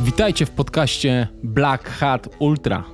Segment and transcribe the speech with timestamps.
[0.00, 2.84] Witajcie w podcaście Black Hat Ultra.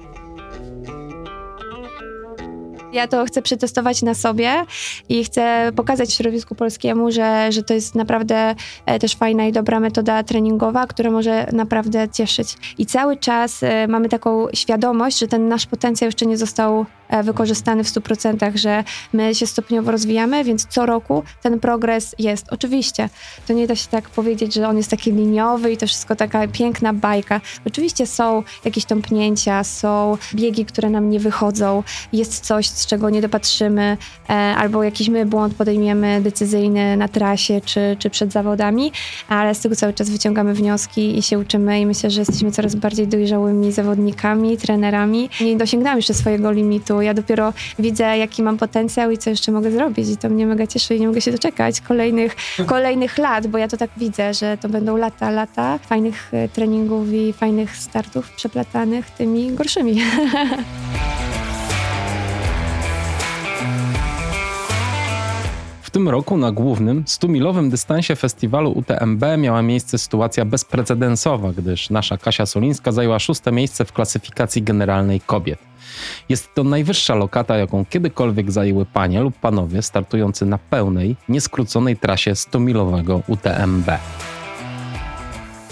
[2.93, 4.65] Ja to chcę przetestować na sobie
[5.09, 8.55] i chcę pokazać środowisku polskiemu, że, że to jest naprawdę
[8.87, 12.57] e, też fajna i dobra metoda treningowa, która może naprawdę cieszyć.
[12.79, 16.87] I cały czas e, mamy taką świadomość, że ten nasz potencjał jeszcze nie został
[17.25, 22.47] wykorzystany w 100%, że my się stopniowo rozwijamy, więc co roku ten progres jest.
[22.51, 23.09] Oczywiście,
[23.47, 26.49] to nie da się tak powiedzieć, że on jest taki liniowy i to wszystko taka
[26.49, 27.41] piękna bajka.
[27.67, 31.83] Oczywiście są jakieś tąpnięcia, są biegi, które nam nie wychodzą,
[32.13, 33.97] jest coś, z czego nie dopatrzymy,
[34.29, 38.93] e, albo jakiś my błąd podejmiemy decyzyjny na trasie czy, czy przed zawodami,
[39.29, 42.75] ale z tego cały czas wyciągamy wnioski i się uczymy i myślę, że jesteśmy coraz
[42.75, 45.31] bardziej dojrzałymi zawodnikami, trenerami.
[45.41, 46.94] Nie dosięgnęłam jeszcze swojego limitu.
[47.01, 50.67] Ja dopiero widzę, jaki mam potencjał i co jeszcze mogę zrobić i to mnie mega
[50.67, 54.59] cieszy i nie mogę się doczekać kolejnych, kolejnych lat, bo ja to tak widzę, że
[54.61, 60.01] to będą lata, lata fajnych e, treningów i fajnych startów przeplatanych tymi gorszymi.
[65.83, 72.19] W tym roku na głównym 100-milowym dystansie festiwalu UTMB miała miejsce sytuacja bezprecedensowa, gdyż nasza
[72.19, 75.74] Kasia Solińska zajęła szóste miejsce w klasyfikacji generalnej kobiet.
[76.29, 82.33] Jest to najwyższa lokata, jaką kiedykolwiek zajęły panie lub panowie startujący na pełnej, nieskróconej trasie
[82.33, 83.91] 100-milowego UTMB.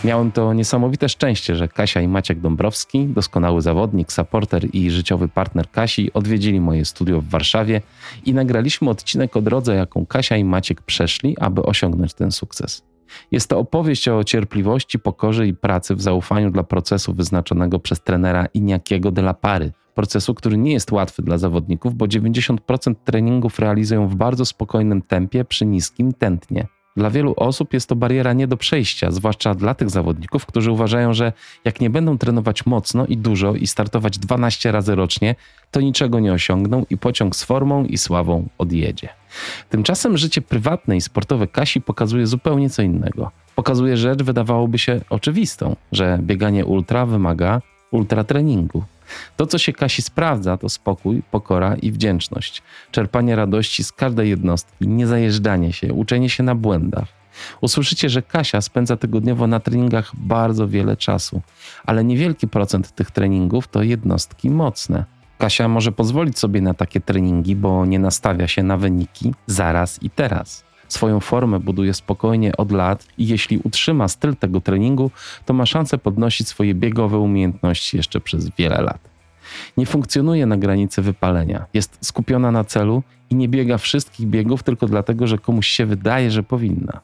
[0.04, 5.70] Miałem to niesamowite szczęście, że Kasia i Maciek Dąbrowski, doskonały zawodnik, supporter i życiowy partner
[5.70, 7.82] Kasi, odwiedzili moje studio w Warszawie
[8.24, 12.82] i nagraliśmy odcinek o drodze, jaką Kasia i Maciek przeszli, aby osiągnąć ten sukces.
[13.30, 18.46] Jest to opowieść o cierpliwości, pokorze i pracy w zaufaniu dla procesu wyznaczonego przez trenera
[18.54, 19.72] Iniakiego de la Pary.
[19.94, 25.44] Procesu, który nie jest łatwy dla zawodników, bo 90% treningów realizują w bardzo spokojnym tempie
[25.44, 26.66] przy niskim tętnie.
[26.96, 31.14] Dla wielu osób jest to bariera nie do przejścia, zwłaszcza dla tych zawodników, którzy uważają,
[31.14, 31.32] że
[31.64, 35.34] jak nie będą trenować mocno i dużo i startować 12 razy rocznie,
[35.70, 39.08] to niczego nie osiągną i pociąg z formą i sławą odjedzie.
[39.70, 43.30] Tymczasem życie prywatne i sportowe Kasi pokazuje zupełnie co innego.
[43.54, 47.60] Pokazuje rzecz, wydawałoby się oczywistą, że bieganie ultra wymaga
[47.92, 48.84] ultra treningu.
[49.36, 52.62] To, co się Kasi sprawdza, to spokój, pokora i wdzięczność.
[52.90, 57.22] Czerpanie radości z każdej jednostki, niezajeżdżanie się, uczenie się na błędach.
[57.60, 61.42] Usłyszycie, że Kasia spędza tygodniowo na treningach bardzo wiele czasu,
[61.84, 65.04] ale niewielki procent tych treningów to jednostki mocne.
[65.38, 70.10] Kasia może pozwolić sobie na takie treningi, bo nie nastawia się na wyniki zaraz i
[70.10, 70.64] teraz.
[70.92, 75.10] Swoją formę buduje spokojnie od lat i jeśli utrzyma styl tego treningu,
[75.44, 78.98] to ma szansę podnosić swoje biegowe umiejętności jeszcze przez wiele lat.
[79.76, 81.66] Nie funkcjonuje na granicy wypalenia.
[81.74, 86.30] Jest skupiona na celu i nie biega wszystkich biegów tylko dlatego, że komuś się wydaje,
[86.30, 87.00] że powinna.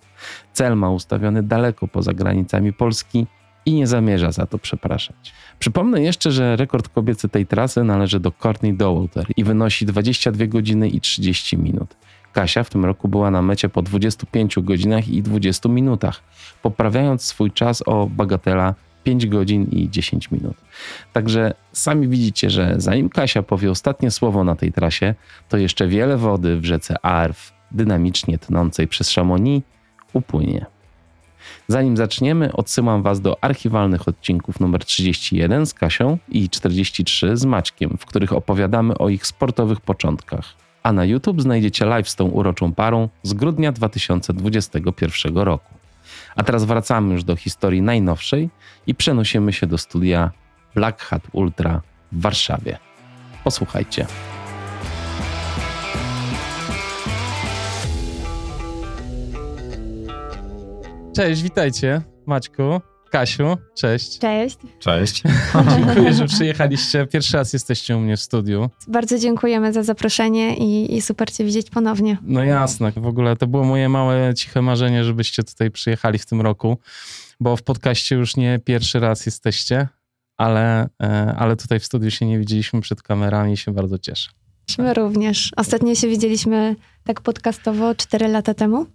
[0.53, 3.27] Cel ma ustawiony daleko poza granicami Polski
[3.67, 5.33] i nie zamierza za to przepraszać.
[5.59, 10.89] Przypomnę jeszcze, że rekord kobiecy tej trasy należy do Courtney Dauwalter i wynosi 22 godziny
[10.89, 11.97] i 30 minut.
[12.33, 16.23] Kasia w tym roku była na mecie po 25 godzinach i 20 minutach,
[16.63, 18.75] poprawiając swój czas o bagatela
[19.05, 20.57] 5 godzin i 10 minut.
[21.13, 25.15] Także sami widzicie, że zanim Kasia powie ostatnie słowo na tej trasie,
[25.49, 29.67] to jeszcze wiele wody w rzece Arw, dynamicznie tnącej przez Chamonix,
[30.13, 30.67] upłynie.
[31.69, 37.97] Zanim zaczniemy, odsyłam Was do archiwalnych odcinków numer 31 z Kasią i 43 z Maćkiem,
[37.99, 42.75] w których opowiadamy o ich sportowych początkach a na YouTube znajdziecie live z tą uroczą
[42.75, 45.75] parą z grudnia 2021 roku.
[46.37, 48.51] A teraz wracamy już do historii najnowszej
[48.87, 50.31] i przenosimy się do studia
[50.75, 51.81] Black Hat Ultra
[52.13, 52.79] w Warszawie.
[53.45, 54.07] Posłuchajcie.
[61.17, 62.81] Cześć, witajcie, Maćku.
[63.11, 64.19] Kasiu, cześć.
[64.19, 64.59] Cześć.
[64.79, 65.23] Cześć.
[65.77, 67.07] Dziękuję, że przyjechaliście.
[67.07, 68.71] Pierwszy raz jesteście u mnie w studiu.
[68.89, 72.19] Bardzo dziękujemy za zaproszenie i, i super Cię widzieć ponownie.
[72.23, 76.41] No jasne, w ogóle to było moje małe, ciche marzenie, żebyście tutaj przyjechali w tym
[76.41, 76.79] roku,
[77.41, 79.89] bo w podcaście już nie pierwszy raz jesteście,
[80.37, 84.31] ale, e, ale tutaj w studiu się nie widzieliśmy przed kamerami i się bardzo cieszę.
[84.79, 85.53] My również.
[85.57, 88.87] Ostatnio się widzieliśmy tak podcastowo 4 lata temu,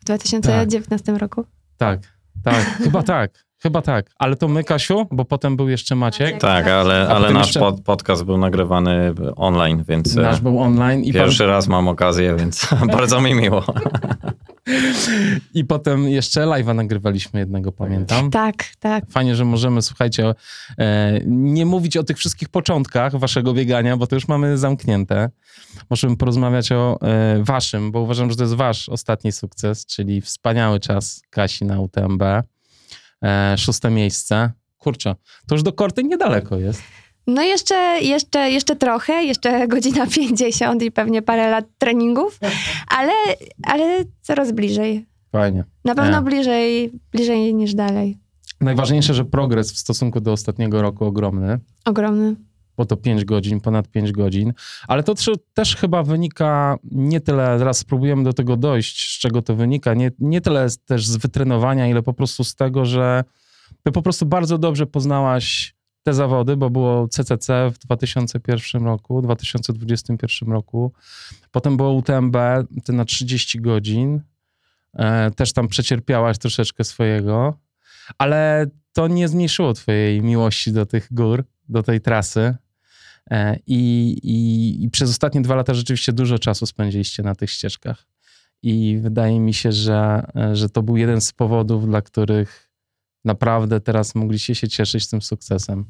[0.00, 1.18] w 2019 tak.
[1.18, 1.44] roku.
[1.76, 2.00] Tak,
[2.44, 3.45] tak, chyba tak.
[3.62, 6.40] Chyba tak, ale to my, Kasiu, bo potem był jeszcze Maciek.
[6.40, 7.60] Tak, ale, ale nasz jeszcze...
[7.60, 10.16] pod, podcast był nagrywany online, więc.
[10.16, 11.04] E, nasz był online.
[11.04, 11.48] I pierwszy pan...
[11.48, 13.64] raz mam okazję, więc bardzo mi miło.
[15.54, 18.30] I potem jeszcze live'a nagrywaliśmy jednego, pamiętam.
[18.30, 19.04] Tak, tak.
[19.10, 20.34] Fajnie, że możemy, słuchajcie,
[20.78, 25.30] e, nie mówić o tych wszystkich początkach waszego biegania, bo to już mamy zamknięte.
[25.90, 30.80] Możemy porozmawiać o e, waszym, bo uważam, że to jest wasz ostatni sukces, czyli wspaniały
[30.80, 32.22] czas Kasi na UTMB.
[33.26, 34.52] E, szóste miejsce.
[34.78, 35.14] kurczę,
[35.48, 36.82] to już do korty niedaleko jest.
[37.26, 42.38] No jeszcze, jeszcze, jeszcze trochę, jeszcze godzina 50 i pewnie parę lat treningów,
[42.88, 43.12] ale,
[43.62, 45.06] ale coraz bliżej.
[45.32, 45.64] Fajnie.
[45.84, 48.18] Na pewno bliżej, bliżej niż dalej.
[48.60, 51.58] Najważniejsze, że progres w stosunku do ostatniego roku ogromny.
[51.84, 52.36] Ogromny.
[52.76, 54.52] Bo to 5 godzin, ponad 5 godzin.
[54.88, 55.14] Ale to
[55.54, 60.10] też chyba wynika nie tyle, zaraz spróbujemy do tego dojść, z czego to wynika, nie,
[60.18, 63.24] nie tyle też z wytrenowania, ile po prostu z tego, że
[63.82, 70.52] ty po prostu bardzo dobrze poznałaś te zawody, bo było CCC w 2001 roku, 2021
[70.52, 70.92] roku.
[71.50, 72.36] Potem było UTMB,
[72.84, 74.20] ty na 30 godzin.
[74.94, 77.58] E, też tam przecierpiałaś troszeczkę swojego,
[78.18, 82.54] ale to nie zmniejszyło twojej miłości do tych gór, do tej trasy.
[83.30, 88.06] E, I, i, I, przez ostatnie dwa lata rzeczywiście dużo czasu spędziliście na tych ścieżkach.
[88.62, 92.70] I wydaje mi się, że, e, że to był jeden z powodów, dla których
[93.24, 95.84] naprawdę teraz mogliście się cieszyć tym sukcesem.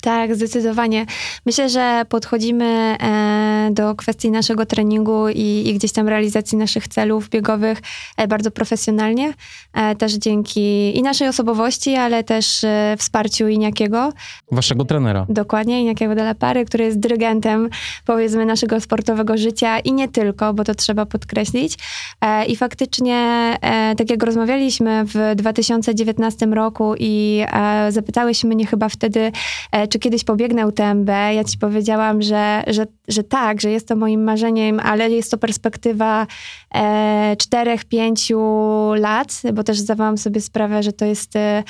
[0.00, 1.06] Tak, zdecydowanie.
[1.46, 7.28] Myślę, że podchodzimy e, do kwestii naszego treningu i, i, gdzieś tam realizacji naszych celów
[7.28, 7.78] biegowych
[8.16, 9.34] e, bardzo profesjonalnie.
[9.72, 12.64] E, też dzięki i naszej osobowości, ale też
[12.98, 14.12] wsparciu Iniakiego.
[14.52, 15.26] Waszego trenera.
[15.28, 17.68] Dokładnie, Iniakiego de la Pary, który jest dyrygentem,
[18.06, 21.78] powiedzmy, naszego sportowego życia i nie tylko, bo to trzeba podkreślić.
[22.48, 23.56] I faktycznie,
[23.96, 27.44] tak jak rozmawialiśmy w 2019 roku i
[27.88, 29.32] zapytałeś mnie chyba wtedy,
[29.94, 34.24] czy kiedyś pobiegnę UTMB, ja ci powiedziałam, że, że, że tak, że jest to moim
[34.24, 36.26] marzeniem, ale jest to perspektywa
[36.74, 41.62] e, 4-5 lat, bo też zdawałam sobie sprawę, że to jest e,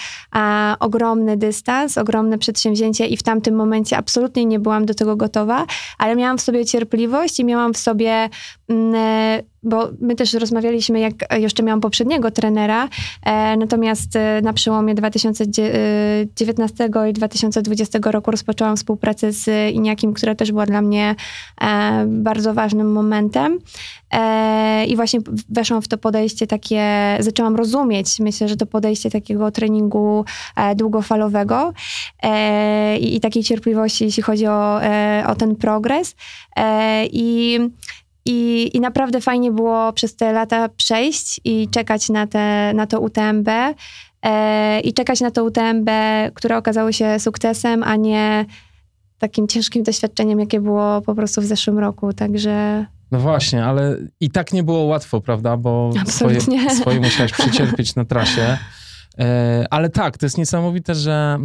[0.81, 5.67] ogromny dystans, ogromne przedsięwzięcie i w tamtym momencie absolutnie nie byłam do tego gotowa,
[5.99, 8.29] ale miałam w sobie cierpliwość i miałam w sobie
[8.69, 12.89] mm, e, bo my też rozmawialiśmy, jak jeszcze miałam poprzedniego trenera,
[13.23, 20.53] e, natomiast e, na przełomie 2019 i 2020 roku rozpoczęłam współpracę z Iniakim, która też
[20.53, 21.15] była dla mnie
[21.61, 23.59] e, bardzo ważnym momentem.
[24.15, 26.83] E, I właśnie weszłam w to podejście takie,
[27.21, 30.25] zaczęłam rozumieć, myślę, że to podejście takiego treningu
[30.57, 31.73] e, długofalowego
[32.23, 34.81] e, i, i takiej cierpliwości, jeśli chodzi o,
[35.27, 36.17] o ten progres.
[37.13, 37.61] I
[38.25, 43.01] i, I naprawdę fajnie było przez te lata przejść i czekać na, te, na to
[43.01, 43.49] UTMB.
[44.23, 45.91] E, I czekać na to UTMB,
[46.35, 48.47] które okazało się sukcesem, a nie
[49.19, 52.13] takim ciężkim doświadczeniem, jakie było po prostu w zeszłym roku.
[52.13, 52.87] Także.
[53.11, 55.57] No właśnie, ale i tak nie było łatwo, prawda?
[55.57, 56.41] Bo swoje,
[56.81, 58.59] swoje musiałeś przecierpieć na trasie.
[59.19, 61.39] E, ale tak, to jest niesamowite, że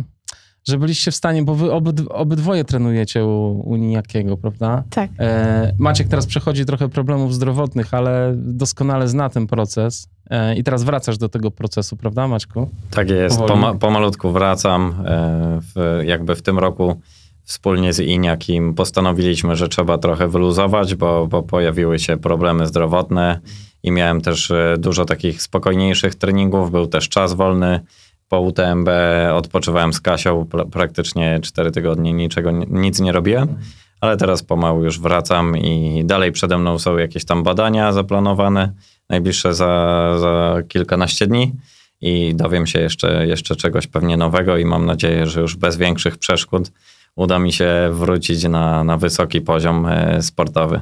[0.70, 4.84] że byliście w stanie, bo wy obyd obydwoje trenujecie u, u Nijakiego, prawda?
[4.90, 5.12] Tak.
[5.20, 10.10] E, Maciek teraz przechodzi trochę problemów zdrowotnych, ale doskonale zna ten proces.
[10.30, 12.70] E, I teraz wracasz do tego procesu, prawda, Maćku?
[12.92, 14.96] Tak jest, Poma pomalutku wracam.
[15.06, 17.02] E, w, jakby w tym roku
[17.44, 23.40] wspólnie z Iniakim postanowiliśmy, że trzeba trochę wyluzować, bo, bo pojawiły się problemy zdrowotne
[23.84, 27.80] i miałem też e, dużo takich spokojniejszych treningów, był też czas wolny
[28.30, 28.90] po UTMB
[29.34, 33.58] odpoczywałem z Kasią praktycznie 4 tygodnie, niczego, nic nie robiłem,
[34.02, 38.74] ale teraz pomału już wracam i dalej przede mną są jakieś tam badania zaplanowane,
[39.10, 41.54] najbliższe za, za kilkanaście dni
[42.02, 46.18] i dowiem się jeszcze, jeszcze czegoś pewnie nowego i mam nadzieję, że już bez większych
[46.18, 46.72] przeszkód
[47.16, 50.82] uda mi się wrócić na, na wysoki poziom e, sportowy.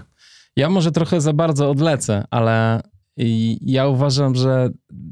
[0.56, 2.82] Ja może trochę za bardzo odlecę, ale
[3.18, 4.70] i ja uważam, że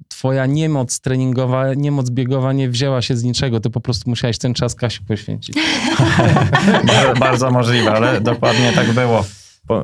[0.07, 3.59] twoja niemoc treningowa, niemoc biegowa nie wzięła się z niczego.
[3.59, 5.55] Ty po prostu musiałeś ten czas Kasiu poświęcić.
[7.19, 9.25] Bardzo możliwe, ale dokładnie tak było.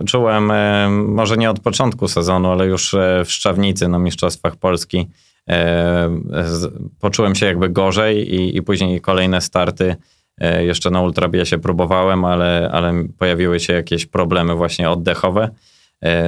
[0.05, 5.07] Czułem, e, może nie od początku sezonu, ale już e, w Szczawnicy na Mistrzostwach Polski
[5.49, 6.09] e,
[6.99, 9.95] poczułem się jakby gorzej i, i później kolejne starty
[10.59, 15.49] jeszcze na ultrabiesie próbowałem, ale, ale pojawiły się jakieś problemy właśnie oddechowe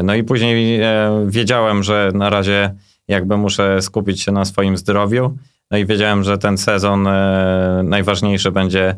[0.04, 2.74] no i później e, wiedziałem, że na razie
[3.08, 5.38] jakby muszę skupić się na swoim zdrowiu.
[5.72, 8.96] No i wiedziałem, że ten sezon e, najważniejszy będzie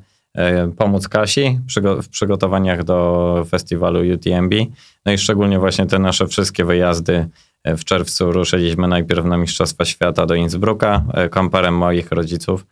[0.77, 1.59] pomóc Kasi
[2.01, 4.53] w przygotowaniach do festiwalu UTMB.
[5.05, 7.27] No i szczególnie właśnie te nasze wszystkie wyjazdy.
[7.65, 12.65] W czerwcu ruszyliśmy najpierw na Mistrzostwa Świata do Innsbrucka, kamperem moich rodziców.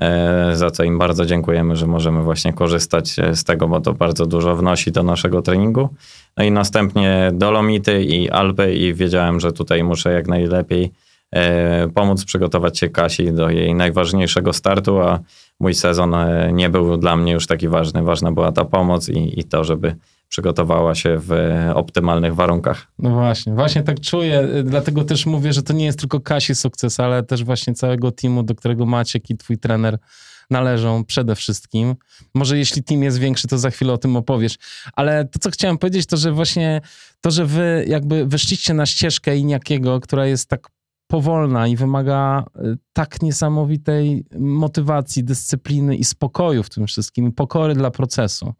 [0.00, 3.94] E, za co im bardzo dziękujemy, że możemy właśnie korzystać e, z tego, bo to
[3.94, 5.88] bardzo dużo wnosi do naszego treningu.
[6.36, 10.92] No i następnie Dolomity i Alpy i wiedziałem, że tutaj muszę jak najlepiej
[11.32, 15.18] e, pomóc przygotować się Kasi do jej najważniejszego startu, a
[15.60, 16.14] mój sezon
[16.52, 18.02] nie był dla mnie już taki ważny.
[18.02, 19.96] Ważna była ta pomoc i, i to, żeby
[20.30, 21.32] przygotowała się w
[21.74, 22.86] optymalnych warunkach.
[22.98, 27.00] No właśnie, właśnie tak czuję, dlatego też mówię, że to nie jest tylko Kasi sukces,
[27.00, 29.98] ale też właśnie całego teamu, do którego Maciek i twój trener
[30.50, 31.96] należą przede wszystkim.
[32.34, 34.58] Może jeśli team jest większy, to za chwilę o tym opowiesz.
[34.92, 36.80] Ale to, co chciałem powiedzieć, to, że właśnie
[37.20, 40.70] to, że wy jakby weszliście na ścieżkę Iniakiego, która jest tak
[41.06, 47.90] powolna i wymaga y, tak niesamowitej motywacji, dyscypliny i spokoju w tym wszystkim, pokory dla
[47.90, 48.54] procesu.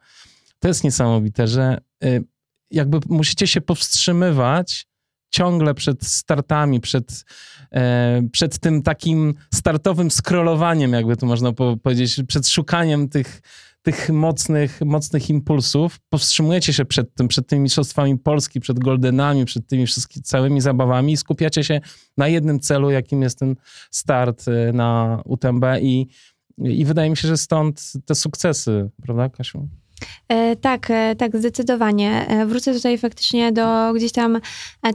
[0.60, 2.24] To jest niesamowite, że y,
[2.70, 4.90] jakby musicie się powstrzymywać
[5.30, 7.24] ciągle przed startami, przed,
[7.72, 11.52] e, przed tym takim startowym scrollowaniem, jakby to można
[11.82, 13.42] powiedzieć, przed szukaniem tych,
[13.82, 15.98] tych mocnych, mocnych impulsów.
[16.08, 21.12] Powstrzymujecie się przed tym, przed tymi mistrzostwami Polski, przed Goldenami, przed tymi wszystkimi całymi zabawami
[21.12, 21.80] i skupiacie się
[22.16, 23.56] na jednym celu, jakim jest ten
[23.90, 26.06] start e, na UTMB i,
[26.58, 29.68] i wydaje mi się, że stąd te sukcesy, prawda Kasiu?
[30.30, 32.26] E, tak, e, tak, zdecydowanie.
[32.28, 34.40] E, wrócę tutaj faktycznie do gdzieś tam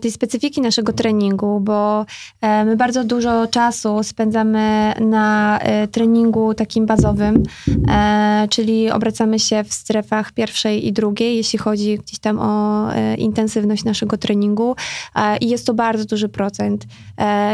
[0.01, 2.05] tej specyfiki naszego treningu, bo
[2.41, 5.59] my bardzo dużo czasu spędzamy na
[5.91, 7.43] treningu takim bazowym,
[8.49, 14.17] czyli obracamy się w strefach pierwszej i drugiej, jeśli chodzi gdzieś tam o intensywność naszego
[14.17, 14.75] treningu
[15.41, 16.85] i jest to bardzo duży procent.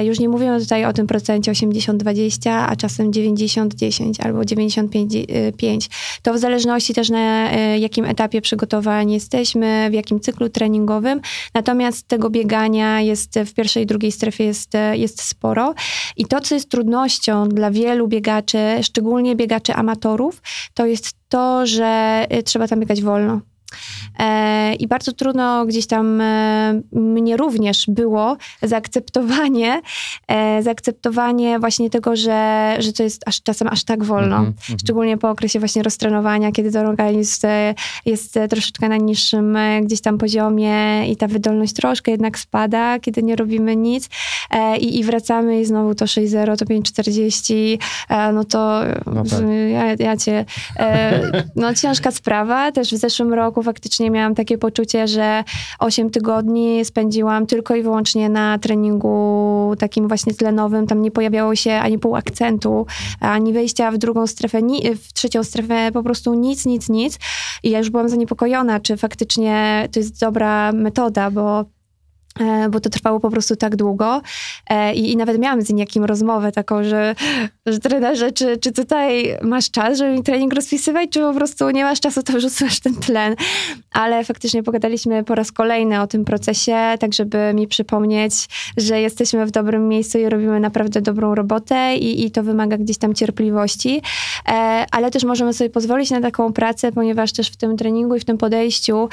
[0.03, 5.89] Już nie mówimy tutaj o tym procencie 80-20, a czasem 90-10 albo 95-5.
[6.21, 11.21] To w zależności też na E, jakim etapie przygotowań jesteśmy, w jakim cyklu treningowym.
[11.53, 15.73] Natomiast tego biegania jest w pierwszej i drugiej strefie jest, jest sporo.
[16.17, 20.41] I to, co jest trudnością dla wielu biegaczy, szczególnie biegaczy amatorów,
[20.73, 23.41] to jest to, że e, trzeba tam biegać wolno.
[24.19, 29.81] E, I bardzo trudno gdzieś tam e, mnie również było zaakceptowanie,
[30.27, 34.37] e, zaakceptowanie właśnie tego, że, że to jest aż, czasem aż tak wolno.
[34.37, 34.79] Mm -hmm.
[34.79, 37.47] Szczególnie po okresie właśnie roztrenowania, kiedy ten organizm
[38.05, 43.35] jest troszeczkę na niższym gdzieś tam poziomie i ta wydolność troszkę jednak spada, kiedy nie
[43.35, 44.09] robimy nic
[44.79, 47.77] i, i wracamy i znowu to 6-0, to 5-40,
[48.33, 49.39] no to no tak.
[49.71, 50.45] ja, ja cię...
[51.55, 52.71] No ciężka sprawa.
[52.71, 55.43] Też w zeszłym roku faktycznie miałam takie poczucie, że
[55.79, 60.87] 8 tygodni spędziłam tylko i wyłącznie na treningu takim właśnie tlenowym.
[60.87, 62.85] Tam nie pojawiało się ani pół akcentu,
[63.19, 64.59] ani wejścia w drugą strefę,
[64.95, 67.19] w trzecią strefę, po prostu nic, nic, nic.
[67.63, 71.65] I ja już byłam zaniepokojona, czy faktycznie to jest dobra metoda, bo
[72.69, 74.21] bo to trwało po prostu tak długo
[74.69, 77.15] e, i, i nawet miałam z nim rozmowę taką, że,
[77.65, 81.83] że trenerze, czy, czy tutaj masz czas, żeby mi trening rozpisywać, czy po prostu nie
[81.83, 83.35] masz czasu, to wrzucasz ten tlen.
[83.91, 88.33] Ale faktycznie pogadaliśmy po raz kolejny o tym procesie, tak żeby mi przypomnieć,
[88.77, 92.97] że jesteśmy w dobrym miejscu i robimy naprawdę dobrą robotę i, i to wymaga gdzieś
[92.97, 94.01] tam cierpliwości,
[94.47, 98.19] e, ale też możemy sobie pozwolić na taką pracę, ponieważ też w tym treningu i
[98.19, 99.09] w tym podejściu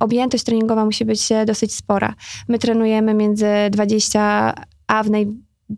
[0.00, 2.14] objętość treningowa musi być dosyć spora.
[2.48, 4.54] My trenujemy między 20,
[4.86, 5.26] a w naj,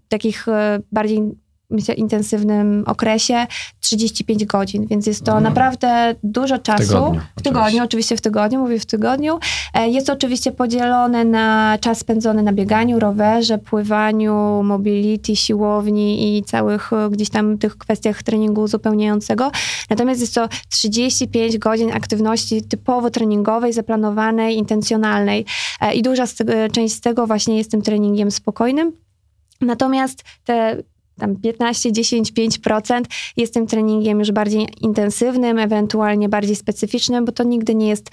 [0.08, 1.22] takich e, bardziej
[1.70, 3.46] myślę, intensywnym okresie
[3.80, 5.44] 35 godzin, więc jest to mhm.
[5.44, 6.84] naprawdę dużo czasu.
[6.84, 7.84] W tygodniu, w tygodniu oczywiście.
[7.84, 9.38] oczywiście w tygodniu, mówię w tygodniu.
[9.74, 16.92] E, jest oczywiście podzielone na czas spędzony na bieganiu, rowerze, pływaniu, mobility, siłowni i całych
[16.92, 19.50] e, gdzieś tam tych kwestiach treningu uzupełniającego.
[19.90, 25.44] Natomiast jest to 35 godzin aktywności typowo treningowej, zaplanowanej, intencjonalnej
[25.80, 28.92] e, i duża z tego, część z tego właśnie jest tym treningiem spokojnym.
[29.60, 30.82] Natomiast te
[31.18, 33.02] tam 15, 10, 5%
[33.36, 38.10] jest tym treningiem już bardziej intensywnym, ewentualnie bardziej specyficznym, bo to nigdy nie jest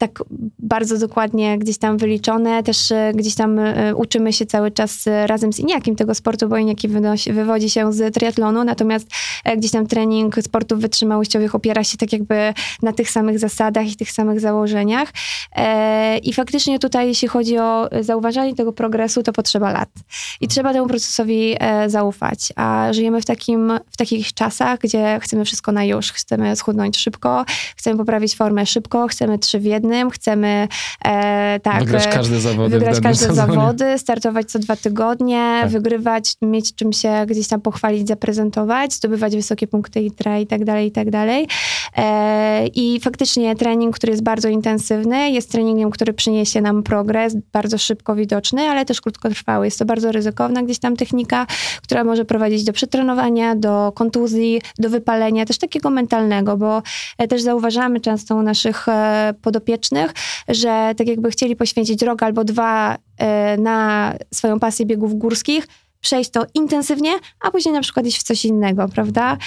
[0.00, 0.24] tak
[0.58, 2.62] bardzo dokładnie gdzieś tam wyliczone.
[2.62, 6.48] Też e, gdzieś tam e, uczymy się cały czas e, razem z Iniakim tego sportu,
[6.48, 6.88] bo Iniaki
[7.32, 9.08] wywodzi się z triatlonu, natomiast
[9.56, 14.10] gdzieś tam trening sportów wytrzymałościowych opiera się tak jakby na tych samych zasadach i tych
[14.10, 15.08] samych założeniach.
[16.22, 19.88] I faktycznie tutaj, jeśli chodzi o zauważanie tego progresu, to potrzeba lat.
[20.40, 22.52] I trzeba temu procesowi zaufać.
[22.56, 26.12] A żyjemy w, takim, w takich czasach, gdzie chcemy wszystko na już.
[26.12, 27.44] Chcemy schudnąć szybko,
[27.76, 30.68] chcemy poprawić formę szybko, chcemy trzy w jednym, jednym, chcemy
[31.04, 35.70] e, tak, wygrać każde zawody, wygrać każde zawody startować co dwa tygodnie, tak.
[35.70, 40.88] wygrywać, mieć czym się gdzieś tam pochwalić, zaprezentować, zdobywać wysokie punkty ITRA i tak dalej,
[40.88, 41.46] i tak dalej.
[41.96, 47.78] E, I faktycznie trening, który jest bardzo intensywny, jest treningiem, który przyniesie nam progres, bardzo
[47.78, 49.66] szybko widoczny, ale też krótkotrwały.
[49.66, 51.46] Jest to bardzo ryzykowna gdzieś tam technika,
[51.82, 56.82] która może prowadzić do przetrenowania, do kontuzji, do wypalenia, też takiego mentalnego, bo
[57.18, 59.34] e, też zauważamy często u naszych e,
[60.48, 65.66] że tak jakby chcieli poświęcić rok albo dwa e, na swoją pasję biegów górskich,
[66.00, 67.10] przejść to intensywnie,
[67.40, 69.38] a później na przykład iść w coś innego, prawda?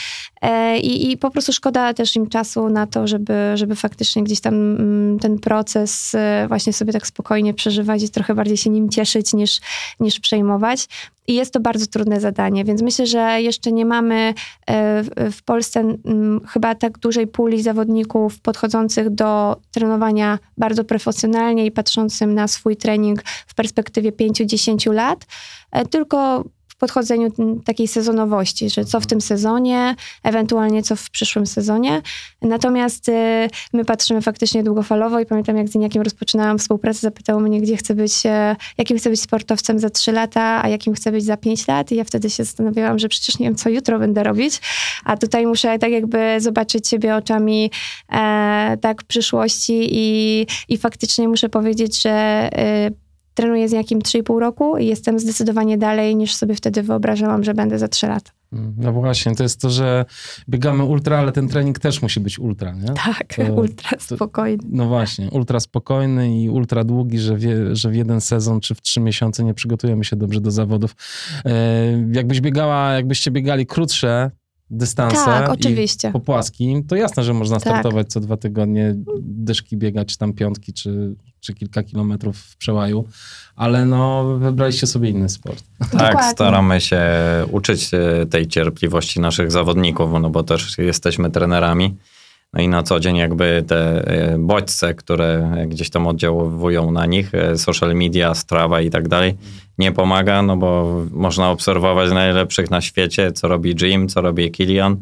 [0.42, 4.42] E, I, I, po prostu szkoda też im czasu na to, żeby, żeby faktycznie gdzieś
[4.42, 8.90] tam mm, ten proces e, właśnie sobie tak spokojnie przeżywać i trochę bardziej się nim
[8.90, 9.60] cieszyć niż,
[10.00, 10.88] niż przejmować.
[11.28, 14.34] I jest to bardzo trudne zadanie, więc myślę, że jeszcze nie mamy
[14.68, 15.84] e, w Polsce
[16.50, 23.24] chyba tak dużej puli zawodników podchodzących do trenowania bardzo profesjonalnie i patrzącym na swój trening
[23.48, 25.26] w perspektywie 5-10 lat,
[25.72, 26.44] e, tylko
[26.84, 27.32] podchodzeniu
[27.66, 32.02] takiej sezonowości, że co w tym sezonie, ewentualnie co w przyszłym sezonie.
[32.42, 37.62] Natomiast y, my patrzymy faktycznie długofalowo i pamiętam, jak z Iniakiem rozpoczynałam współpracę, zapytał mnie,
[37.62, 41.26] gdzie chcę być, e, jakim chcę być sportowcem za 3 lata, a jakim chcę być
[41.26, 41.92] za 5 lat.
[41.92, 44.62] I ja wtedy się zastanawiałam, że przecież nie wiem, co jutro będę robić,
[45.06, 47.72] a tutaj muszę tak jakby zobaczyć siebie oczami
[48.12, 52.50] e, tak przyszłości i, i faktycznie muszę powiedzieć, że
[52.90, 53.03] y,
[53.34, 57.80] trenuję z jakim 3,5 roku i jestem zdecydowanie dalej niż sobie wtedy wyobrażałam, że będę
[57.80, 58.32] za 3 lata.
[58.78, 60.06] No właśnie, to jest to, że
[60.50, 62.86] biegamy ultra, ale ten trening też musi być ultra, nie?
[63.06, 64.64] Tak, To- ultra to- spokojny.
[64.70, 68.82] No właśnie, ultra spokojny i ultra długi, że, wie, że w jeden sezon czy w
[68.82, 70.96] trzy miesiące nie przygotujemy się dobrze do zawodów.
[71.46, 71.52] E,
[72.12, 74.32] jakbyś biegała, jakbyście biegali krótsze
[74.70, 76.12] dystanse Tak, oczywiście.
[76.12, 77.64] po płaskim, to jasne, że można Tak.
[77.64, 83.08] startować co dwa tygodnie, dyszki biegać, tam piątki czy, czy kilka kilometrów w przełaju,
[83.56, 85.64] ale no wybraliście sobie inny sport.
[85.80, 86.32] Tak, Dokładnie.
[86.32, 87.02] staramy się
[87.52, 91.96] uczyć e, tej cierpliwości naszych zawodników, no bo też jesteśmy trenerami.
[92.54, 97.36] No i na co dzień jakby te e, bodźce, które gdzieś tam oddziałują na nich,
[97.36, 99.38] e, social media, strawa i tak dalej,
[99.78, 104.98] nie pomaga, no bo można obserwować najlepszych na świecie, co robi Jim, co robi Kilian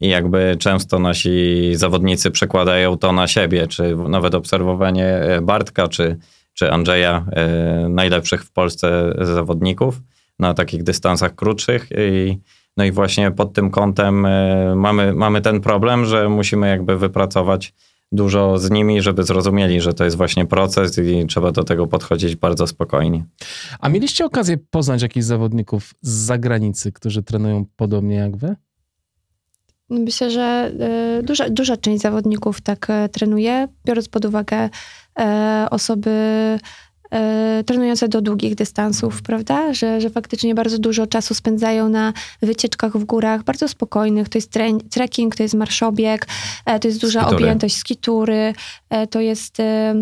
[0.00, 6.16] i jakby często nasi zawodnicy przekładają to na siebie, czy nawet obserwowanie e, Bartka, czy,
[6.54, 10.00] czy Andrzeja, e, najlepszych w Polsce zawodników
[10.38, 12.38] na takich dystansach krótszych i
[12.76, 17.74] no i właśnie pod tym kątem e, mamy, mamy ten problem, że musimy jakby wypracować
[18.12, 22.36] dużo z nimi, żeby zrozumieli, że to jest właśnie proces i trzeba do tego podchodzić
[22.36, 23.24] bardzo spokojnie.
[23.80, 28.56] A mieliście okazję poznać jakichś zawodników z zagranicy, którzy trenują podobnie jak wy?
[29.90, 30.72] Myślę, że
[31.20, 34.70] y, duża, duża część zawodników tak e, trenuje, biorąc pod uwagę
[35.18, 36.10] e, osoby
[37.10, 39.74] e, trenujące do długich dystansów, prawda?
[39.74, 44.28] Że, że faktycznie bardzo dużo czasu spędzają na wycieczkach w górach, bardzo spokojnych.
[44.28, 46.26] To jest tre- trekking, to jest marszobieg,
[46.66, 47.42] e, to jest duża Skitury.
[47.44, 48.54] objętość skitury,
[48.90, 49.94] e, to jest e,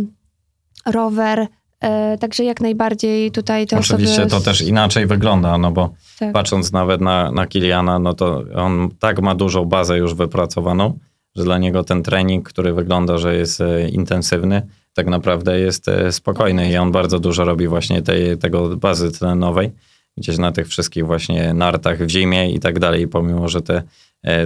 [0.87, 1.47] rower.
[1.83, 4.31] E, także jak najbardziej tutaj te Oczywiście osoby...
[4.31, 6.33] to też inaczej wygląda, no bo tak.
[6.33, 10.99] patrząc nawet na, na Kiliana, no to on tak ma dużą bazę już wypracowaną,
[11.37, 14.63] że dla niego ten trening, który wygląda, że jest e, intensywny,
[14.95, 19.71] tak naprawdę jest e, spokojny i on bardzo dużo robi właśnie tej, tego bazy tlenowej,
[20.17, 23.83] gdzieś na tych wszystkich właśnie nartach w zimie i tak dalej, pomimo, że te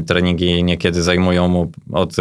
[0.07, 2.16] treningi niekiedy zajmują mu od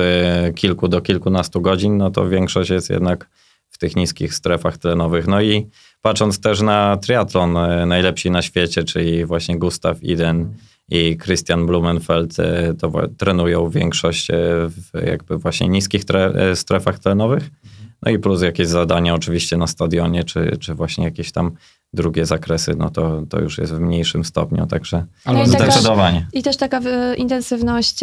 [0.56, 3.28] kilku do kilkunastu godzin, no to większość jest jednak
[3.76, 5.28] w tych niskich strefach tlenowych.
[5.28, 5.68] No i
[6.02, 10.54] patrząc też na triatlon, e, najlepsi na świecie, czyli właśnie Gustav Iden
[10.90, 14.36] i Christian Blumenfeld, e, to trenują większość e,
[14.70, 17.50] w jakby właśnie niskich tre- strefach tlenowych.
[18.06, 21.52] No i plus jakieś zadania oczywiście na stadionie, czy, czy właśnie jakieś tam
[21.94, 26.28] drugie zakresy, no to, to już jest w mniejszym stopniu, także No i taka- zdecydowanie.
[26.34, 26.80] I też taka
[27.18, 28.00] intensywność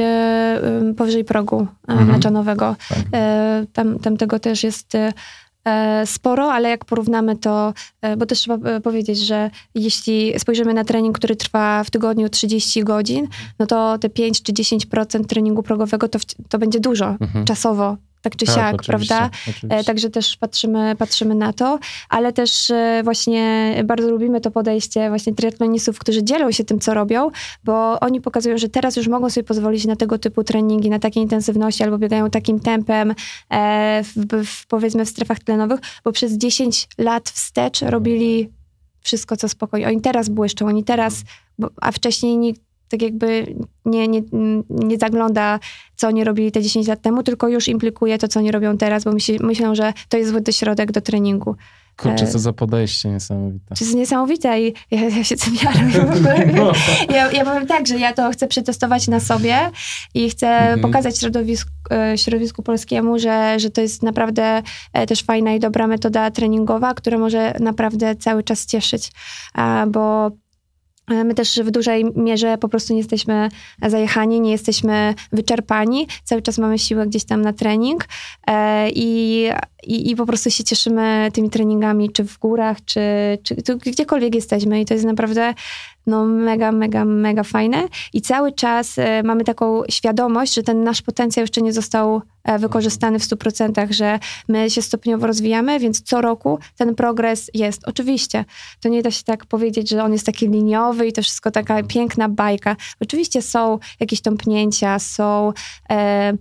[0.97, 2.09] powyżej progu Mhm.
[2.09, 2.77] meczanowego.
[2.89, 2.99] Tak.
[3.73, 4.93] Tam, tam tego też jest
[6.07, 10.85] sporo, ale jak porównamy to, e, bo też trzeba y, powiedzieć, że jeśli spojrzymy na
[10.85, 16.09] trening, który trwa w tygodniu 30 godzin, no to te 5 czy 10% treningu progowego
[16.09, 17.45] to, to będzie dużo Mhm.
[17.45, 17.97] czasowo.
[18.23, 19.37] Tak czy Tak, siak, oczywiście, prawda?
[19.49, 19.79] oczywiście.
[19.79, 25.09] E, Także też patrzymy, patrzymy na to, ale też e, właśnie bardzo lubimy to podejście
[25.09, 27.31] właśnie triatlonistów, którzy dzielą się tym, co robią,
[27.65, 31.23] bo oni pokazują, że teraz już mogą sobie pozwolić na tego typu treningi, na takiej
[31.23, 33.15] intensywności albo biegają takim tempem
[33.51, 38.51] e, w, w, powiedzmy w strefach tlenowych, bo przez 10 lat wstecz robili
[39.03, 39.89] wszystko, co spokojnie.
[39.89, 41.23] Oni teraz błyszczą, oni teraz,
[41.59, 42.61] bo, a wcześniej nikt
[42.93, 44.23] tak jakby nie, nie,
[44.71, 45.59] nie zagląda,
[45.97, 49.05] co oni robili te 10 lat temu, tylko już implikuje to, co oni robią teraz,
[49.05, 51.57] bo myśli, myślą, że to jest zły środek do treningu.
[51.97, 53.75] Kurczę, e, co za podejście niesamowite.
[53.79, 55.55] To jest niesamowite i ja, ja się tym.
[56.57, 56.73] No.
[57.11, 59.57] Ja, ja powiem tak, że ja to chcę przetestować na sobie
[60.15, 60.81] i chcę Mhm.
[60.81, 65.87] pokazać środowisku, e, środowisku polskiemu, że, że to jest naprawdę e, też fajna i dobra
[65.87, 69.13] metoda treningowa, która może naprawdę cały czas cieszyć,
[69.87, 70.31] bo
[71.25, 73.49] My też w dużej mierze po prostu nie jesteśmy
[73.87, 76.07] zajechani, nie jesteśmy wyczerpani.
[76.25, 78.09] Cały czas mamy siłę gdzieś tam na trening
[78.47, 79.49] e, i,
[79.83, 83.01] i, i po prostu się cieszymy tymi treningami, czy w górach, czy,
[83.43, 84.81] czy tu, gdziekolwiek jesteśmy.
[84.81, 85.55] I to jest naprawdę
[86.07, 91.03] no mega, mega, mega fajne i cały czas e, mamy taką świadomość, że ten nasz
[91.03, 96.21] potencjał jeszcze nie został e, wykorzystany w 100%, że my się stopniowo rozwijamy, więc co
[96.21, 97.89] roku ten progres jest.
[97.89, 98.45] Oczywiście,
[98.81, 101.83] to nie da się tak powiedzieć, że on jest taki liniowy i to wszystko taka
[101.83, 102.77] piękna bajka.
[103.01, 105.53] Oczywiście są jakieś tąpnięcia, są
[105.91, 106.33] e,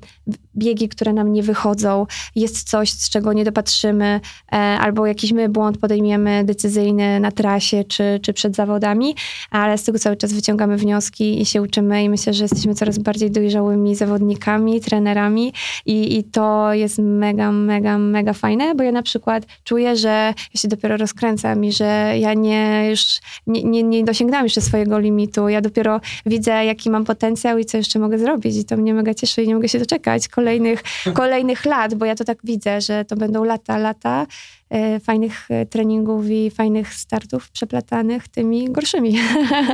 [0.57, 4.19] biegi, które nam nie wychodzą, jest coś, z czego nie dopatrzymy,
[4.51, 9.15] e, albo jakiś my błąd podejmiemy decyzyjny na trasie czy, czy przed zawodami,
[9.49, 12.97] ale z tego cały czas wyciągamy wnioski i się uczymy i myślę, że jesteśmy coraz
[12.97, 15.53] bardziej dojrzałymi zawodnikami, trenerami
[15.85, 20.61] i, i to jest mega, mega, mega fajne, bo ja na przykład czuję, że ja
[20.61, 25.49] się dopiero rozkręcam i że ja nie już nie, nie, nie dosięgnęłam jeszcze swojego limitu.
[25.49, 29.13] Ja dopiero widzę, jaki mam potencjał i co jeszcze mogę zrobić i to mnie mega
[29.13, 33.05] cieszy i nie mogę się doczekać kolejnych, kolejnych lat, bo ja to tak widzę, że
[33.05, 34.27] to będą lata, lata
[34.69, 39.17] e, fajnych e, treningów i fajnych startów przeplatanych tymi gorszymi.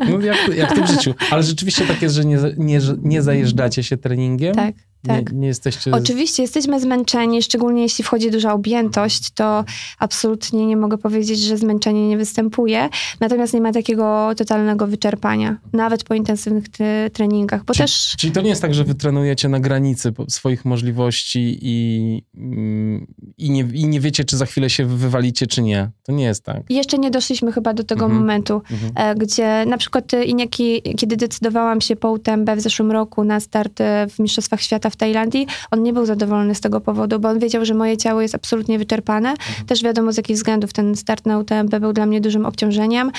[0.09, 1.13] No jak, jak to w życiu.
[1.31, 4.55] Ale rzeczywiście tak jest, że nie, nie, nie zajeżdżacie się treningiem?
[4.55, 4.75] tak.
[5.07, 5.31] Tak.
[5.33, 5.91] Nie, nie jesteście...
[5.91, 9.63] Oczywiście jesteśmy zmęczeni, szczególnie jeśli wchodzi duża objętość, to
[9.99, 12.89] absolutnie nie mogę powiedzieć, że zmęczenie nie występuje.
[13.19, 18.33] Natomiast nie ma takiego totalnego wyczerpania, nawet po intensywnych tre- treningach, bo Czyli- też Czyli
[18.33, 23.61] to nie jest tak, że wy trenujecie na granicy swoich możliwości i, mm, i, nie,
[23.73, 25.89] i nie wiecie, czy za chwilę się wywalicie, czy nie.
[26.03, 26.61] To nie jest tak.
[26.69, 28.21] jeszcze nie doszliśmy chyba do tego Mhm.
[28.21, 28.91] momentu, Mhm.
[28.95, 33.39] e, gdzie na przykład e, Iniaki, kiedy decydowałam się po UTMB w zeszłym roku na
[33.39, 37.29] start e, w Mistrzostwach Świata w Tajlandii, on nie był zadowolony z tego powodu, bo
[37.29, 39.33] on wiedział, że moje ciało jest absolutnie wyczerpane.
[39.67, 43.11] Też wiadomo z jakich względów ten start na UTMB był dla mnie dużym obciążeniem.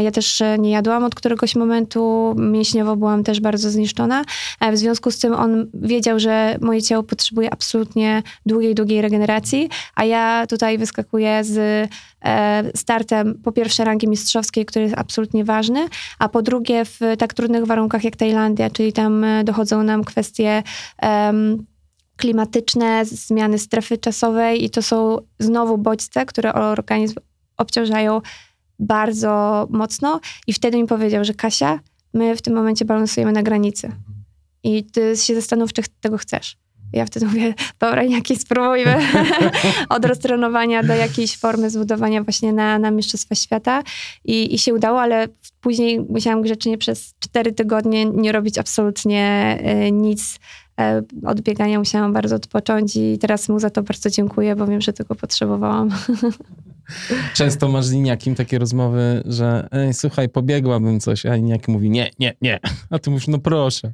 [0.00, 4.24] Ja też e, nie jadłam od któregoś momentu, mięśniowo byłam też bardzo zniszczona.
[4.60, 9.68] E, W związku z tym on wiedział, że moje ciało potrzebuje absolutnie długiej, długiej regeneracji,
[9.94, 11.88] a ja tutaj wyskakuję z
[12.74, 17.66] startem po pierwsze rangi mistrzowskiej, który jest absolutnie ważny, a po drugie w tak trudnych
[17.66, 20.62] warunkach jak Tajlandia, czyli tam e, dochodzą nam kwestie
[20.98, 21.66] em,
[22.16, 27.14] klimatyczne, zmiany strefy czasowej i to są znowu bodźce, które organizm
[27.56, 28.20] obciążają
[28.78, 31.80] bardzo mocno i wtedy mi powiedział, że Kasia,
[32.14, 33.92] my w tym momencie balansujemy na granicy
[34.62, 36.63] i ty się zastanów, czy tego chcesz.
[36.94, 38.96] Ja wtedy mówię, dobra, jakiej spróbujmy
[39.88, 43.82] od roztrenowania do jakiejś formy zbudowania właśnie na, na Mistrzostwa Świata
[44.24, 45.28] I, i się udało, ale
[45.60, 50.38] później musiałam grzecznie przez cztery tygodnie nie robić absolutnie e, nic.
[50.80, 54.80] E, Od biegania musiałam bardzo odpocząć i teraz mu za to bardzo dziękuję, bo wiem,
[54.80, 55.90] że tego potrzebowałam.
[57.34, 62.34] Często masz z Liniakim takie rozmowy, że słuchaj, pobiegłabym coś, a Liniak mówi nie, nie,
[62.42, 62.60] nie.
[62.90, 63.92] A ty mówisz, no proszę.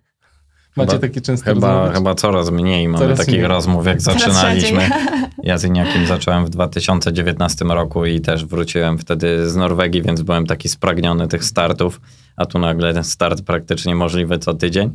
[0.80, 1.94] Macie Chyba- takie często Chyba, rozmowy?
[1.94, 3.46] chyba coraz mniej mamy Coraz takich mniej.
[3.46, 4.80] rozmów, jak Coraz zaczynaliśmy.
[4.80, 4.96] rzadziej.
[5.42, 10.46] Ja z Iniakiem zacząłem w 2019 roku i też wróciłem wtedy z Norwegii, więc byłem
[10.46, 12.00] taki spragniony tych startów,
[12.36, 14.90] a tu nagle ten start praktycznie możliwy co tydzień,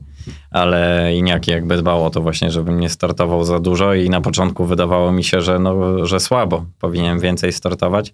[0.51, 4.65] ale Iniaki jakby dbał o to właśnie, żebym nie startował za dużo i na początku
[4.65, 8.13] wydawało mi się, że, no, że słabo, powinienem więcej startować,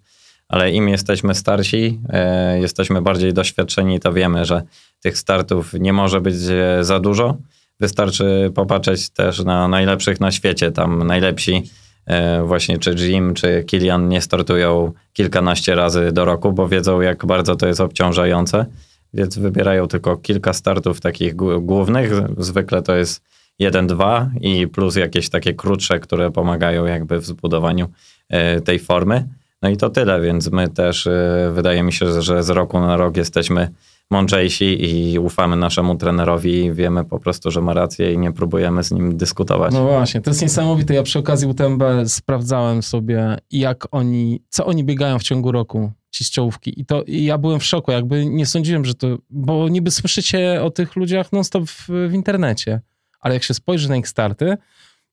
[0.50, 4.62] ale im jesteśmy starsi, e, jesteśmy bardziej doświadczeni, to wiemy, że
[5.02, 7.38] tych startów nie może być e, za dużo.
[7.82, 10.72] Wystarczy popatrzeć też na najlepszych na świecie.
[10.72, 11.64] Tam najlepsi,
[12.06, 17.26] e, właśnie czy Jim, czy Kilian nie startują kilkanaście razy do roku, bo wiedzą, jak
[17.26, 18.66] bardzo to jest obciążające.
[19.14, 22.12] Więc wybierają tylko kilka startów takich gł- głównych.
[22.38, 23.22] Zwykle to jest
[23.60, 27.88] jeden, dwa i plus jakieś takie krótsze, które pomagają jakby w zbudowaniu
[28.30, 29.28] e, tej formy.
[29.62, 32.98] No i to tyle, więc my też e, wydaje mi się, że z roku na
[32.98, 33.72] rok jesteśmy
[34.12, 38.84] mądrzejsi i ufamy naszemu trenerowi i wiemy po prostu, że ma rację i nie próbujemy
[38.84, 39.74] z nim dyskutować.
[39.74, 40.94] No właśnie, to jest niesamowite.
[40.94, 46.24] Ja przy okazji UTMB sprawdzałem sobie, jak oni, co oni biegają w ciągu roku, ci
[46.24, 46.82] z czołówki.
[46.82, 50.64] I to i ja byłem w szoku, jakby nie sądziłem, że to, bo niby słyszycie
[50.64, 52.82] o tych ludziach non-stop w, w internecie,
[53.20, 54.58] ale jak się spojrzy na ich starty,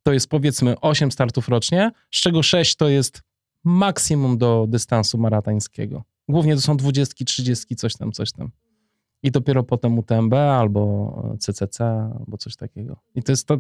[0.03, 3.23] to jest powiedzmy 8 startów rocznie, z czego 6 to jest
[3.65, 6.05] maksimum do dystansu maratańskiego.
[6.29, 8.51] Głównie to są 20, 30, coś tam, coś tam.
[9.22, 11.85] I dopiero potem UTMB albo CCC,
[12.18, 12.96] albo coś takiego.
[13.14, 13.59] I to jest to,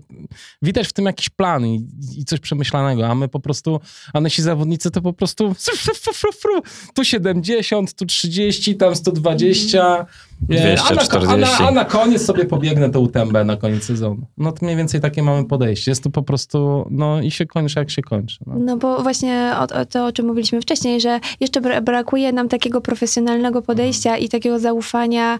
[0.62, 3.80] widać w tym jakiś plan i, i coś przemyślanego, a my po prostu,
[4.12, 6.62] a nasi zawodnicy to po prostu fru, fru, fru, fru, fru.
[6.94, 11.62] tu 70, tu 30, tam 120, e, a, na, a, na, 240.
[11.62, 14.26] a na koniec sobie pobiegnę to UTMB na koniec sezonu.
[14.36, 15.90] No to mniej więcej takie mamy podejście.
[15.90, 18.38] Jest to po prostu, no i się kończy jak się kończy.
[18.46, 18.54] No.
[18.58, 22.48] No bo właśnie o, o to, o czym mówiliśmy wcześniej, że jeszcze bra- brakuje nam
[22.48, 25.38] takiego profesjonalnego podejścia i takiego zaufania,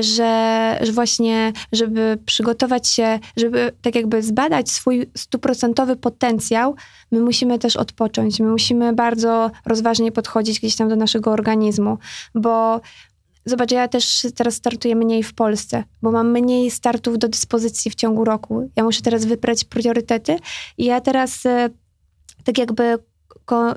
[0.00, 6.74] że, że właśnie, żeby przygotować się, żeby tak jakby zbadać swój stuprocentowy potencjał,
[7.10, 8.40] my musimy też odpocząć.
[8.40, 11.98] My musimy bardzo rozważnie podchodzić gdzieś tam do naszego organizmu,
[12.34, 12.80] bo
[13.46, 17.94] zobacz, ja też teraz startuję mniej w Polsce, bo mam mniej startów do dyspozycji w
[17.94, 18.70] ciągu roku.
[18.76, 20.36] Ja muszę teraz wybrać priorytety
[20.78, 21.70] i ja teraz e,
[22.44, 22.98] tak jakby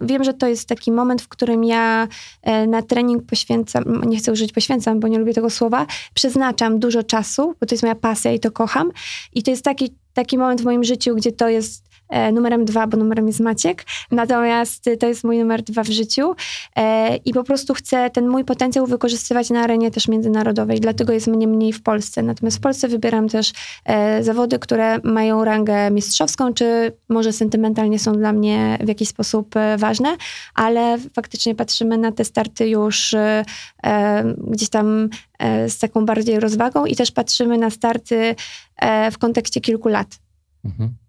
[0.02, 2.08] wiem, że to jest taki moment, w którym ja
[2.42, 7.04] e, na trening poświęcam, nie chcę użyć poświęcam, bo nie lubię tego słowa, przeznaczam dużo
[7.04, 8.92] czasu, bo to jest moja pasja i to kocham.
[9.34, 11.87] I to jest taki, taki moment w moim życiu, gdzie to jest
[12.34, 13.86] numerem dwa, bo numerem jest Maciek.
[14.12, 16.36] Natomiast e, to jest mój numer dwa w życiu
[16.76, 21.28] e, i po prostu chcę ten mój potencjał wykorzystywać na arenie też międzynarodowej, dlatego jest
[21.28, 22.24] mnie mniej w Polsce.
[22.24, 23.54] Natomiast w Polsce wybieram też
[23.86, 29.56] e, zawody, które mają rangę mistrzowską, czy może sentymentalnie są dla mnie w jakiś sposób
[29.56, 30.17] e, ważne,
[30.54, 33.46] ale faktycznie patrzymy na te starty już e,
[33.84, 38.36] e, gdzieś tam e, z taką bardziej rozwagą i też patrzymy na starty
[38.76, 40.20] e, w kontekście kilku lat.
[40.65, 41.07] Mhm.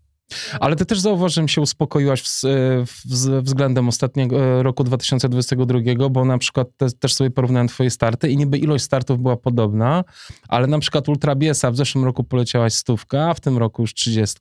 [0.60, 2.28] Ale ty też zauważyłem, się uspokoiłaś w,
[2.86, 8.28] w, względem ostatniego e, roku 2022, bo na przykład te, też sobie porównałem twoje starty
[8.28, 10.04] i niby ilość startów była podobna,
[10.48, 13.94] ale na przykład Ultra Biesa w zeszłym roku poleciałaś stówkę, a w tym roku już
[13.94, 14.36] 30.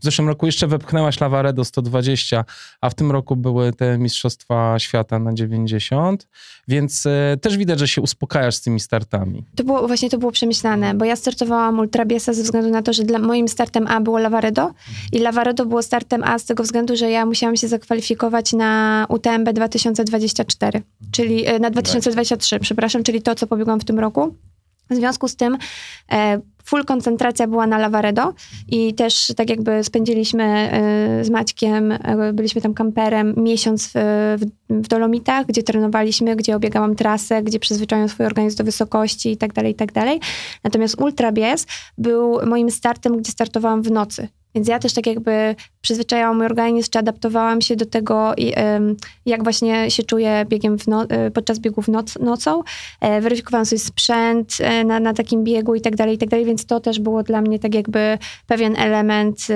[0.00, 2.44] W zeszłym roku jeszcze wepchnęłaś Lavaredo 120,
[2.80, 6.28] a w tym roku były te Mistrzostwa Świata na 90,
[6.68, 9.44] więc e, też widać, że się uspokajasz z tymi startami.
[9.56, 12.92] To było, właśnie to było przemyślane, bo ja startowałam Ultra Biesa ze względu na to,
[12.92, 14.72] że dla moim startem A było Lavaredo
[15.16, 19.52] i Lavaredo było startem A z tego względu, że ja musiałam się zakwalifikować na UTMB
[19.52, 24.34] 2024, czyli e, na 2023, przepraszam, czyli to, co pobiegłam w tym roku.
[24.90, 25.58] W związku z tym
[26.12, 28.34] e, full koncentracja była na Lavaredo
[28.68, 31.98] i też tak jakby spędziliśmy e, z Maćkiem,
[32.32, 33.92] byliśmy tam kamperem miesiąc w,
[34.38, 39.36] w, w Dolomitach, gdzie trenowaliśmy, gdzie obiegałam trasę, gdzie przyzwyczaiłam swój organizm do wysokości i
[39.36, 40.20] tak dalej, i tak dalej.
[40.64, 41.66] Natomiast Ultra Bies
[41.98, 44.28] był moim startem, gdzie startowałam w nocy.
[44.56, 48.34] Więc ja też tak jakby przyzwyczajałam mój organizm, czy adaptowałam się do tego,
[49.26, 52.62] jak właśnie się czuję biegiem no, podczas biegów noc, nocą.
[53.00, 56.46] E, weryfikowałam sobie sprzęt e, na, na takim biegu i tak dalej, i tak dalej,
[56.46, 59.46] więc to też było dla mnie tak jakby pewien element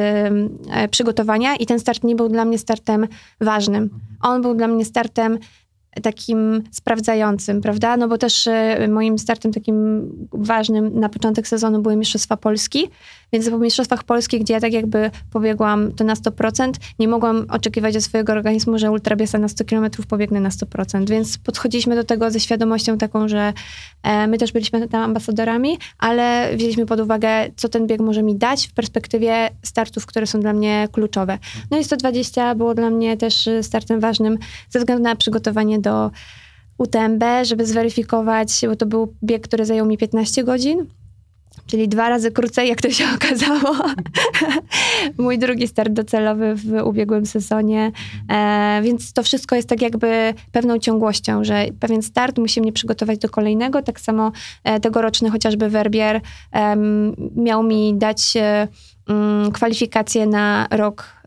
[0.90, 3.06] przygotowania i ten start nie był dla mnie startem
[3.40, 3.90] ważnym.
[4.22, 5.38] On był dla mnie startem
[6.02, 7.96] takim sprawdzającym, prawda?
[7.96, 8.48] No bo też
[8.88, 12.88] moim startem takim ważnym na początek sezonu były Mistrzostwa Polski,
[13.32, 17.96] więc po Mistrzostwach Polski, gdzie ja tak jakby pobiegłam to na 100%, nie mogłam oczekiwać
[17.96, 22.30] od swojego organizmu, że ultrabiesa na 100 km pobiegnę na 100%, więc podchodziliśmy do tego
[22.30, 23.52] ze świadomością taką, że
[24.02, 28.36] e, my też byliśmy tam ambasadorami, ale wzięliśmy pod uwagę, co ten bieg może mi
[28.36, 31.38] dać w perspektywie startów, które są dla mnie kluczowe.
[31.70, 34.38] No i 120 było dla mnie też startem ważnym
[34.70, 36.10] ze względu na przygotowanie do
[36.78, 40.86] UTMB, żeby zweryfikować, bo to był bieg, który zajął mi 15 godzin,
[41.70, 43.76] czyli dwa razy krócej, jak to się okazało.
[45.18, 47.92] Mój drugi start docelowy w ubiegłym sezonie,
[48.30, 53.18] e, więc to wszystko jest tak jakby pewną ciągłością, że pewien start musi mnie przygotować
[53.18, 54.32] do kolejnego, tak samo
[54.64, 56.20] e, tegoroczny chociażby Werbier
[56.52, 56.76] e,
[57.36, 58.34] miał mi dać
[59.08, 61.20] mm, kwalifikacje na rok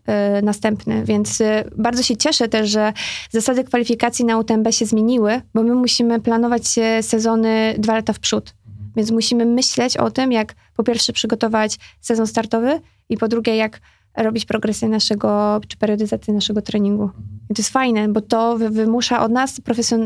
[0.44, 1.04] następny.
[1.06, 1.44] Więc
[1.76, 2.94] bardzo się cieszę też, że
[3.32, 6.64] zasady kwalifikacji na UTMB się zmieniły, bo my musimy planować
[7.02, 8.54] sezony dwa lata w przód.
[8.96, 12.80] Więc musimy myśleć o tym, jak po pierwsze przygotować sezon startowy
[13.10, 13.80] i po drugie, jak
[14.18, 17.10] robić progresję naszego, czy periodyzację naszego treningu.
[17.50, 19.62] I to jest fajne, bo to wymusza od nas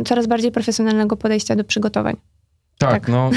[0.06, 2.17] coraz bardziej profesjonalnego podejścia do przygotowań.
[2.78, 3.30] Tak, tak, no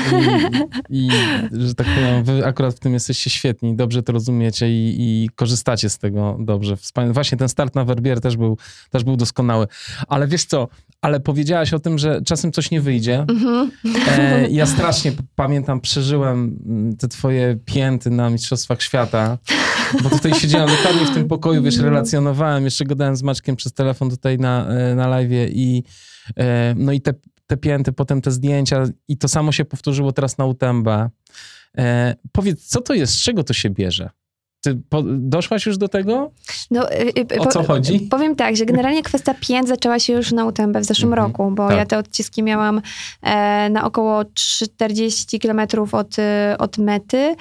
[0.90, 1.11] i, i,
[1.53, 5.90] że tak powiem, wy akurat w tym jesteście świetni, dobrze to rozumiecie i, i korzystacie
[5.90, 6.76] z tego dobrze.
[6.76, 7.14] Wspaniale.
[7.14, 8.59] Właśnie ten start na Werbier też był,
[8.90, 9.66] też był doskonały.
[10.09, 10.68] Ale wiesz co,
[11.03, 13.24] ale powiedziałaś o tym, że czasem coś nie wyjdzie.
[13.29, 13.68] Mm-hmm.
[14.09, 16.59] E, ja strasznie pamiętam, przeżyłem
[16.98, 19.38] te twoje pięty na Mistrzostwach Świata,
[20.03, 24.11] bo tutaj siedziałem dokładnie w tym pokoju, wiesz, relacjonowałem, jeszcze gadałem z Maczkiem przez telefon
[24.11, 25.85] tutaj na, e, na live i
[26.37, 27.14] e, no i te
[27.50, 30.88] te pięty, potem te zdjęcia i to samo się powtórzyło teraz na UTMB.
[31.78, 34.10] E, powiedz, co to jest, z czego to się bierze?
[34.61, 36.31] Ty po, doszłaś już do tego?
[36.70, 38.01] No, y, y, o co chodzi?
[38.01, 41.29] Powiem tak, że generalnie kwestia pięt zaczęła się już na UTMB w zeszłym mm -hmm.
[41.29, 41.77] roku, bo tak.
[41.77, 42.83] ja te odciski miałam
[43.23, 46.23] e, na około 40 kilometrów od, y,
[46.59, 47.37] od mety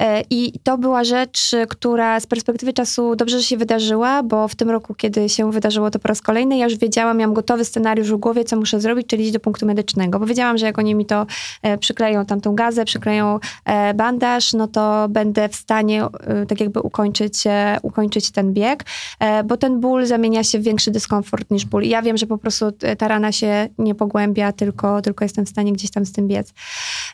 [0.00, 4.70] e, i to była rzecz, która z perspektywy czasu dobrze się wydarzyła, bo w tym
[4.70, 8.16] roku, kiedy się wydarzyło to po raz kolejny, ja już wiedziałam, miałam gotowy scenariusz w
[8.16, 11.06] głowie, co muszę zrobić, czyli iść do punktu medycznego, bo wiedziałam, że jak oni mi
[11.06, 11.26] to
[11.62, 16.06] e, przykleją tamtą gazę, przykleją e, bandaż, no to będę w stanie
[16.48, 18.84] tak tak jakby ukończyć, e, ukończyć ten bieg,
[19.20, 21.82] e, bo ten ból zamienia się w większy dyskomfort niż ból.
[21.84, 25.48] I ja wiem, że po prostu ta rana się nie pogłębia, tylko, tylko jestem w
[25.48, 26.52] stanie gdzieś tam z tym biec.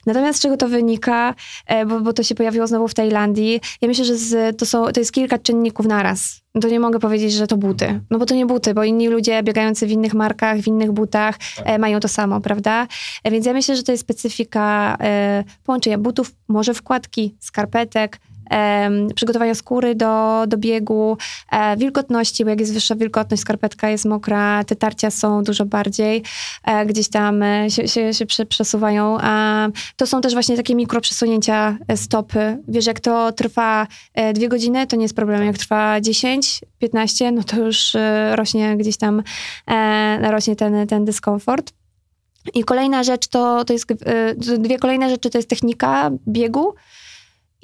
[0.07, 1.35] Natomiast z czego to wynika,
[1.67, 4.93] e, bo, bo to się pojawiło znowu w Tajlandii, ja myślę, że z, to, są,
[4.93, 6.43] to jest kilka czynników naraz.
[6.63, 8.01] to nie mogę powiedzieć, że to buty.
[8.11, 11.39] No bo to nie buty, bo inni ludzie biegający w innych markach, w innych butach
[11.65, 12.87] e, mają to samo, prawda?
[13.25, 18.19] E, więc ja myślę, że to jest specyfika e, połączenia butów, może wkładki, skarpetek,
[19.15, 21.17] przygotowania skóry do, do biegu,
[21.51, 26.23] e, wilgotności, bo jak jest wyższa wilgotność, skarpetka jest mokra, te tarcia są dużo bardziej,
[26.65, 29.19] e, gdzieś tam e, się, się, się prze- przesuwają.
[29.97, 32.59] To są też właśnie takie mikroprzesunięcia stopy.
[32.69, 33.87] Wiesz, jak to trwa
[34.35, 35.45] dwie godziny, to nie jest problem.
[35.45, 37.97] Jak trwa 10, 15, no to już
[38.33, 39.23] rośnie gdzieś tam,
[40.21, 41.73] rośnie ten, ten dyskomfort.
[42.55, 43.87] I kolejna rzecz to, to jest,
[44.59, 46.75] dwie kolejne rzeczy to jest technika biegu,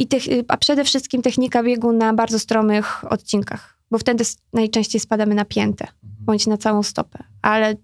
[0.00, 5.34] i tych, a przede wszystkim technika biegu na bardzo stromych odcinkach, bo wtedy najczęściej spadamy
[5.34, 7.18] na piętę, bądź na całą stopę.
[7.42, 7.74] Ale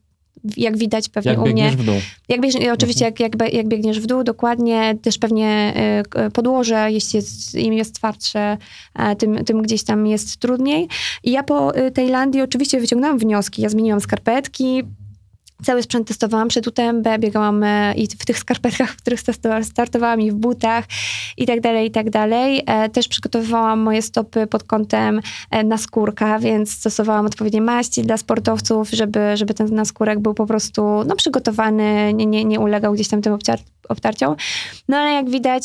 [0.56, 1.70] jak widać pewnie Jak u mnie...
[1.70, 1.94] w dół.
[2.28, 5.74] Jak biegniesz, i oczywiście jak, jak, jak biegniesz w dół, dokładnie, też pewnie
[6.10, 8.56] k- podłoże, jeśli jest, im jest twardsze,
[8.94, 10.88] e, tym, tym gdzieś tam jest trudniej.
[11.24, 13.62] I ja po y, Tajlandii oczywiście wyciągnęłam wnioski.
[13.62, 14.82] Ja zmieniłam skarpetki,
[15.62, 19.20] Cały sprzęt testowałam przed UTMB, biegałam e, i w tych skarpetkach, w których
[19.62, 20.84] startowałam, i w butach
[21.36, 22.62] i tak dalej, i tak dalej.
[22.66, 28.90] E, Też przygotowywałam moje stopy pod kątem e, naskórka, więc stosowałam odpowiednie maści dla sportowców,
[28.90, 33.22] żeby, żeby ten naskórek był po prostu no, przygotowany, nie, nie, nie ulegał gdzieś tam
[33.22, 34.36] tym obciar- obtarciom.
[34.88, 35.64] No ale jak widać,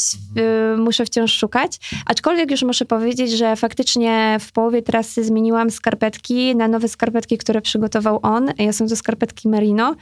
[0.73, 1.79] y, muszę wciąż szukać.
[2.05, 7.61] Aczkolwiek już muszę powiedzieć, że faktycznie w połowie trasy zmieniłam skarpetki na nowe skarpetki, które
[7.61, 8.49] przygotował on.
[8.57, 9.95] Ja są to skarpetki Merino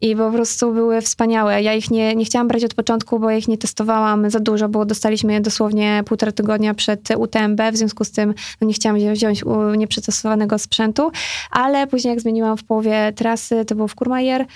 [0.00, 1.62] i po prostu były wspaniałe.
[1.62, 4.68] Ja ich nie, nie chciałam brać od początku, bo ja ich nie testowałam za dużo,
[4.68, 8.98] bo dostaliśmy je dosłownie półtora tygodnia przed UTMB, w związku z tym no, nie chciałam
[8.98, 9.44] wzi- wziąć
[9.76, 11.10] nieprzystosowanego sprzętu,
[11.50, 14.46] ale później jak zmieniłam w połowie trasy, to było w Courmayeur, e,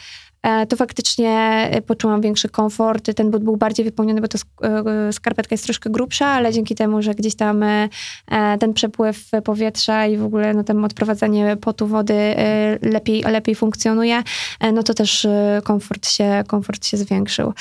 [0.69, 1.31] to faktycznie
[1.71, 3.15] e, poczułam większy komfort.
[3.17, 7.03] Ten but był bardziej wypełniony, bo to e, skarpetka jest troszkę grubsza, ale dzięki temu,
[7.03, 7.89] że gdzieś tam e,
[8.31, 13.55] e, ten przepływ powietrza i w ogóle no, tam odprowadzanie potu wody e, lepiej, lepiej
[13.55, 14.23] funkcjonuje,
[14.61, 17.53] e, no to też e, komfort się, komfort się zwiększył.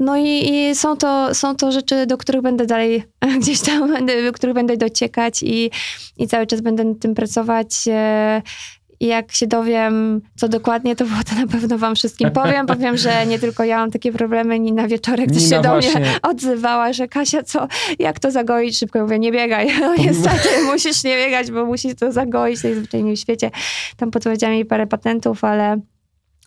[0.00, 3.04] No i, i są, to, są to rzeczy, do których będę dalej
[3.40, 5.70] gdzieś tam, do których będę dociekać i,
[6.16, 7.84] i cały czas będę nad tym pracować.
[9.00, 12.66] I jak się dowiem, co dokładnie, to było to na pewno wam wszystkim powiem.
[12.66, 14.58] Powiem, że nie tylko ja mam takie problemy.
[14.58, 16.00] Nina wieczorek też się do właśnie.
[16.00, 18.78] mnie odzywała, że Kasia, co, jak to zagoić?
[18.78, 19.68] Szybko mówię, nie biegaj.
[19.84, 23.50] No niestety musisz nie biegać, bo musisz to zagoić najzwyczajniej w świecie.
[23.96, 25.80] Tam podpowiedziałam jej parę patentów, ale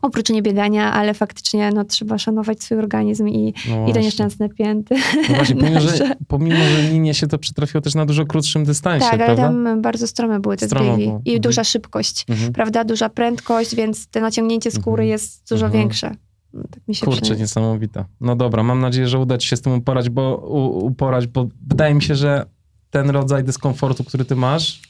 [0.01, 4.95] oprócz niebiegania, ale faktycznie no, trzeba szanować swój organizm i, No i te nieszczęsne pięty.
[5.29, 9.05] No właśnie, pomimo że, pomimo, że linie się to przytrafiło też na dużo krótszym dystansie,
[9.05, 9.43] Tak, ale prawda?
[9.43, 11.21] tam bardzo strome były te Stromo zbiegi było.
[11.25, 11.41] i Mhm.
[11.41, 12.53] duża szybkość, Mhm.
[12.53, 12.83] prawda?
[12.83, 15.09] Duża prędkość, więc to naciągnięcie skóry Mhm.
[15.09, 15.81] jest dużo Mhm.
[15.83, 16.15] większe.
[16.53, 18.05] No, Tak mi się Kurczę, przynajmniej- niesamowita.
[18.21, 21.47] No dobra, mam nadzieję, że uda ci się z tym uporać, bo, u, uporać, bo
[21.67, 22.45] wydaje mi się, że
[22.89, 24.81] ten rodzaj dyskomfortu, który ty masz,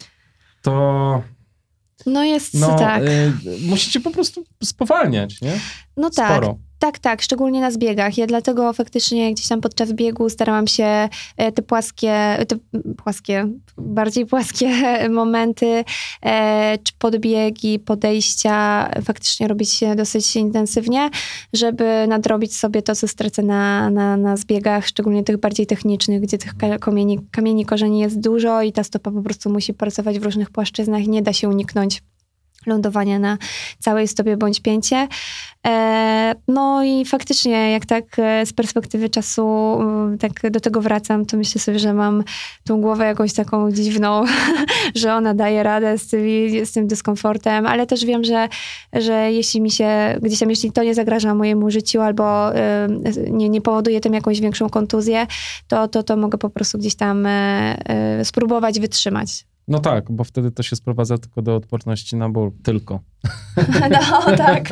[0.61, 1.21] to
[2.05, 3.03] No jest no, tak.
[3.03, 5.59] y, musicie po prostu spowalniać, nie?
[5.97, 6.57] No tak, Sporo.
[6.79, 8.17] Tak, tak, szczególnie na zbiegach.
[8.17, 12.55] Ja dlatego faktycznie gdzieś tam podczas biegu starałam się e, te płaskie, te
[12.97, 14.69] płaskie, bardziej płaskie
[15.09, 15.83] momenty,
[16.25, 21.09] e, czy podbiegi, podejścia faktycznie robić dosyć intensywnie,
[21.53, 26.37] żeby nadrobić sobie to, co stracę na, na, na zbiegach, szczególnie tych bardziej technicznych, gdzie
[26.37, 30.23] tych ka- kamieni, kamieni korzeni jest dużo i ta stopa po prostu musi pracować w
[30.23, 32.01] różnych płaszczyznach i nie da się uniknąć
[32.65, 33.37] lądowania na
[33.79, 35.07] całej stopie bądź pięcie.
[35.67, 41.25] E, no i faktycznie, jak tak e, z perspektywy czasu mm, tak do tego wracam,
[41.25, 42.23] to myślę sobie, że mam
[42.63, 44.23] tą głowę jakąś taką dziwną,
[44.95, 48.47] że ona daje radę z, tymi, z tym dyskomfortem, ale też wiem, że,
[48.93, 52.49] że jeśli mi się gdzieś tam, jeśli to nie zagraża mojemu życiu albo
[53.31, 55.27] nie, nie powoduje tym jakąś większą kontuzję,
[55.67, 59.45] to, to, to mogę po prostu gdzieś tam e, spróbować wytrzymać.
[59.67, 62.51] No tak, bo wtedy to się sprowadza tylko do odporności na ból.
[62.63, 62.99] Tylko.
[64.27, 64.71] No tak.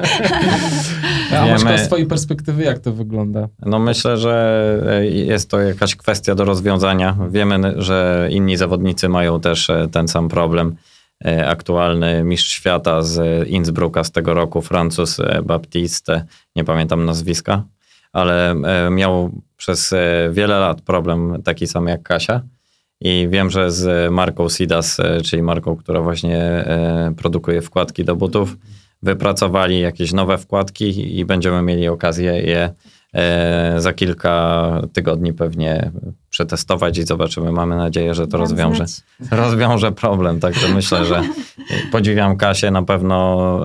[1.31, 3.47] A Maćka, Wiemy- z twojej perspektywy jak to wygląda?
[3.61, 7.17] No myślę, że e, jest to jakaś kwestia do rozwiązania.
[7.29, 10.75] Wiemy, że inni zawodnicy mają też e, ten sam problem.
[11.25, 17.63] E, Aktualny mistrz świata z Innsbrucka z tego roku, Francuz Baptiste, nie pamiętam nazwiska,
[18.13, 18.55] ale
[18.91, 19.93] miał przez
[20.31, 22.41] wiele lat problem taki sam jak Kasia.
[23.01, 28.15] I wiem, że z marką Sidas, e, czyli marką, która właśnie e, produkuje wkładki do
[28.15, 28.57] butów,
[29.01, 32.73] wypracowali jakieś nowe wkładki i będziemy mieli okazję je
[33.13, 35.91] e, za kilka tygodni pewnie
[36.29, 37.51] przetestować i zobaczymy.
[37.51, 38.85] Mamy nadzieję, że to rozwiąże,
[39.31, 40.39] rozwiąże problem.
[40.39, 41.23] Także myślę, że
[41.91, 43.59] podziwiam Kasię na pewno,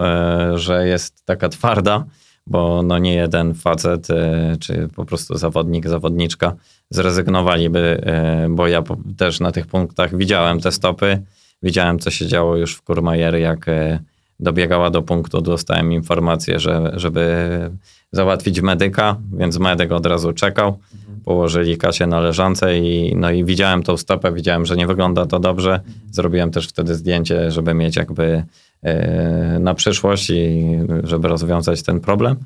[0.55, 2.05] że jest taka twarda,
[2.51, 6.57] bo no nie jeden facet, e, czy po prostu zawodnik, zawodniczka
[6.91, 8.83] zrezygnowaliby, e, bo ja
[9.17, 11.23] też na tych punktach widziałem te stopy.
[11.63, 13.99] widziałem, co się działo już w Kurmajer, jak e,
[14.41, 17.51] dobiegała do punktu, dostałem informację, że, żeby
[18.13, 20.79] załatwić medyka, więc medyk od razu czekał.
[21.25, 25.39] Położyli Kasię na leżance i, no i widziałem tą stopę, widziałem, że nie wygląda to
[25.39, 25.81] dobrze.
[26.11, 28.45] Zrobiłem też wtedy zdjęcie, żeby mieć jakby
[29.61, 32.37] na przyszłość i żeby rozwiązać ten problem.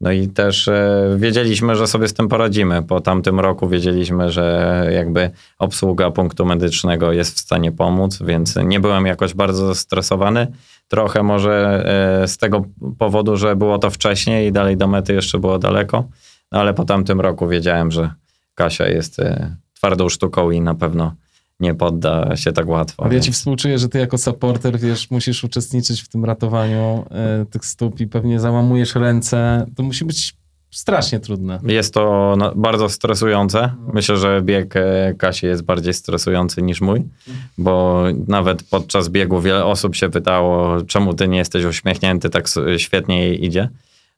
[0.00, 2.82] No i też e, wiedzieliśmy, że sobie z tym poradzimy.
[2.82, 8.80] Po tamtym roku wiedzieliśmy, że jakby obsługa punktu medycznego jest w stanie pomóc, więc nie
[8.80, 10.46] byłem jakoś bardzo zestresowany.
[10.88, 11.84] Trochę może
[12.22, 12.64] e, z tego
[12.98, 16.08] powodu, że było to wcześniej i dalej do mety jeszcze było daleko,
[16.52, 18.10] no ale po tamtym roku wiedziałem, że
[18.54, 21.14] Kasia jest e, twardą sztuką i na pewno
[21.60, 23.02] nie podda się tak łatwo.
[23.02, 27.04] Ale ja więc- ci współczuję, że ty jako supporter, wiesz, musisz uczestniczyć w tym ratowaniu
[27.10, 29.66] e, tych stóp i pewnie załamujesz ręce.
[29.76, 30.36] To musi być
[30.70, 31.60] strasznie trudne.
[31.66, 33.72] Jest to bardzo stresujące.
[33.92, 37.02] Myślę, że bieg e, Kasi jest bardziej stresujący niż mój,
[37.58, 43.22] bo nawet podczas biegu wiele osób się pytało, czemu ty nie jesteś uśmiechnięty, tak świetnie
[43.22, 43.68] jej idzie.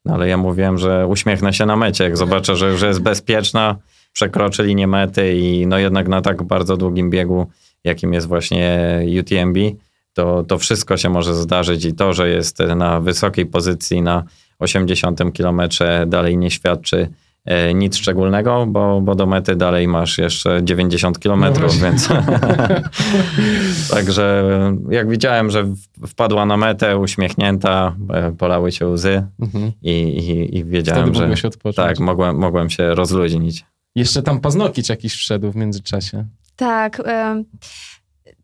[0.04, 3.76] No ale ja mówiłem, że uśmiechnę się na mecie, jak zobaczę, że już jest bezpieczna,
[4.18, 7.46] przekroczy linię mety i no jednak na tak bardzo długim biegu,
[7.84, 8.78] jakim jest właśnie
[9.20, 9.58] UTMB,
[10.12, 14.24] to, to wszystko się może zdarzyć i to, że jest na wysokiej pozycji na
[14.58, 17.08] 80 kilometrze dalej nie świadczy
[17.44, 22.08] e, nic szczególnego, bo, bo do mety dalej masz jeszcze 90 kilometrów, No więc
[23.94, 24.44] także
[24.90, 25.64] jak widziałem, że
[26.06, 29.72] wpadła na metę uśmiechnięta, e, polały się łzy Mhm.
[29.82, 31.76] i, i, i wiedziałem, Wtedy że odpocząć.
[31.76, 33.64] tak, mogłem, mogłem się rozluźnić.
[33.98, 36.24] Jeszcze tam paznokieć jakiś wszedł w międzyczasie.
[36.56, 37.00] Tak.
[37.04, 37.44] em,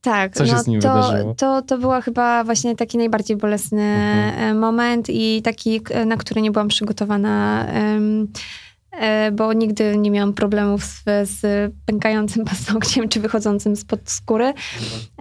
[0.01, 1.35] tak, Co się no z nim to, wydarzyło?
[1.35, 4.57] to, to była chyba właśnie taki najbardziej bolesny Mhm.
[4.57, 8.01] e, moment i taki, na który nie byłam przygotowana, e,
[9.33, 14.55] bo nigdy nie miałam problemów z, z pękającym paznokciem czy wychodzącym spod skóry.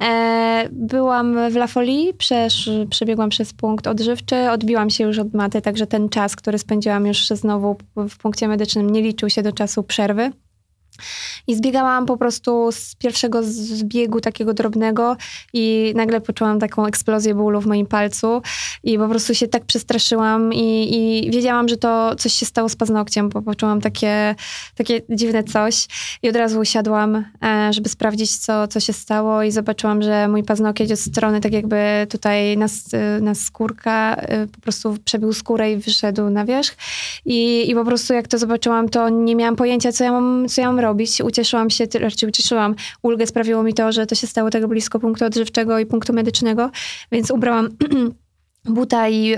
[0.02, 5.62] E, byłam w La Folie, przesz, przebiegłam przez punkt odżywczy, odbiłam się już od maty,
[5.62, 9.84] także ten czas, który spędziłam już znowu w punkcie medycznym nie liczył się do czasu
[9.84, 10.32] przerwy.
[11.48, 15.18] I zbiegałam po prostu z pierwszego zbiegu takiego drobnego
[15.54, 18.42] i nagle poczułam taką eksplozję bólu w moim palcu
[18.84, 22.76] i po prostu się tak przestraszyłam i, i wiedziałam, że to coś się stało z
[22.76, 24.36] paznokciem, bo poczułam takie,
[24.76, 25.88] takie dziwne coś.
[26.24, 30.44] I od razu usiadłam, e, żeby sprawdzić, co, co się stało i zobaczyłam, że mój
[30.44, 32.66] paznokieć od strony tak jakby tutaj na,
[33.22, 36.76] na skórka e, po prostu przebił skórę i wyszedł na wierzch.
[37.26, 40.62] I, i po prostu jak to zobaczyłam, to nie miałam pojęcia, co ja mam, co
[40.62, 41.22] ja mam robić.
[41.22, 42.76] Ucieszyłam się, raczej ucieszyłam.
[43.02, 46.70] Ulgę sprawiło mi to, że to się stało tak blisko punktu odżywczego i punktu medycznego,
[47.12, 47.70] więc ubrałam
[48.66, 49.34] buta i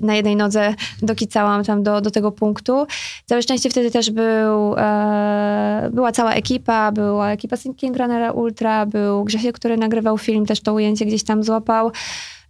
[0.00, 2.86] na jednej nodze dokicałam tam do, do tego punktu.
[3.26, 9.24] Całe szczęście wtedy też był, e, była cała ekipa, była ekipa King Runnera Ultra, był
[9.24, 11.92] Grzesiek, który nagrywał film, też to ujęcie gdzieś tam złapał.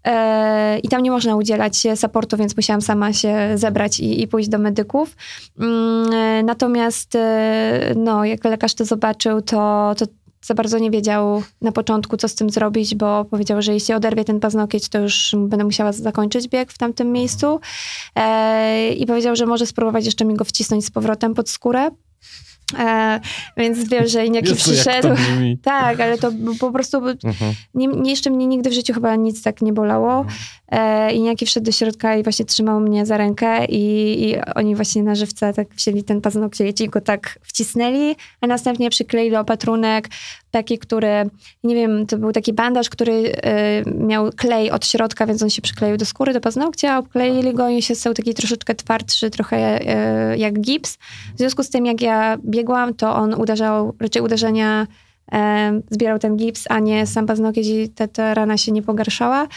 [0.04, 4.48] E, I tam nie można udzielać supportu, więc musiałam sama się zebrać i, i pójść
[4.48, 5.16] do medyków.
[5.58, 10.06] Mm, e, Natomiast, e, no, jak lekarz to zobaczył, to, to
[10.42, 14.24] za bardzo nie wiedział na początku, co z tym zrobić, bo powiedział, że jeśli oderwie
[14.24, 17.60] ten paznokieć, to już będę musiała zakończyć bieg w tamtym miejscu.
[18.16, 21.90] E, I powiedział, że może spróbować jeszcze mi go wcisnąć z powrotem pod skórę.
[22.78, 23.20] E,
[23.56, 25.08] więc wiem, że Iniaki Jezu, jak przyszedł.
[25.62, 27.54] Tak, ale to po prostu Mhm.
[27.74, 30.26] nie, nie, jeszcze mnie nigdy w życiu chyba nic tak nie bolało.
[30.68, 34.76] E, I niejaki wszedł do środka i właśnie trzymał mnie za rękę i, i oni
[34.76, 40.08] właśnie na żywca tak wzięli ten paznokcie i go tak wcisnęli, a następnie przykleili opatrunek
[40.50, 41.30] taki, który,
[41.64, 45.62] nie wiem, to był taki bandaż, który e, miał klej od środka, więc on się
[45.62, 50.38] przykleił do skóry, do paznokcia, obkleili go i się stał taki troszeczkę twardszy, trochę e,
[50.38, 50.98] jak gips.
[51.34, 54.86] W związku z tym, jak ja biegłam, to on uderzał, raczej uderzenia
[55.90, 59.48] zbierał ten gips, a nie sam paznokieć i ta, ta rana się nie pogarszała.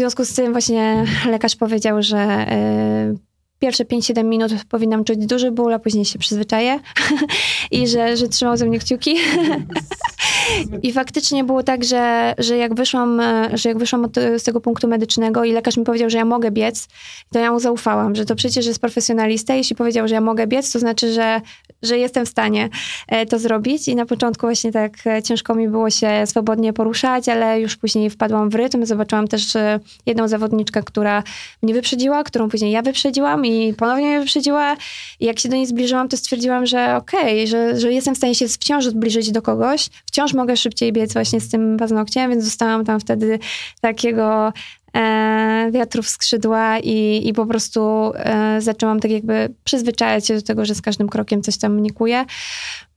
[0.00, 3.14] W związku z tym właśnie lekarz powiedział, że e,
[3.58, 6.80] pierwsze 5-7 minut powinnam czuć duży ból, a później się przyzwyczaję
[7.70, 9.16] i że, że trzymał ze mnie kciuki.
[10.82, 14.60] I faktycznie było tak, że, że jak wyszłam, e, że jak wyszłam od, z tego
[14.60, 16.88] punktu medycznego i lekarz mi powiedział, że ja mogę biec,
[17.32, 19.54] to ja mu zaufałam, że to przecież jest profesjonalista.
[19.54, 21.40] Jeśli powiedział, że ja mogę biec, to znaczy, że,
[21.82, 22.68] że jestem w stanie
[23.08, 23.88] e, to zrobić.
[23.88, 28.10] I na początku właśnie tak e, ciężko mi było się swobodnie poruszać, ale już później
[28.10, 28.86] wpadłam w rytm.
[28.86, 31.22] Zobaczyłam też e, jedną zawodniczkę, która
[31.62, 34.76] mnie wyprzedziła, którą później ja wyprzedziłam i ponownie mnie wyprzedziła.
[35.20, 38.34] I jak się do niej zbliżyłam, to stwierdziłam, że okej, że, że jestem w stanie
[38.34, 42.84] się wciąż zbliżyć do kogoś, wciąż mogę szybciej biec właśnie z tym paznokciem, więc dostałam
[42.84, 43.38] tam wtedy
[43.80, 44.52] takiego
[44.96, 50.64] e, wiatrów skrzydła i, i po prostu e, zaczęłam tak jakby przyzwyczajać się do tego,
[50.64, 52.24] że z każdym krokiem coś tam unikuje.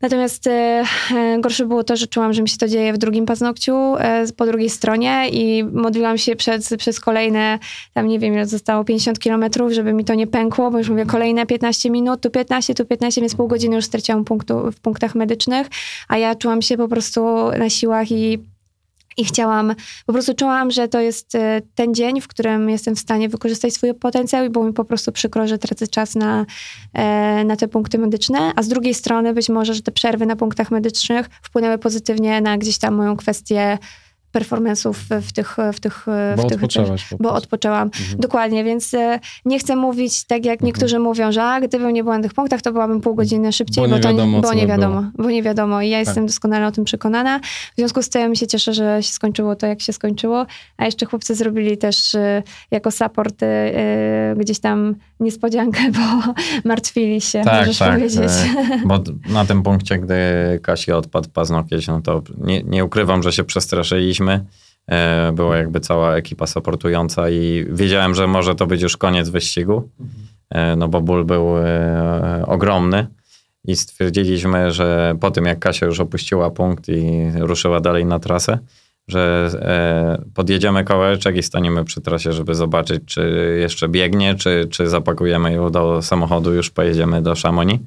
[0.03, 0.83] Natomiast e,
[1.15, 4.25] e, gorsze było to, że czułam, że mi się to dzieje w drugim paznokciu, e,
[4.37, 7.59] po drugiej stronie i modliłam się przez, przez kolejne,
[7.93, 11.05] tam nie wiem, ile zostało 50 kilometrów, żeby mi to nie pękło, bo już mówię
[11.05, 15.15] kolejne 15 minut, tu 15, tu 15, więc pół godziny już straciłam punktu, w punktach
[15.15, 15.67] medycznych,
[16.07, 17.21] a ja czułam się po prostu
[17.57, 18.39] na siłach i
[19.17, 22.99] i chciałam, po prostu czułam, że to jest e, ten dzień, w którym jestem w
[22.99, 26.45] stanie wykorzystać swój potencjał i było mi po prostu przykro, że tracę czas na,
[26.93, 30.35] e, na te punkty medyczne, a z drugiej strony być może, że te przerwy na
[30.35, 33.77] punktach medycznych wpłynęły pozytywnie na gdzieś tam moją kwestię
[34.33, 36.05] performance'ów w tych, w tych,
[36.35, 37.83] Bo w tych odpoczęłaś po bo odpoczęłam.
[37.83, 38.19] Mhm.
[38.19, 42.17] Dokładnie, więc e, nie chcę mówić tak, jak niektórzy mówią, że a, gdybym nie była
[42.17, 44.67] na tych punktach, to byłabym pół godziny szybciej, Bo bo, nie to wiadomo, bo nie
[44.67, 45.81] wiadomo, bo nie wiadomo.
[45.81, 46.07] I ja Tak.
[46.07, 47.39] jestem doskonale o tym przekonana.
[47.73, 50.45] W związku z tym się cieszę, że się skończyło to, jak się skończyło.
[50.77, 56.33] A jeszcze chłopcy zrobili też e, jako support e, gdzieś tam niespodziankę, bo
[56.69, 57.93] martwili się, Tak, możesz tak.
[57.93, 58.31] powiedzieć.
[58.85, 60.15] Bo na tym punkcie, gdy
[60.61, 64.22] Kasi odpadł paznokieć, no to nie, nie ukrywam, że się przestraszyliśmy.
[64.87, 69.89] E, Była jakby cała ekipa supportująca i wiedziałem, że może to być już koniec wyścigu,
[70.49, 73.07] e, no bo ból był e, ogromny.
[73.67, 78.59] I stwierdziliśmy, że po tym jak Kasia już opuściła punkt i ruszyła dalej na trasę,
[79.07, 79.49] że
[80.35, 85.69] podjedziemy kawałeczek i staniemy przy trasie, żeby zobaczyć, czy jeszcze biegnie, czy, czy zapakujemy ją
[85.71, 87.79] do samochodu, już pojedziemy do Szamonii.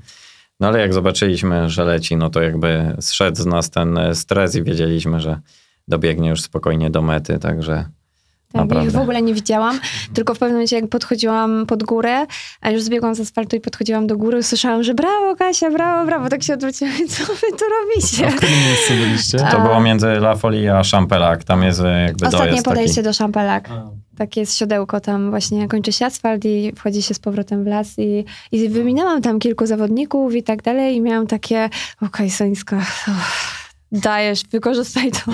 [0.61, 4.63] No ale jak zobaczyliśmy, że leci, no to jakby zszedł z nas ten stres i
[4.63, 5.41] wiedzieliśmy, że
[5.89, 8.91] dobiegnie już spokojnie do mety, także Tak, ich Naprawdę.
[8.91, 9.81] w ogóle nie widziałam,
[10.15, 12.27] tylko w pewnym momencie jak podchodziłam pod górę,
[12.61, 16.29] a już zbiegłam z asfaltu i podchodziłam do góry, usłyszałam, że brawo Kasia, brawo, brawo,
[16.29, 18.27] tak się odwróciłam, co wy tu robicie?
[18.27, 19.39] A w którym miejscu byliście?
[19.51, 23.05] to było między La Folie a Champelac, tam jest e, jakby Ostatnie dojazd podejście taki.
[23.05, 23.71] do Szampelak.
[24.19, 27.99] Takie jest siodełko, tam właśnie kończy się asfalt i wchodzi się z powrotem w las
[27.99, 31.71] i, i wyminęłam tam kilku zawodników i tak dalej i miałam takie,
[32.01, 32.77] okej, Soniska,
[33.09, 35.33] uff, dajesz, wykorzystaj to.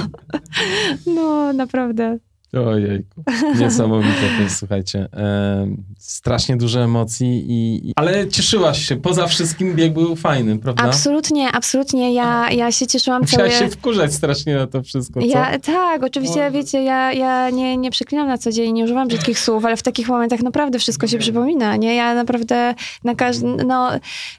[1.15, 2.19] No, naprawdę.
[2.61, 3.23] Ojejku,
[3.61, 5.09] niesamowite to jest, słuchajcie.
[5.17, 7.93] E, strasznie dużo emocji, i, i...
[7.97, 8.97] ale cieszyłaś się.
[8.97, 10.83] Poza wszystkim bieg był fajny, prawda?
[10.83, 12.15] Absolutnie, absolutnie.
[12.15, 13.43] Ja, ja się cieszyłam cały...
[13.45, 15.27] Musiałaś się wkurzać strasznie na to wszystko, co?
[15.27, 16.51] Ja, tak, oczywiście, Boże.
[16.51, 19.83] wiecie, ja, ja nie, nie przeklinam na co dzień, nie używam brzydkich słów, ale w
[19.83, 21.95] takich momentach naprawdę wszystko się przypomina, nie?
[21.95, 22.75] Ja naprawdę
[23.05, 23.91] na każdym, no,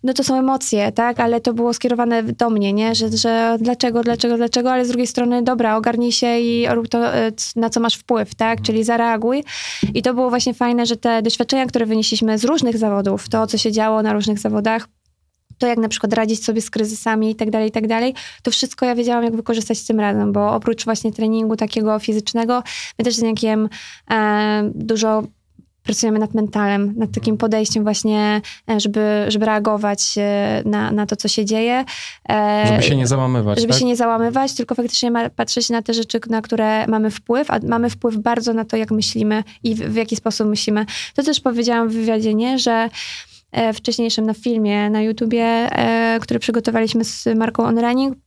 [0.03, 1.19] no to są emocje, tak?
[1.19, 2.95] Ale to było skierowane do mnie, nie?
[2.95, 7.15] Że, że dlaczego, dlaczego, dlaczego, ale z drugiej strony, dobra, ogarnij się i rób to,
[7.15, 8.61] e, na co masz wpływ, tak?
[8.61, 9.43] Czyli zareaguj.
[9.93, 13.57] I to było właśnie fajne, że te doświadczenia, które wynieśliśmy z różnych zawodów, to, co
[13.57, 14.87] się działo na różnych zawodach,
[15.57, 18.51] to jak na przykład radzić sobie z kryzysami i tak dalej, i tak dalej, to
[18.51, 22.63] wszystko ja wiedziałam, jak wykorzystać tym razem, bo oprócz właśnie treningu takiego fizycznego,
[22.99, 23.69] my też z Jankiem
[24.11, 25.23] e, dużo
[25.83, 31.15] pracujemy nad mentalem, nad takim podejściem właśnie, e, żeby, żeby reagować e, na, na to,
[31.15, 31.85] co się dzieje.
[32.29, 33.79] E, Żeby się nie załamywać, żeby tak?
[33.79, 37.89] się nie załamywać, tylko faktycznie patrzeć na te rzeczy, na które mamy wpływ, a mamy
[37.89, 40.85] wpływ bardzo na to, jak myślimy i w, w jaki sposób myślimy.
[41.15, 42.89] To też powiedziałam w wywiadzie, nie, że
[43.73, 45.69] wcześniejszym na filmie na YouTubie,
[46.21, 48.17] który przygotowaliśmy z Marką On Running,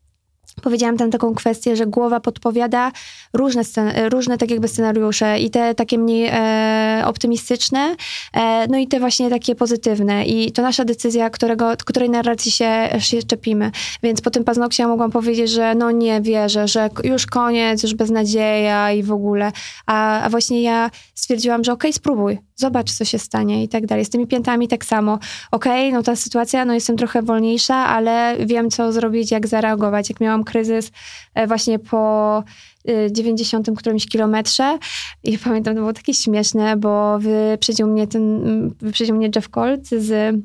[0.62, 2.92] Powiedziałam tam taką kwestię, że głowa podpowiada
[3.32, 7.96] różne, e, różne tak jakby scenariusze i te takie mniej e, optymistyczne,
[8.32, 10.26] e, no i te właśnie takie pozytywne.
[10.26, 13.70] I to nasza decyzja, którego, której narracji się, się czepimy.
[14.02, 17.94] Więc po tym paznokcie ja mogłam powiedzieć, że no nie wierzę, że już koniec, już
[17.94, 19.52] beznadzieja i w ogóle.
[19.86, 24.04] A, a właśnie ja stwierdziłam, że okej, spróbuj, zobacz, co się stanie i tak dalej.
[24.04, 25.18] Z tymi piętami tak samo.
[25.50, 30.08] Okej, no ta sytuacja, no jestem trochę wolniejsza, ale wiem, co zrobić, jak zareagować.
[30.08, 30.90] Jak miałam kryzys
[31.34, 32.42] e, właśnie po
[32.88, 34.78] y, 90 którymś kilometrze
[35.24, 39.88] i pamiętam, to było takie śmieszne, bo wyprzedził mnie ten, mm, wyprzedził mnie Jeff Colt
[39.88, 40.36] z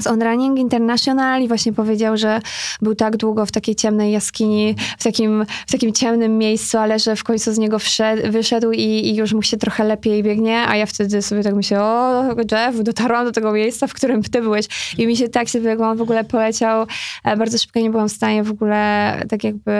[0.00, 2.40] z On Running International i właśnie powiedział, że
[2.82, 7.16] był tak długo w takiej ciemnej jaskini, w takim, w takim ciemnym miejscu, ale że
[7.16, 10.76] w końcu z niego wszedł, wyszedł i, i już mu się trochę lepiej biegnie, a
[10.76, 14.94] ja wtedy sobie tak myślę, o Jeff, dotarłam do tego miejsca, w którym ty byłeś.
[14.98, 16.86] I mi się tak się biegło, on w ogóle poleciał
[17.24, 19.72] e, bardzo szybko, nie byłam w stanie w ogóle tak jakby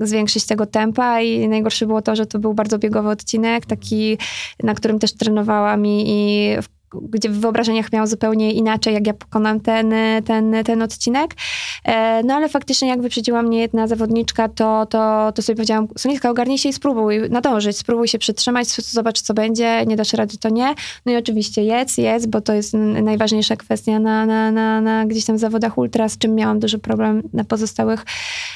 [0.00, 4.18] zwiększyć tego tempa i najgorsze było to, że to był bardzo biegowy odcinek, taki,
[4.62, 6.56] na którym też trenowałam i, i
[6.94, 11.34] gdzie w wyobrażeniach miałam zupełnie inaczej, jak ja pokonam ten, ten, ten odcinek.
[11.84, 16.30] E, No ale faktycznie jak wyprzedziła mnie jedna zawodniczka, to, to, to sobie powiedziałam, Sonitka,
[16.30, 20.48] ogarnij się i spróbuj nadążyć, spróbuj się przytrzymać, zobacz co będzie, nie dasz rady, to
[20.48, 20.74] nie.
[21.06, 25.24] No i oczywiście jedz, jedz, bo to jest najważniejsza kwestia na, na, na, na gdzieś
[25.24, 28.04] tam zawodach ultra, z czym miałam duży problem na pozostałych,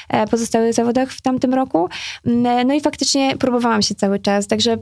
[0.09, 1.89] e, pozostałych zawodach w tamtym roku.
[2.25, 4.77] Mm, No i faktycznie próbowałam się cały czas, także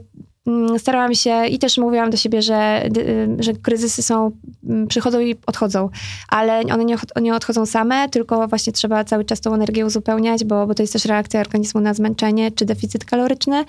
[0.78, 4.30] starałam się i też mówiłam do siebie, że, y, że kryzysy są,
[4.64, 5.88] mm, przychodzą i odchodzą,
[6.28, 6.84] ale one
[7.20, 10.92] nie odchodzą same, tylko właśnie trzeba cały czas tą energię uzupełniać, bo, bo to jest
[10.92, 13.64] też reakcja organizmu na zmęczenie czy deficyt kaloryczny.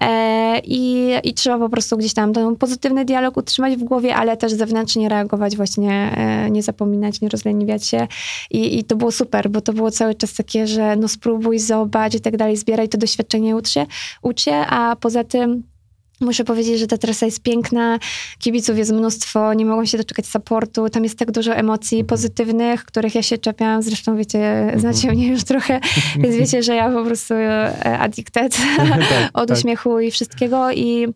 [0.00, 4.36] E, i, i trzeba po prostu gdzieś tam ten pozytywny dialog utrzymać w głowie, ale
[4.36, 8.08] też zewnętrznie reagować, właśnie e, nie zapominać, nie rozleniwiać się.
[8.50, 12.14] I, i to było super, bo to było cały czas takie, że no spróbuj, zobacz
[12.14, 13.86] i tak dalej, zbieraj to doświadczenie, ucz się,
[14.22, 15.73] ucz się, a poza tym
[16.20, 17.98] Muszę powiedzieć, że ta trasa jest piękna,
[18.38, 23.14] kibiców jest mnóstwo, nie mogą się doczekać supportu, tam jest tak dużo emocji pozytywnych, których
[23.14, 25.80] ja się czepiam, zresztą wiecie, znacie mnie już trochę,
[26.22, 28.56] więc wiecie, że ja po prostu e, addicted
[29.34, 29.58] od tak.
[29.58, 30.72] uśmiechu i wszystkiego.
[30.72, 31.06] I,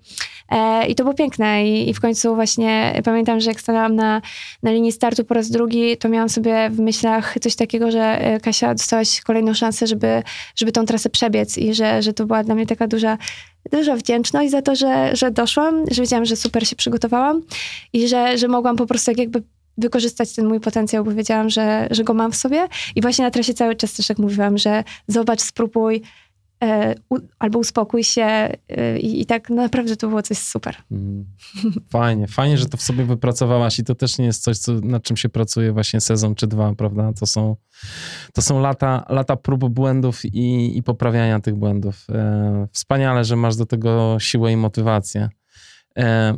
[0.48, 1.66] e, i to było piękne.
[1.66, 4.22] I, i w końcu właśnie pamiętam, że jak stanęłam na,
[4.62, 8.40] na linii startu po raz drugi, to miałam sobie w myślach coś takiego, że e,
[8.40, 10.22] Kasia, dostałaś kolejną szansę, żeby,
[10.56, 13.18] żeby tą trasę przebiec i że, że to była dla mnie taka duża
[13.72, 17.42] duża wdzięczność za to, że, że doszłam, że wiedziałam, że super się przygotowałam
[17.92, 19.42] i że, że mogłam po prostu jak jakby
[19.78, 22.68] wykorzystać ten mój potencjał, bo wiedziałam, że, że go mam w sobie.
[22.96, 26.02] I właśnie na trasie cały czas też jak mówiłam, że zobacz, spróbuj,
[27.10, 30.76] u, albo uspokój się e, i, i tak naprawdę to było coś super.
[30.90, 31.26] Mm.
[31.90, 35.02] Fajnie, fajnie, że to w sobie wypracowałaś i to też nie jest coś, co, nad
[35.02, 37.12] czym się pracuje właśnie sezon czy dwa, prawda?
[37.12, 37.56] To są,
[38.32, 42.06] to są lata, lata prób błędów i, i poprawiania tych błędów.
[42.10, 45.28] E, wspaniale, że masz do tego siłę i motywację.
[45.98, 46.34] E,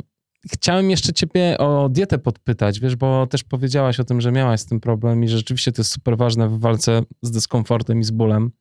[0.51, 4.65] chciałem jeszcze ciebie o dietę podpytać, wiesz, bo też powiedziałaś o tym, że miałaś z
[4.65, 8.11] tym problem i że rzeczywiście to jest super ważne w walce z dyskomfortem i z
[8.11, 8.51] bólem.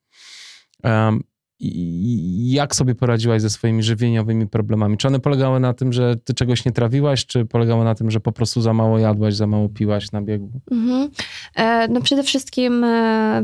[1.60, 4.96] Jak sobie poradziłaś ze swoimi żywieniowymi problemami?
[4.96, 8.20] Czy one polegały na tym, że ty czegoś nie trawiłaś, czy polegały na tym, że
[8.20, 10.50] po prostu za mało jadłaś, za mało piłaś na biegu?
[10.70, 11.10] Mhm.
[11.54, 13.42] E, No przede wszystkim e,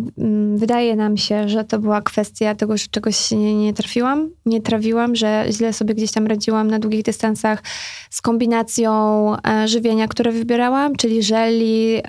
[0.56, 5.16] wydaje nam się, że to była kwestia tego, że czegoś nie, nie trafiłam, nie trawiłam,
[5.16, 7.62] że źle sobie gdzieś tam radziłam na długich dystansach
[8.10, 8.92] z kombinacją
[9.36, 12.02] e, żywienia, które wybierałam, czyli żeli,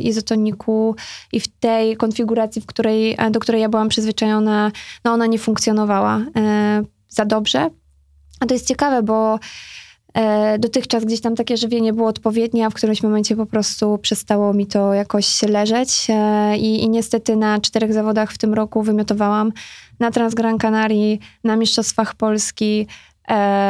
[0.00, 0.96] izotoniku
[1.32, 4.72] i w tej konfiguracji, w której, do której ja byłam przyzwyczajona,
[5.04, 7.70] no ona nie funkcjonowała e, za dobrze.
[8.40, 9.38] A to jest ciekawe, bo
[10.14, 14.52] E, dotychczas gdzieś tam takie żywienie było odpowiednie, a w którymś momencie po prostu przestało
[14.52, 19.52] mi to jakoś leżeć e, i, i niestety na czterech zawodach w tym roku wymiotowałam
[20.00, 22.86] na Transgran Canaria, na Mistrzostwach Polski,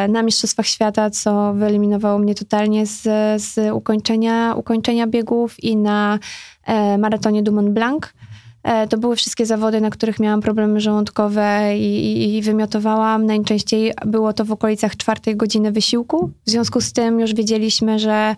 [0.09, 3.03] na Mistrzostwach Świata, co wyeliminowało mnie totalnie z,
[3.43, 6.19] z ukończenia, ukończenia biegów i na
[6.99, 8.07] maratonie du Mont Blanc.
[8.63, 13.27] E, To były wszystkie zawody, na których miałam problemy żołądkowe i, i, wymiotowałam.
[13.27, 16.31] Najczęściej było to w okolicach czwartej godziny wysiłku.
[16.47, 18.37] W związku z tym już wiedzieliśmy, że,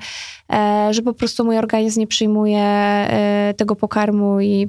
[0.52, 4.68] e, że po prostu mój organizm nie przyjmuje e, tego pokarmu i,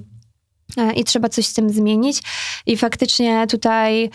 [0.95, 2.21] i trzeba coś z tym zmienić.
[2.65, 4.09] I faktycznie tutaj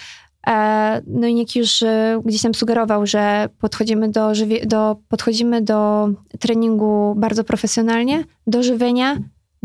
[1.07, 1.85] no i Nick już
[2.25, 4.33] gdzieś tam sugerował, że podchodzimy do,
[4.65, 6.09] do, podchodzimy do
[6.41, 9.17] treningu bardzo profesjonalnie, do żywienia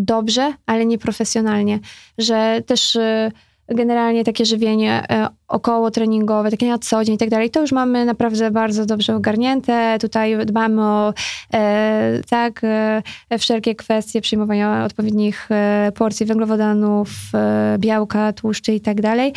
[0.06, 1.80] dobrze, ale nieprofesjonalnie.
[2.18, 3.32] Że też y,
[3.68, 7.72] generalnie takie żywienie y, około treningowe, takie na co dzień i tak dalej, to już
[7.72, 9.98] mamy naprawdę bardzo dobrze ogarnięte.
[10.02, 11.14] Tutaj dbamy o
[11.54, 13.02] e, tak, e,
[13.40, 19.34] wszelkie kwestie przyjmowania odpowiednich e, porcji węglowodanów, e, białka, tłuszczy i tak dalej.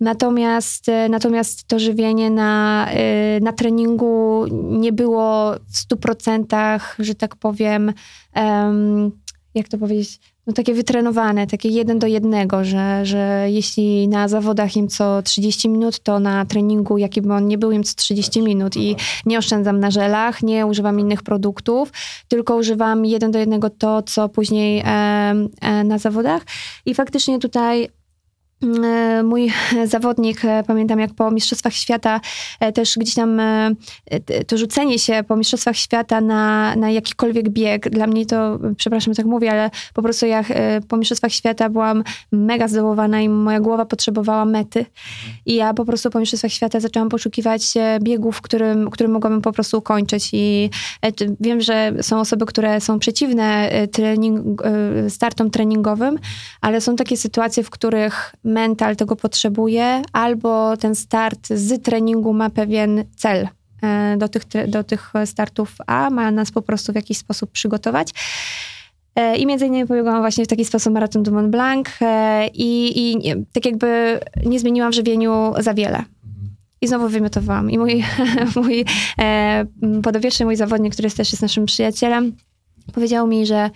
[0.00, 7.36] Natomiast, e, natomiast to żywienie na, e, na treningu nie było w 100%, że tak
[7.36, 7.92] powiem,
[8.34, 9.10] em,
[9.54, 14.76] jak to powiedzieć, no takie wytrenowane, takie jeden do jednego, że, że jeśli na zawodach
[14.76, 18.42] im co 30 minut, to na treningu, jaki by on nie był, im co 30
[18.42, 18.76] minut.
[18.76, 18.96] I
[19.26, 21.92] nie oszczędzam na żelach, nie używam innych produktów,
[22.28, 24.84] tylko używam jeden do jednego to, co później e,
[25.60, 26.42] e, na zawodach.
[26.86, 27.88] I faktycznie tutaj
[29.24, 29.52] Mój
[29.84, 32.20] zawodnik, e, pamiętam jak po Mistrzostwach Świata,
[32.60, 33.70] e, też gdzieś tam e,
[34.46, 39.26] to rzucenie się po Mistrzostwach Świata na, na jakikolwiek bieg, dla mnie to, przepraszam, tak
[39.26, 43.86] mówię, ale po prostu ja e, po Mistrzostwach Świata byłam mega zdołowana i moja głowa
[43.86, 44.86] potrzebowała mety.
[45.46, 49.52] I ja po prostu po Mistrzostwach Świata zaczęłam poszukiwać e, biegów, którym, którym mogłabym po
[49.52, 50.30] prostu ukończyć.
[50.32, 50.70] I
[51.02, 56.18] e, wiem, że są osoby, które są przeciwne e, trening, e, startom treningowym,
[56.60, 62.50] ale są takie sytuacje, w których mental tego potrzebuje, albo ten start z treningu ma
[62.50, 63.48] pewien cel
[63.82, 68.12] e, do tych, do tych startów, a ma nas po prostu w jakiś sposób przygotować.
[69.18, 73.18] E, I między innymi pobiegłam właśnie w taki sposób maraton du Mont Blanc e, i,
[73.18, 76.04] i tak jakby nie zmieniłam w żywieniu za wiele.
[76.80, 77.70] I znowu wymiotowałam.
[77.70, 78.04] I mój,
[78.62, 78.84] mój
[79.20, 79.66] e,
[80.44, 82.36] mój zawodnik, który też jest naszym przyjacielem,
[82.92, 83.70] powiedział mi, że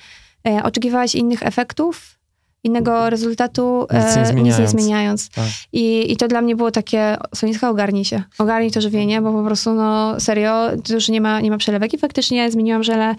[0.62, 2.18] oczekiwałaś innych efektów,
[2.64, 4.58] innego rezultatu, Nic nie zmieniając.
[4.60, 5.28] nie zmieniając.
[5.28, 5.44] Tak.
[5.72, 9.44] I, I to dla mnie było takie, Soniska, ogarnij się, ogarnij to żywienie, bo po
[9.44, 11.94] prostu, no serio, to już nie ma, nie ma przelewek.
[11.94, 13.14] I faktycznie zmieniłam żele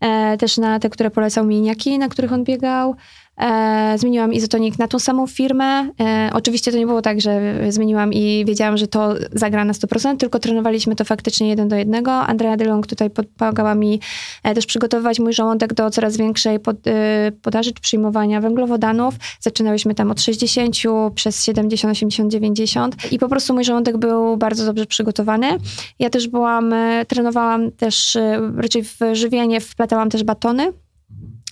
[0.00, 2.96] e, też na te, które polecał mi Iniaki, na których on biegał.
[3.40, 5.90] E, zmieniłam izotonik na tą samą firmę.
[6.00, 10.16] E, oczywiście to nie było tak, że zmieniłam i wiedziałam, że to zagra na 100%,
[10.16, 12.12] tylko trenowaliśmy to faktycznie jeden do jednego.
[12.12, 14.00] Andrea DeLong tutaj pomagała mi
[14.42, 19.14] e, też przygotowywać mój żołądek do coraz większej pod, e, podaży czy przyjmowania węglowodanów.
[19.40, 20.76] Zaczynałyśmy tam od 60
[21.14, 25.58] przez 70, 80, 90 i po prostu mój żołądek był bardzo dobrze przygotowany.
[25.98, 30.72] Ja też byłam, e, trenowałam też e, raczej w żywienie, wplatałam też batony.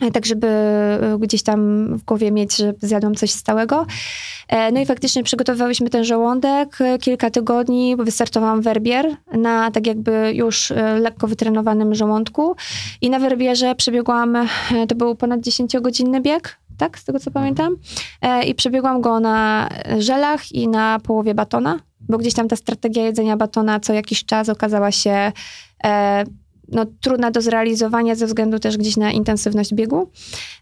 [0.03, 3.87] E, Tak, żeby e, gdzieś tam w głowie mieć, że zjadłam coś stałego.
[4.49, 10.73] E, No i faktycznie przygotowywałyśmy ten żołądek kilka tygodni, wystartowałam werbier na tak jakby już
[11.01, 12.57] lekko wytrenowanym żołądku.
[13.01, 14.49] I na werbierze przebiegłam,
[14.89, 17.77] to był ponad 10-godzinny bieg, tak, z tego co pamiętam.
[18.47, 23.37] I przebiegłam go na żelach i na połowie batona, bo gdzieś tam ta strategia jedzenia
[23.37, 25.33] batona co jakiś czas okazała się
[26.73, 30.11] no, trudna do zrealizowania ze względu też gdzieś na intensywność biegu.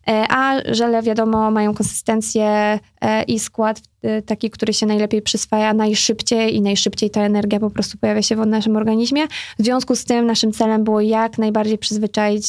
[0.08, 5.74] E, A żele, wiadomo, mają konsystencję e, i skład e, taki, który się najlepiej przyswaja
[5.74, 9.26] najszybciej i najszybciej ta energia po prostu pojawia się w naszym organizmie.
[9.58, 12.46] W związku z tym naszym celem było jak najbardziej przyzwyczaić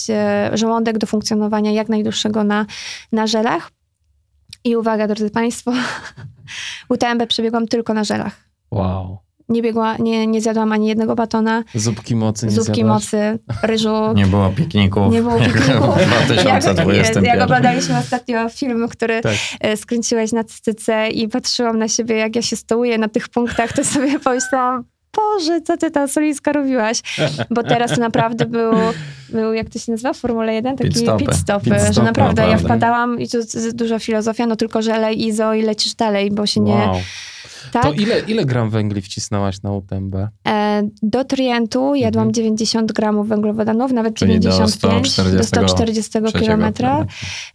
[0.53, 2.65] żołądek do funkcjonowania jak najdłuższego na,
[3.11, 3.71] na żelach.
[4.63, 5.73] I uwaga, drodzy Państwo,
[6.89, 8.35] UTMB przebiegłam tylko na żelach.
[8.71, 9.17] Wow.
[9.51, 12.93] Nie, biegła, nie, nie zjadłam ani jednego batona, Zupki mocy nie zupki zjadłaś?
[13.03, 15.13] mocy, ryżu, Nie było pikników.
[15.13, 15.95] Nie było pikników.
[15.97, 17.23] w 2021.
[17.23, 19.33] Jak, jak oglądaliśmy ostatnio film, który Tak.
[19.59, 23.73] e, skręciłeś na cycyce i patrzyłam na siebie, jak ja się stołuję na tych punktach,
[23.73, 24.83] to sobie pomyślałam,
[25.15, 27.01] Boże, co ty tam Soliska robiłaś?
[27.49, 28.71] Bo teraz to naprawdę był,
[29.29, 30.77] był, jak to się nazywa, w Formule 1?
[30.77, 31.25] Taki Pit stopy.
[31.25, 32.67] pit stopy, Pit że stopy, naprawdę ja naprawdę.
[32.67, 36.45] wpadałam i to z- duża filozofia, no tylko, że lej izo i lecisz dalej, bo
[36.45, 36.89] się nie...
[37.71, 37.83] Tak?
[37.83, 40.15] To ile, ile gram węgli wcisnęłaś na UTMB?
[40.47, 42.33] E, Do Trientu jadłam Mhm.
[42.33, 47.05] 90 gramów węglowodanów, nawet Czyli do 95 do 140 140 kilometra.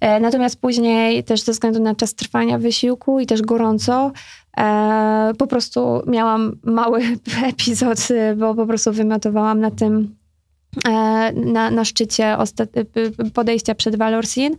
[0.01, 4.13] E, Natomiast później też ze względu na czas trwania wysiłku i też gorąco,
[4.59, 7.03] e, po prostu miałam mały
[7.53, 7.99] epizod,
[8.37, 10.17] bo po prostu wymiotowałam na tym
[11.35, 12.37] na, na szczycie
[12.73, 14.57] p- podejścia przed Valorsin.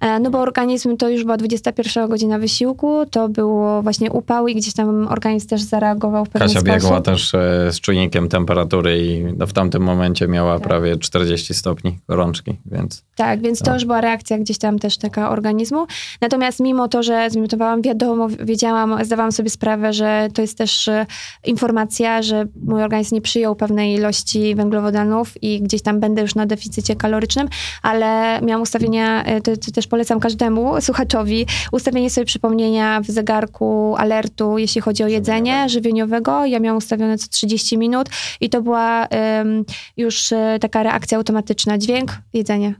[0.00, 4.54] E, No bo organizm to już była 21 godzina wysiłku, to było właśnie upał i
[4.54, 6.74] gdzieś tam organizm też zareagował w pewien Kasia sposób.
[6.82, 10.68] biegła też e, z czujnikiem temperatury i no, w tamtym momencie miała Tak.
[10.68, 13.74] prawie 40 stopni gorączki, więc Tak, więc to Tak.
[13.74, 15.86] już była reakcja gdzieś tam też taka organizmu.
[16.20, 21.06] Natomiast mimo to, że zmiotowałam, wiadomo, wiedziałam, zdawałam sobie sprawę, że to jest też e,
[21.44, 26.46] informacja, że mój organizm nie przyjął pewnej ilości węglowodanów i gdzieś tam będę już na
[26.46, 27.48] deficycie kalorycznym,
[27.82, 33.94] ale miałam ustawienia, e, to, to też polecam każdemu słuchaczowi, ustawienie sobie przypomnienia w zegarku,
[33.98, 36.46] alertu, jeśli chodzi o jedzenie żywieniowego.
[36.46, 38.08] Ja miałam ustawione co 30 minut
[38.40, 39.64] i to była em,
[39.96, 41.78] już e, taka reakcja automatyczna.
[41.78, 42.74] Dźwięk, jedzenie.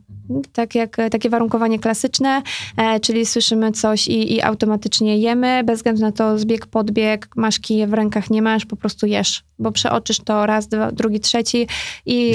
[0.52, 2.42] Tak jak, takie warunkowanie klasyczne,
[2.76, 7.60] e, czyli słyszymy coś i, i automatycznie jemy, bez względu na to zbieg, podbieg, masz
[7.60, 11.66] kije w rękach, nie masz, po prostu jesz, bo przeoczysz to raz, dwa, drugi, trzeci
[12.06, 12.34] i, I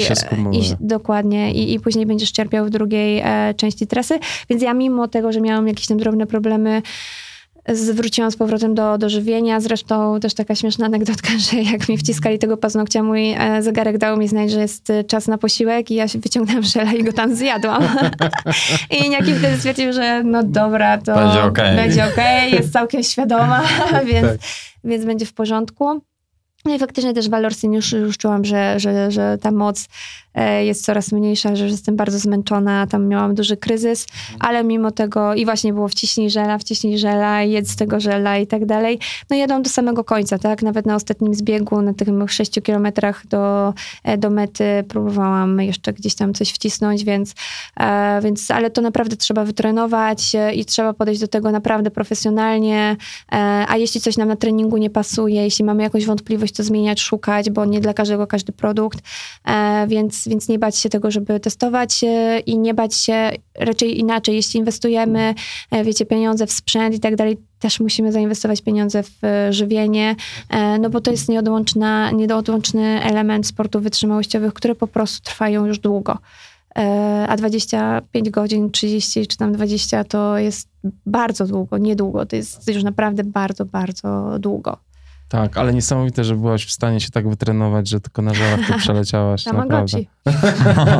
[0.52, 4.18] i dokładnie i, i później będziesz cierpiał w drugiej e, części trasy.
[4.50, 6.82] Więc ja mimo tego, że miałam jakieś tam drobne problemy
[7.72, 9.60] zwróciłam z powrotem do, do żywienia.
[9.60, 14.16] Zresztą też taka śmieszna anegdotka, że jak mi wciskali tego paznokcia, mój e, zegarek dał
[14.16, 17.12] mi znać, że jest e, czas na posiłek i ja się wyciągnęłam żela i go
[17.12, 17.82] tam zjadłam.
[19.06, 21.76] I Niaki wtedy stwierdził, że no dobra, to Będzie okej.
[21.76, 23.62] będzie okej, jest całkiem świadoma,
[24.12, 24.38] więc, Tak.
[24.84, 26.00] więc będzie w porządku.
[26.66, 29.88] No i faktycznie też Valorsin już, już czułam, że, że, że ta moc
[30.34, 34.06] e, jest coraz mniejsza, że jestem bardzo zmęczona, tam miałam duży kryzys,
[34.40, 38.46] ale mimo tego i właśnie było wciśnij żela, wciśnij żela, jedz z tego żela i
[38.46, 38.98] tak dalej.
[39.30, 40.62] No jadą do samego końca, tak?
[40.62, 45.92] Nawet na ostatnim zbiegu, na tych mych sześciu kilometrach do, e, do mety próbowałam jeszcze
[45.92, 47.34] gdzieś tam coś wcisnąć, więc,
[47.80, 52.96] e, więc ale to naprawdę trzeba wytrenować i trzeba podejść do tego naprawdę profesjonalnie,
[53.68, 57.50] a jeśli coś nam na treningu nie pasuje, jeśli mamy jakąś wątpliwość, to zmieniać, szukać,
[57.50, 58.98] bo nie dla każdego każdy produkt,
[59.44, 63.98] e, więc, więc nie bać się tego, żeby testować e, i nie bać się raczej
[63.98, 64.34] inaczej.
[64.34, 65.34] Jeśli inwestujemy,
[65.70, 70.16] e, wiecie, pieniądze w sprzęt i tak dalej, też musimy zainwestować pieniądze w żywienie,
[70.80, 76.18] no bo to jest nieodłączna, nieodłączny element sportów wytrzymałościowych, które po prostu trwają już długo.
[77.28, 80.68] A 25 godzin, 30 czy tam 20 to jest
[81.06, 82.26] bardzo długo, niedługo.
[82.26, 84.78] To jest już naprawdę bardzo, bardzo długo.
[85.28, 88.78] Tak, ale niesamowite, że byłaś w stanie się tak wytrenować, że tylko na żelach tu
[88.78, 89.46] przeleciałaś.
[89.46, 89.98] naprawdę.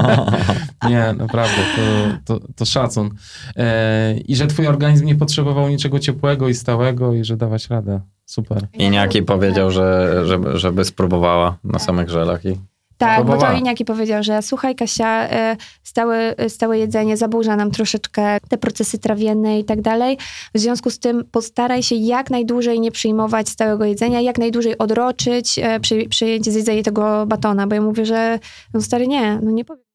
[0.91, 3.11] Nie, naprawdę, to, to, to szacun.
[3.57, 8.01] E, I że twój organizm nie potrzebował niczego ciepłego i stałego i że dawać radę.
[8.25, 8.69] Super.
[8.73, 12.57] I Niaki powiedział, że, żeby, żeby spróbowała na samych żelach i
[12.99, 13.53] Tak, bo to.
[13.53, 19.59] Iniaki powiedział, że słuchaj Kasia, e, stałe, stałe jedzenie zaburza nam troszeczkę te procesy trawienne
[19.59, 20.19] i tak dalej.
[20.55, 25.59] W związku z tym postaraj się jak najdłużej nie przyjmować stałego jedzenia, jak najdłużej odroczyć
[25.59, 28.39] e, przy, przyjęcie zjedzenie tego batona, bo ja mówię, że
[28.75, 29.86] no stary nie, no nie powiem.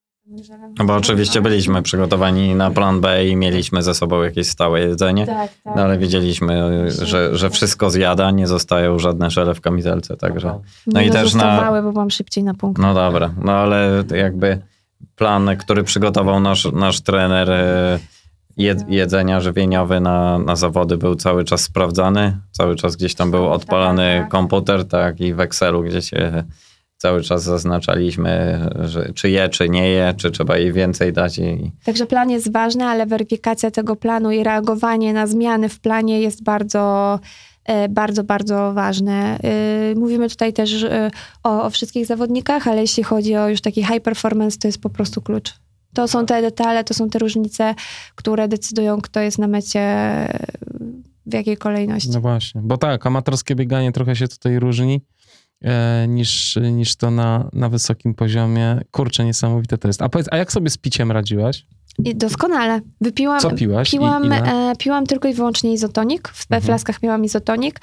[0.78, 5.26] No bo oczywiście byliśmy przygotowani na plan B i mieliśmy ze sobą jakieś stałe jedzenie,
[5.26, 5.76] Tak, tak.
[5.76, 10.58] no ale wiedzieliśmy, że, że wszystko zjada, nie zostają żadne żele w kamizelce, także...
[10.86, 12.82] No Nie i też na- bo byłam szybciej na punkt.
[12.82, 14.58] No dobra, no ale jakby
[15.16, 17.98] plan, który przygotował nasz, nasz trener e,
[18.56, 23.48] jed, jedzenia żywieniowy na, na zawody był cały czas sprawdzany, cały czas gdzieś tam był
[23.52, 24.28] odpalany tak.
[24.30, 26.44] komputer, tak, i w Excelu, gdzie się
[27.02, 31.72] cały czas zaznaczaliśmy, że, czy je, czy nie je, czy trzeba jej więcej dać i,
[31.84, 36.42] Także plan jest ważny, ale weryfikacja tego planu i reagowanie na zmiany w planie jest
[36.42, 37.18] bardzo,
[37.64, 39.38] e, bardzo, bardzo ważne.
[39.38, 41.10] E, Mówimy tutaj też e,
[41.42, 44.90] o, o wszystkich zawodnikach, ale jeśli chodzi o już taki high performance, to jest po
[44.90, 45.54] prostu klucz.
[45.94, 47.74] To są te detale, to są te różnice,
[48.14, 49.80] które decydują, kto jest na mecie,
[51.26, 52.10] w jakiej kolejności.
[52.10, 55.00] No właśnie, bo tak, amatorskie bieganie trochę się tutaj różni
[56.08, 58.80] niż, niż to na, na wysokim poziomie.
[58.90, 60.02] Kurczę, niesamowite to jest.
[60.02, 61.66] A powiedz, a jak sobie z piciem radziłaś?
[62.04, 62.80] I doskonale.
[63.00, 63.88] Wypiłam, Co piłaś?
[63.88, 64.70] I Piłam, ile?
[64.70, 66.28] e, piłam tylko i wyłącznie izotonik.
[66.28, 66.62] W Mhm.
[66.62, 67.80] flaskach miałam izotonik.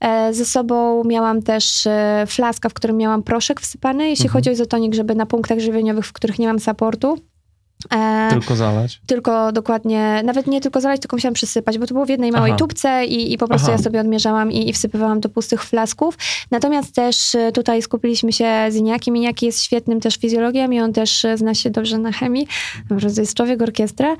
[0.00, 4.32] E, ze sobą miałam też e, flaska, w którym miałam proszek wsypany, jeśli Mhm.
[4.32, 7.18] chodzi o izotonik, żeby na punktach żywieniowych, w których nie mam supportu.
[7.92, 9.00] E, Tylko zalać?
[9.06, 12.50] tylko dokładnie, nawet nie tylko zalać, tylko musiałam przysypać, bo to było w jednej małej
[12.50, 12.58] Aha.
[12.58, 13.76] tubce i, i po prostu Aha.
[13.76, 16.18] ja sobie odmierzałam i, i wsypywałam do pustych flasków.
[16.50, 19.16] Natomiast też e, tutaj skupiliśmy się z Iniakiem.
[19.16, 22.46] Iniaki jest świetnym też fizjologiem i on też e, zna się dobrze na chemii.
[22.88, 24.16] Prostu jest człowiek orkiestra.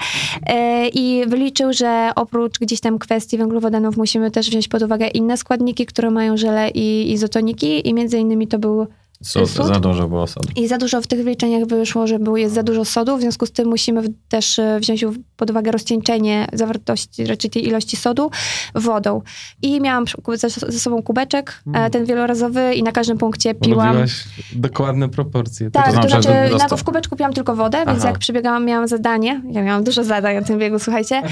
[0.46, 5.36] E, I wyliczył, że oprócz gdzieś tam kwestii węglowodanów musimy też wziąć pod uwagę inne
[5.36, 8.86] składniki, które mają żele i izotoniki i między innymi to był
[9.22, 9.66] Sód, Sód?
[9.66, 10.48] za dużo było sodu.
[10.56, 13.46] i za dużo w tych wyliczeniach wyszło, że było, jest za dużo sodu, w związku
[13.46, 15.04] z tym musimy też e, wziąć
[15.40, 18.30] pod uwagę rozcieńczenie zawartości, raczej tej ilości sodu
[18.74, 19.22] wodą.
[19.62, 23.86] I miałam ze, sobą kubeczek, e, ten wielorazowy i na każdym punkcie piłam.
[23.88, 25.70] Robiłaś dokładne proporcje.
[25.70, 26.28] Tak, To to znaczy,
[26.58, 28.08] na, w kubeczku piłam tylko wodę, więc Aha.
[28.08, 29.42] jak przybiegałam, miałam zadanie.
[29.52, 31.22] Ja miałam dużo zadań na tym biegu, słuchajcie.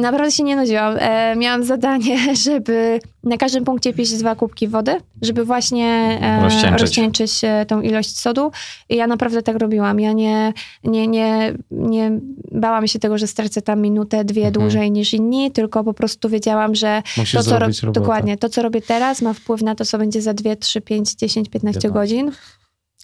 [0.00, 0.96] Naprawdę się nie nudziłam.
[0.98, 6.80] E, miałam zadanie, żeby na każdym punkcie pić dwa kubki wody, żeby właśnie e, Rozcieńczyć.
[6.80, 8.50] rozcieńczyć e, tą ilość sodu.
[8.88, 10.00] I ja naprawdę tak robiłam.
[10.00, 10.52] Ja nie,
[10.84, 12.10] nie, nie, nie
[12.52, 14.52] bałam się tego, że stracę tam minutę, dwie Mhm.
[14.52, 18.00] dłużej niż inni, tylko po prostu wiedziałam, że Musisz to, co ro- zrobić robotę.
[18.00, 21.14] dokładnie, to, co robię teraz, ma wpływ na to, co będzie za 2, 3, 5,
[21.14, 21.90] 10, 15 15.
[21.90, 22.30] godzin.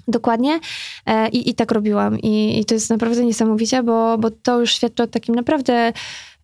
[0.09, 0.61] Dokładnie.
[1.07, 2.19] E, I, I tak robiłam.
[2.21, 5.93] I, I to jest naprawdę niesamowicie, bo, bo to już świadczy o takim naprawdę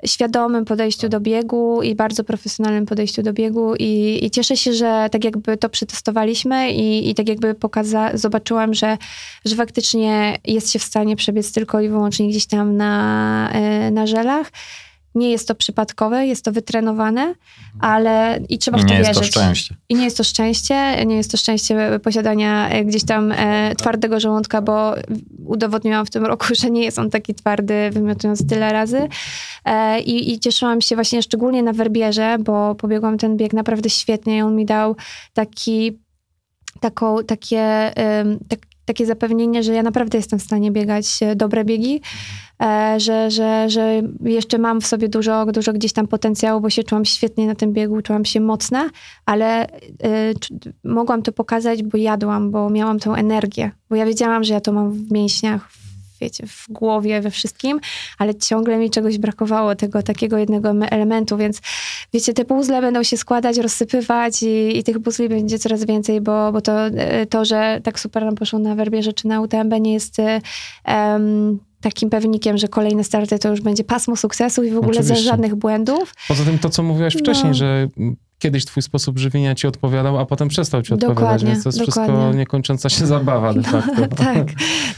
[0.07, 5.09] świadomym podejściu do biegu i bardzo profesjonalnym podejściu do biegu i, i cieszę się, że
[5.13, 8.99] tak jakby to przetestowaliśmy i, i tak jakby pokaza- zobaczyłam, że,
[9.45, 14.07] że faktycznie jest się w stanie przebiec tylko i wyłącznie gdzieś tam na, e, na
[14.07, 14.51] żelach.
[15.15, 17.35] Nie jest to przypadkowe, jest to wytrenowane,
[17.81, 19.35] ale i trzeba I w to nie jest wierzyć.
[19.35, 19.75] to szczęście.
[19.89, 24.21] I nie jest to szczęście, nie jest to szczęście posiadania e, gdzieś tam e, twardego
[24.21, 24.95] żołądka, bo
[25.47, 29.09] udowodniłam w tym roku, że nie jest on taki twardy, wymiotując tyle razy.
[29.65, 34.37] E, i, I cieszyłam się właśnie szczególnie na Werbierze, bo pobiegłam ten bieg naprawdę świetnie
[34.39, 34.97] i on mi dał
[35.33, 35.99] taki,
[36.81, 37.61] taką, takie,
[37.97, 42.01] em, tak, takie zapewnienie, że ja naprawdę jestem w stanie biegać e, dobre biegi,
[42.63, 46.85] e, że, że, że jeszcze mam w sobie dużo, dużo gdzieś tam potencjału, bo się
[46.85, 48.91] czułam świetnie na tym biegu, czułam się mocna,
[49.27, 49.67] ale
[50.41, 54.61] czy- mogłam to pokazać, bo jadłam, bo miałam tą energię, bo ja wiedziałam, że ja
[54.61, 55.69] to mam w mięśniach,
[56.25, 57.81] wiecie, w głowie, we wszystkim,
[58.19, 61.61] ale ciągle mi czegoś brakowało, tego takiego jednego em- elementu, więc
[62.13, 66.53] wiecie, te puzzle będą się składać, rozsypywać i, i tych puzli będzie coraz więcej, bo,
[66.53, 69.93] bo to, y, to, że tak super nam poszło na Werbierze czy na UTMB nie
[69.93, 70.17] jest
[70.85, 75.25] em, takim pewnikiem, że kolejne starty to już będzie pasmo sukcesu i w ogóle Oczywiście.
[75.25, 76.15] żadnych błędów.
[76.29, 77.21] Poza tym to, co mówiłaś No.
[77.21, 81.51] wcześniej, że mm, kiedyś twój sposób żywienia ci odpowiadał, a potem przestał ci odpowiadać, Dokładnie,
[81.51, 82.39] więc to jest wszystko dokładnie.
[82.39, 84.07] niekończąca się zabawa de facto.
[84.25, 84.47] tak,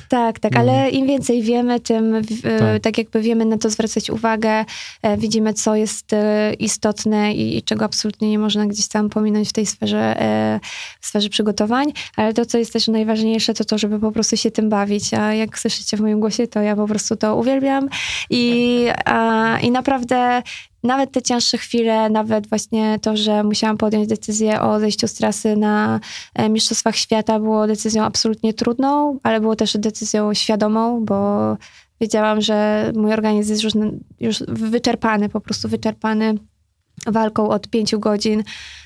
[0.09, 0.61] tak, tak, No.
[0.61, 2.59] ale im więcej wiemy, tym w- Tak.
[2.59, 2.82] tak.
[2.82, 4.64] tak jakby wiemy na to zwracać uwagę,
[5.03, 9.49] e, widzimy co jest e, istotne i, i czego absolutnie nie można gdzieś tam pominąć
[9.49, 10.61] w tej sferze, e,
[11.01, 14.51] w sferze przygotowań, ale to, co jest też najważniejsze, to to, żeby po prostu się
[14.51, 17.88] tym bawić, a jak słyszycie w moim głosie, to ja po prostu to uwielbiam
[18.30, 20.42] i, a, i naprawdę
[20.87, 25.57] nawet te cięższe chwile, nawet właśnie to, że musiałam podjąć decyzję o zejściu z trasy
[25.57, 26.01] na
[26.34, 31.57] e, Mistrzostwach Świata było decyzją absolutnie trudną, ale było też decyzją świadomą, bo
[32.01, 33.72] wiedziałam, że mój organizm jest już,
[34.20, 36.34] już wyczerpany, po prostu wyczerpany
[37.07, 38.42] walką od pięciu godzin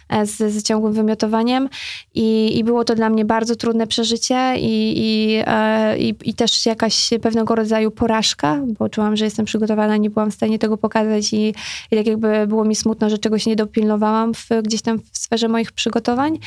[0.08, 1.68] e, z, z ciągłym wymiotowaniem.
[2.14, 6.66] I, i było to dla mnie bardzo trudne przeżycie i, i, e, i, i też
[6.66, 11.32] jakaś pewnego rodzaju porażka, bo czułam, że jestem przygotowana, nie byłam w stanie tego pokazać
[11.32, 11.54] i,
[11.90, 15.48] i tak jakby było mi smutno, że czegoś nie dopilnowałam w, gdzieś tam w sferze
[15.48, 16.38] moich przygotowań,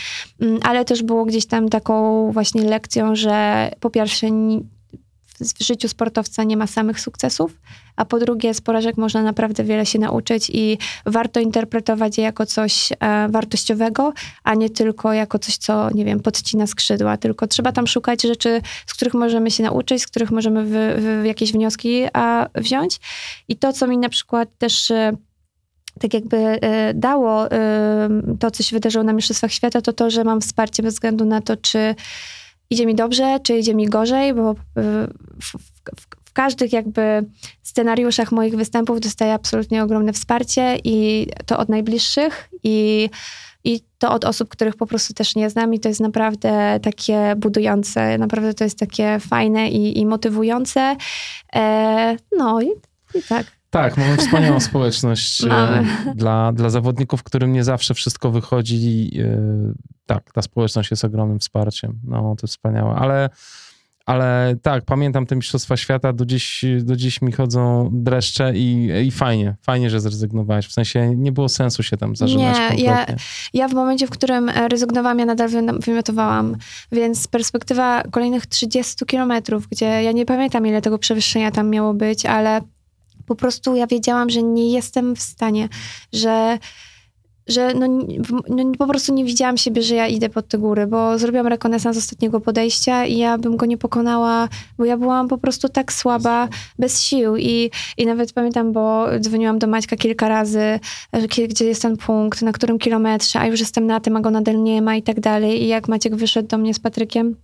[0.41, 4.27] mm, ale też było gdzieś tam taką właśnie lekcją, że po pierwsze
[5.41, 7.59] w życiu sportowca nie ma samych sukcesów,
[7.95, 12.45] a po drugie z porażek można naprawdę wiele się nauczyć i warto interpretować je jako
[12.45, 14.13] coś e, wartościowego,
[14.43, 18.61] a nie tylko jako coś, co, nie wiem, podcina skrzydła, tylko trzeba tam szukać rzeczy,
[18.87, 22.99] z których możemy się nauczyć, z których możemy wy, wy, jakieś wnioski a, wziąć.
[23.47, 25.17] I to, co mi na przykład też e,
[25.99, 30.23] tak jakby e, dało e, to, co się wydarzyło na Mistrzostwach Świata, to to, że
[30.23, 31.95] mam wsparcie bez względu na to, czy
[32.69, 35.07] idzie mi dobrze, czy idzie mi gorzej, bo w,
[35.41, 37.25] w, w każdych jakby
[37.63, 43.09] scenariuszach moich występów dostaję absolutnie ogromne wsparcie i to od najbliższych i,
[43.63, 47.35] i to od osób, których po prostu też nie znam i to jest naprawdę takie
[47.37, 50.95] budujące, naprawdę to jest takie fajne i, i motywujące.
[51.55, 52.67] E, no i,
[53.15, 53.45] i tak.
[53.69, 59.11] Tak, mamy wspaniałą społeczność e, dla, dla zawodników, którym nie zawsze wszystko wychodzi.
[59.19, 59.73] E,
[60.05, 61.99] tak, ta społeczność jest ogromnym wsparciem.
[62.03, 62.95] No, to wspaniałe.
[62.95, 63.29] Ale,
[64.05, 69.11] ale tak, pamiętam te Mistrzostwa Świata, do dziś, do dziś mi chodzą dreszcze i, i
[69.11, 70.67] fajnie, fajnie, że zrezygnowałeś.
[70.67, 73.05] W sensie nie było sensu się tam zażynać Nie, ja,
[73.53, 75.49] ja w momencie, w którym rezygnowałam, ja nadal
[75.79, 76.57] wymiotowałam,
[76.91, 82.25] więc perspektywa kolejnych 30 kilometrów, gdzie ja nie pamiętam, ile tego przewyższenia tam miało być,
[82.25, 82.61] ale
[83.25, 85.69] po prostu ja wiedziałam, że nie jestem w stanie,
[86.13, 86.57] że
[87.47, 87.87] że no,
[88.49, 91.97] no, po prostu nie widziałam siebie, że ja idę pod te góry, bo zrobiłam rekonesans
[91.97, 96.49] ostatniego podejścia i ja bym go nie pokonała, bo ja byłam po prostu tak słaba,
[96.79, 97.37] bez sił.
[97.37, 100.79] i, i nawet pamiętam, bo dzwoniłam do Maćka kilka razy,
[101.49, 104.63] gdzie jest ten punkt, na którym kilometrze, a już jestem na tym, a go nadal
[104.63, 105.63] nie ma i tak dalej.
[105.63, 107.35] I jak Maciek wyszedł do mnie z Patrykiem,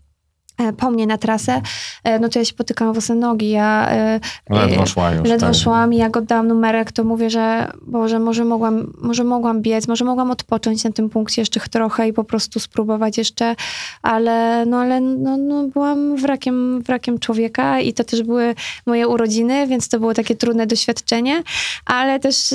[0.78, 1.62] po mnie na trasę,
[2.04, 3.50] e, no to ja się potykałam w nogi.
[3.50, 5.30] Ja, e, ledwo szła już.
[5.30, 5.56] Ledwo tak.
[5.56, 10.06] szłam i jak oddałam numerek, to mówię, że Boże, może mogłam, może mogłam biec, może
[10.06, 13.56] mogłam odpocząć na tym punkcie jeszcze trochę i po prostu spróbować jeszcze,
[14.02, 18.56] ale no, ale no, no byłam wrakiem, wrakiem człowieka i to też były
[18.86, 21.44] moje urodziny, więc to było takie trudne doświadczenie,
[21.86, 22.54] ale też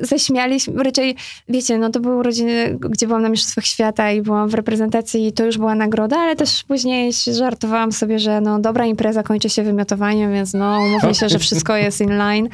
[0.00, 1.16] zaśmialiśmy, raczej,
[1.48, 5.32] wiecie, no to były urodziny, gdzie byłam na Mistrzostwach Świata i byłam w reprezentacji i
[5.32, 9.62] to już była nagroda, ale też później żartowałam sobie, że no dobra impreza kończy się
[9.62, 12.48] wymiotowaniem, więc no umówmy się, że wszystko jest in line.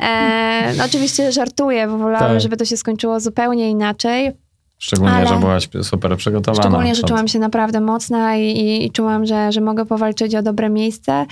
[0.00, 2.40] E, no oczywiście żartuję, bo wolałam, tak.
[2.40, 4.45] żeby to się skończyło zupełnie inaczej.
[4.78, 6.62] Szczególnie, ale że byłaś super przygotowana.
[6.62, 10.70] Szczególnie, że czułam się naprawdę mocna i, i, czułam, że, że mogę powalczyć o dobre
[10.70, 11.26] miejsce.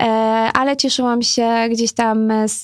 [0.00, 0.04] E,
[0.54, 2.62] ale cieszyłam się gdzieś tam z,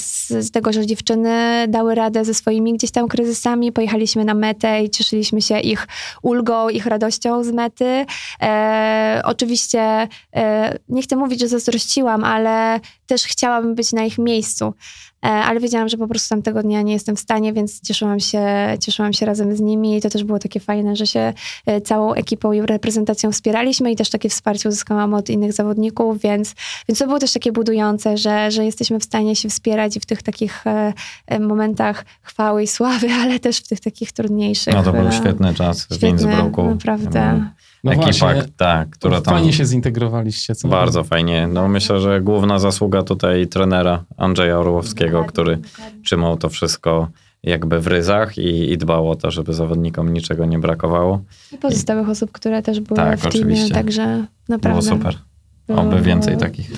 [0.00, 3.72] z, z, tego, że dziewczyny dały radę ze swoimi gdzieś tam kryzysami.
[3.72, 5.88] Pojechaliśmy na metę i cieszyliśmy się ich
[6.22, 8.06] ulgą, ich radością z mety.
[8.42, 14.74] E, oczywiście e, nie chcę mówić, że zazdrościłam, ale też chciałabym być na ich miejscu.
[15.24, 18.46] E, ale wiedziałam, że po prostu tamtego dnia nie jestem w stanie, więc cieszyłam się,
[18.80, 21.32] cieszyłam się razem z nimi i to też było takie fajne, że się
[21.66, 26.54] e, całą ekipą i reprezentacją wspieraliśmy i też takie wsparcie uzyskałam od innych zawodników, więc,
[26.88, 30.06] więc to było też takie budujące, że, że jesteśmy w stanie się wspierać i w
[30.06, 34.74] tych takich e, momentach chwały i sławy, ale też w tych takich trudniejszych.
[34.74, 36.62] No to był świetny czas w Innsbrucku.
[36.62, 37.50] Naprawdę.
[37.84, 39.34] No Ekipa, właśnie, tak, która tam...
[39.34, 40.54] Fajnie się zintegrowaliście.
[40.54, 41.48] Co bardzo fajnie.
[41.52, 45.58] No myślę, że główna zasługa tutaj trenera Andrzeja Orłowskiego, który
[46.04, 47.08] trzymał to wszystko
[47.42, 51.22] jakby w ryzach i, i dbał o to, żeby zawodnikom niczego nie brakowało.
[51.52, 53.74] I pozostałych osób, które też były tak, w teamie, oczywiście.
[53.74, 54.80] także naprawdę...
[54.80, 55.14] Było super.
[55.68, 56.70] Oby więcej takich.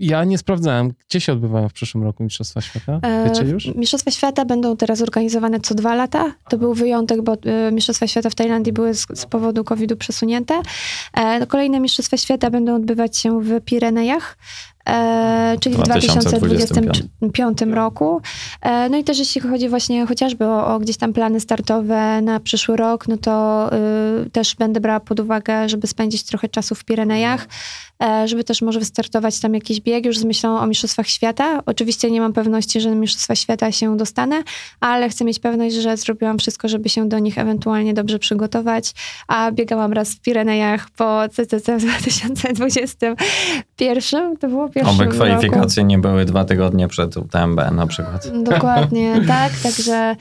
[0.00, 3.00] Ja nie sprawdzałem, gdzie się odbywają w przyszłym roku Mistrzostwa Świata?
[3.02, 3.66] E, Wiecie już?
[3.74, 6.32] Mistrzostwa Świata będą teraz organizowane co dwa lata.
[6.48, 10.62] To był wyjątek, bo e, Mistrzostwa Świata w Tajlandii były z, z powodu COVID-u przesunięte.
[11.14, 14.36] E, kolejne Mistrzostwa Świata będą odbywać się w Pirenejach.
[14.88, 18.20] E, czyli w 2025 roku.
[18.62, 22.40] E, no i też jeśli chodzi właśnie chociażby o, o, gdzieś tam plany startowe na
[22.40, 23.70] przyszły rok, no to
[24.26, 27.48] y, też będę brała pod uwagę, żeby spędzić trochę czasu w Pirenejach,
[28.02, 31.62] e, żeby też może wystartować tam jakiś bieg już z myślą o Mistrzostwach Świata.
[31.66, 34.42] Oczywiście nie mam pewności, że na Mistrzostwa Świata się dostanę,
[34.80, 38.92] ale chcę mieć pewność, że zrobiłam wszystko, żeby się do nich ewentualnie dobrze przygotować,
[39.28, 44.36] a biegałam raz w Pirenejach po CCC w 2021.
[44.36, 45.16] To było pierwszym Oby roku.
[45.16, 48.28] kwalifikacje nie były dwa tygodnie przed UTMB na przykład.
[48.42, 50.16] Dokładnie, tak, także,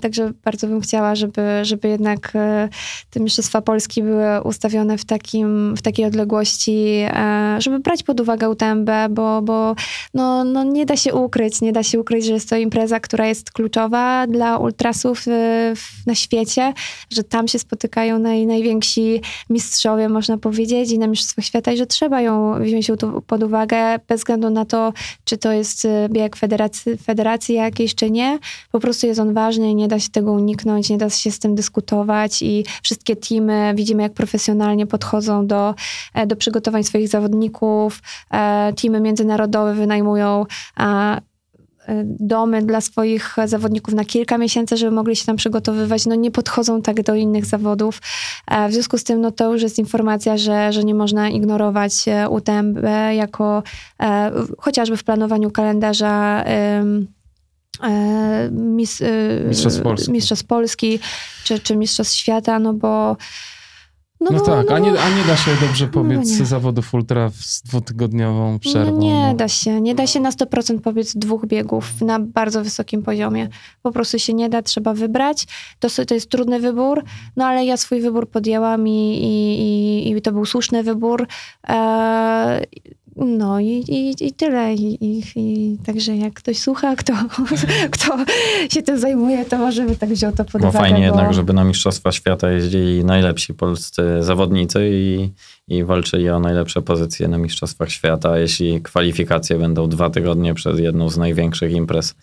[0.00, 2.68] także bardzo bym chciała, żeby, żeby jednak e,
[3.10, 8.50] te Mistrzostwa Polski były ustawione w, takim, w takiej odległości, e, żeby brać pod uwagę
[8.50, 9.74] UTMB, bo, bo
[10.14, 13.26] no, no nie da się ukryć, nie da się ukryć, że jest to impreza, która
[13.26, 15.74] jest kluczowa dla ultrasów e,
[16.06, 16.72] na świecie,
[17.10, 19.20] że tam się spotykają naj, najwięksi
[19.50, 22.90] mistrzowie, można powiedzieć, i na Mistrzostwach Świata i że trzeba ją wziąć
[23.26, 24.92] pod uwagę bez względu na to,
[25.24, 28.38] czy to jest e, bieg federacji, federacji jakiejś, czy nie.
[28.72, 31.38] Po prostu jest on ważny i nie da się tego uniknąć, nie da się z
[31.38, 35.74] tym dyskutować i wszystkie teamy widzimy, jak profesjonalnie podchodzą do,
[36.14, 38.02] e, do przygotowań swoich zawodników.
[38.30, 40.46] E, Teamy międzynarodowe wynajmują
[40.80, 41.20] e,
[42.04, 46.06] domy dla swoich zawodników na kilka miesięcy, żeby mogli się tam przygotowywać.
[46.06, 48.00] No nie podchodzą tak do innych zawodów.
[48.68, 51.92] W związku z tym no to już jest informacja, że, że nie można ignorować
[52.30, 52.78] UTMB
[53.16, 53.62] jako
[54.58, 56.44] chociażby w planowaniu kalendarza
[58.50, 59.06] mis, e,
[59.48, 60.12] Mistrzostw Polski.
[60.12, 60.98] Mistrzostw Polski
[61.44, 63.16] czy, czy Mistrzostw Świata, no bo
[64.20, 66.46] No, bo- tak, a bo- nie, a nie da się dobrze pobiec nie.
[66.46, 68.92] zawodów ultra z dwutygodniową przerwą.
[68.92, 69.34] No nie no.
[69.34, 73.48] da się, nie da się na 100% pobiec dwóch biegów na bardzo wysokim poziomie.
[73.82, 75.46] Po prostu się nie da, trzeba wybrać.
[75.78, 77.04] To, to jest trudny wybór,
[77.36, 81.26] no ale ja swój wybór podjęłam i, i, i, i to był słuszny wybór.
[81.68, 82.60] E,
[83.16, 84.74] no i, i, i tyle.
[84.74, 84.98] I,
[85.36, 87.12] i, także jak ktoś słucha, kto,
[87.90, 88.16] kto
[88.70, 90.78] się tym zajmuje, to może by tak wziął to pod Bo uwagę.
[90.78, 91.04] fajnie bo...
[91.04, 95.30] jednak, żeby na Mistrzostwa Świata jeździli najlepsi polscy zawodnicy i,
[95.68, 98.38] i walczyli o najlepsze pozycje na Mistrzostwach Świata.
[98.38, 102.14] Jeśli kwalifikacje będą dwa tygodnie przed jedną z największych imprez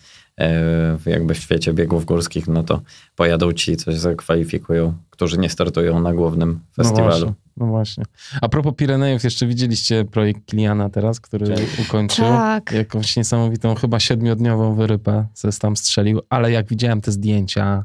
[1.06, 2.80] jakby w świecie biegów górskich, no to
[3.16, 7.08] pojadą ci, coś zakwalifikują, którzy nie startują na głównym No festiwalu.
[7.10, 8.04] właśnie, no właśnie.
[8.42, 11.56] A propos Pirenejów, jeszcze widzieliście projekt Kiliana teraz, który
[11.86, 12.24] ukończył.
[12.24, 12.72] Tak.
[12.72, 17.84] Jakąś niesamowitą, chyba siedmiodniową wyrypę ze tam strzelił, ale jak widziałem te zdjęcia,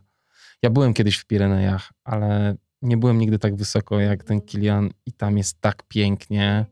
[0.63, 5.13] ja byłem kiedyś w Pirenejach, ale nie byłem nigdy tak wysoko jak ten Kilian i
[5.13, 6.65] tam jest tak pięknie.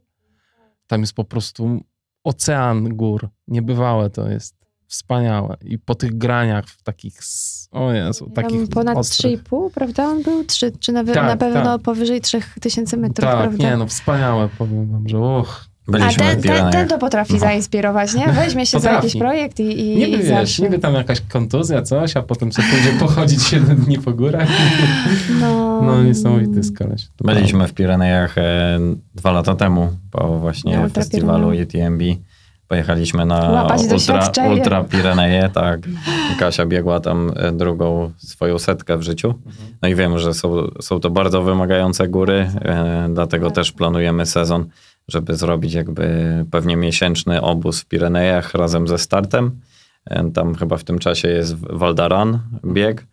[0.87, 1.81] Tam jest po prostu
[2.23, 3.29] ocean gór.
[3.47, 4.56] Niebywałe to jest.
[4.87, 5.57] Wspaniałe.
[5.65, 7.19] I po tych graniach w takich,
[7.71, 9.43] o Jezu, takich Tam ponad ostrych.
[9.43, 10.05] 3,5, prawda?
[10.07, 11.81] On był 3, czy na, Tak, na pewno tak.
[11.81, 13.63] powyżej 3000 metrów, Tak, prawda?
[13.63, 15.65] nie no, wspaniałe, powiem wam, że uch.
[15.87, 16.87] A Byliśmy ten, w ten, ten Pirenejach.
[16.89, 17.39] to potrafi No.
[17.39, 18.27] zainspirować, nie?
[18.27, 19.07] Weźmie się za Potrafi.
[19.07, 22.67] jakiś projekt i, i, Niby i wiesz, niby tam jakaś kontuzja, coś, a potem sobie
[22.67, 24.49] pójdzie pochodzić 7 dni po górach.
[25.41, 27.07] No, No niesamowity jest koleś.
[27.23, 28.79] Byliśmy w Pirenejach e,
[29.15, 32.01] dwa lata temu, po właśnie Ultra festiwalu UTMB.
[32.67, 34.49] Pojechaliśmy na Ultra.
[34.49, 35.79] Ultra Pireneje, tak.
[36.39, 39.33] Kasia biegła tam e, drugą swoją setkę w życiu.
[39.81, 44.65] No i wiem, że są, są to bardzo wymagające góry, e, dlatego też planujemy sezon,
[45.07, 49.59] żeby zrobić jakby pewnie miesięczny obóz w Pirenejach razem ze startem.
[50.05, 53.07] E, Tam chyba w tym czasie jest Valdaran bieg.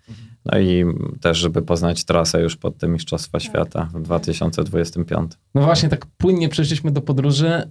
[0.52, 0.84] No i
[1.20, 5.32] też, żeby poznać trasę już pod te Mistrzostwa Świata w 2025.
[5.54, 7.70] No właśnie, tak płynnie przeszliśmy do podróży.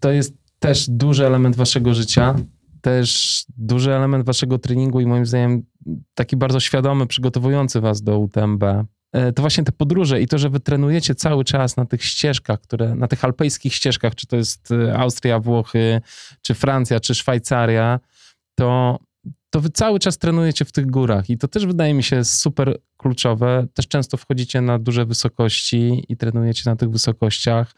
[0.00, 2.34] To jest też duży element waszego życia,
[2.80, 5.62] też duży element waszego treningu i moim zdaniem
[6.14, 8.62] taki bardzo świadomy, przygotowujący was do UTMB.
[8.62, 12.60] Y, To właśnie te podróże i to, że wy trenujecie cały czas na tych ścieżkach,
[12.60, 16.00] które, na tych alpejskich ścieżkach, czy to jest y, Austria, Włochy,
[16.42, 18.00] czy Francja, czy Szwajcaria,
[18.54, 18.98] to,
[19.50, 22.78] to wy cały czas trenujecie w tych górach i to też wydaje mi się super
[22.96, 23.66] kluczowe.
[23.74, 27.74] Też często wchodzicie na duże wysokości i trenujecie na tych wysokościach.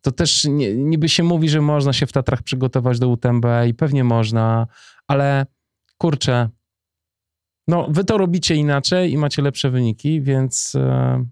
[0.00, 3.74] To też nie, niby się mówi, że można się w Tatrach przygotować do UTMB i
[3.74, 4.66] pewnie można,
[5.06, 5.46] ale
[5.98, 6.48] kurczę,
[7.68, 11.24] no wy to robicie inaczej i macie lepsze wyniki, więc e,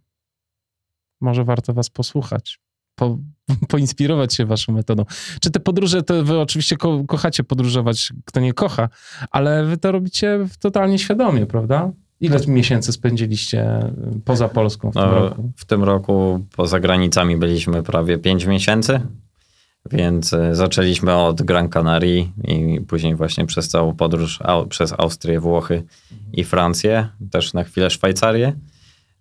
[1.21, 2.64] może warto was posłuchać.
[2.95, 3.19] Po,
[3.69, 5.05] poinspirować się waszą metodą.
[5.41, 8.89] Czy te podróże, to wy oczywiście ko kochacie podróżować, kto nie kocha,
[9.31, 11.93] ale wy to robicie totalnie świadomie, prawda?
[12.21, 13.87] Ile miesięcy spędziliście
[14.17, 15.53] y, poza Polską w tym No, roku?
[15.57, 19.01] w tym roku poza granicami byliśmy prawie 5 miesięcy,
[19.93, 25.41] więc e, zaczęliśmy od Gran Canaria i później właśnie przez całą podróż au, przez Austrię,
[25.41, 25.83] Włochy
[26.33, 28.53] i Francję, też na chwilę Szwajcarię.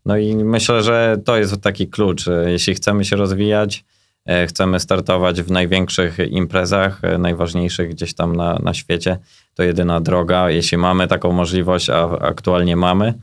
[0.05, 2.25] No i myślę, że to jest taki klucz.
[2.45, 3.85] Jeśli chcemy się rozwijać,
[4.25, 9.17] e, chcemy startować w największych imprezach, e, najważniejszych gdzieś tam na, na świecie,
[9.53, 10.49] to jedyna droga.
[10.49, 13.13] Jeśli mamy taką możliwość, a aktualnie mamy,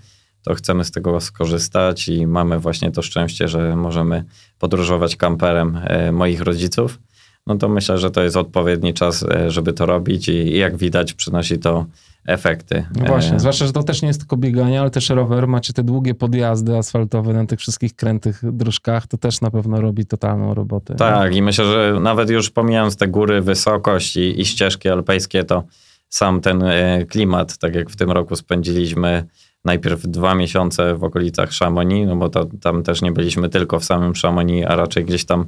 [0.45, 4.25] to chcemy z tego skorzystać i mamy właśnie to szczęście, że możemy
[4.59, 6.99] podróżować kamperem e, moich rodziców.
[7.47, 10.77] No to myślę, że to jest odpowiedni czas, e, żeby to robić i, i jak
[10.77, 11.87] widać przynosi to
[12.27, 12.87] efekty.
[12.97, 15.49] No właśnie, E, zwłaszcza, że to też nie jest tylko bieganie, ale też rower.
[15.49, 20.07] Macie te długie podjazdy asfaltowe na tych wszystkich krętych dróżkach, to też na pewno robi
[20.07, 20.95] totalną robotę.
[20.95, 25.65] Tak, i myślę, że nawet już pomijając te góry, wysokość i, i ścieżki alpejskie, to
[26.09, 29.25] sam ten e, klimat, tak jak w tym roku spędziliśmy
[29.65, 33.85] najpierw dwa miesiące w okolicach Chamonix, no bo to, tam też nie byliśmy tylko w
[33.85, 35.47] samym Chamonix, a raczej gdzieś tam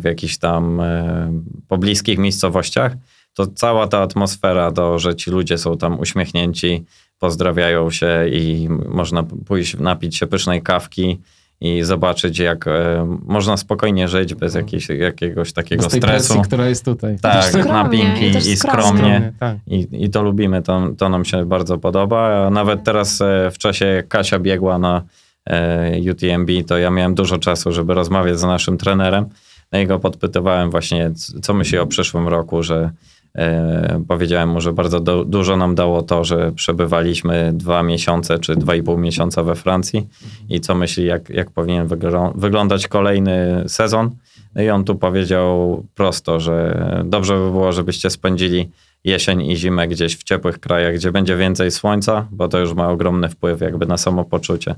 [0.00, 1.32] w jakichś tam e,
[1.68, 2.92] pobliskich miejscowościach,
[3.34, 6.84] to cała ta atmosfera, to, że ci ludzie są tam uśmiechnięci,
[7.18, 11.20] pozdrawiają się i można pójść napić się pysznej kawki
[11.60, 16.28] i zobaczyć, jak e, można spokojnie żyć bez jakiejś, jakiegoś takiego Z tej stresu.
[16.28, 17.16] presji, która jest tutaj.
[17.22, 18.82] Tak, skromnie, napinki i i skromnie.
[18.82, 19.32] skromnie.
[19.40, 19.56] Tak.
[19.66, 22.46] I, I to lubimy, to, to nam się bardzo podoba.
[22.46, 25.02] A nawet teraz e, w czasie, jak Kasia biegła na
[25.46, 29.26] e, UTMB, to ja miałem dużo czasu, żeby rozmawiać z naszym trenerem.
[29.72, 31.12] No i go podpytywałem właśnie,
[31.42, 32.90] co myśli o przyszłym roku, że
[33.34, 38.56] e, powiedziałem mu, że bardzo do, dużo nam dało to, że przebywaliśmy dwa miesiące czy
[38.56, 40.08] dwa i pół miesiąca we Francji
[40.48, 44.10] i co myśli, jak, jak powinien wyglą- wyglądać kolejny sezon.
[44.54, 48.70] No i on tu powiedział prosto, że dobrze by było, żebyście spędzili
[49.04, 52.88] jesień i zimę gdzieś w ciepłych krajach, gdzie będzie więcej słońca, bo to już ma
[52.88, 54.74] ogromny wpływ jakby na samopoczucie.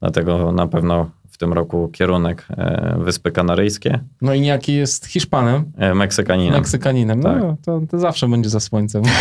[0.00, 5.64] Dlatego na pewno w tym roku kierunek e, Wyspy Kanaryjskie, No i jaki jest Hiszpanem,
[5.78, 6.54] e, Meksykaninem.
[6.54, 7.22] Meksykaninem.
[7.22, 7.42] Tak.
[7.42, 9.02] No, to, to zawsze będzie za słońcem.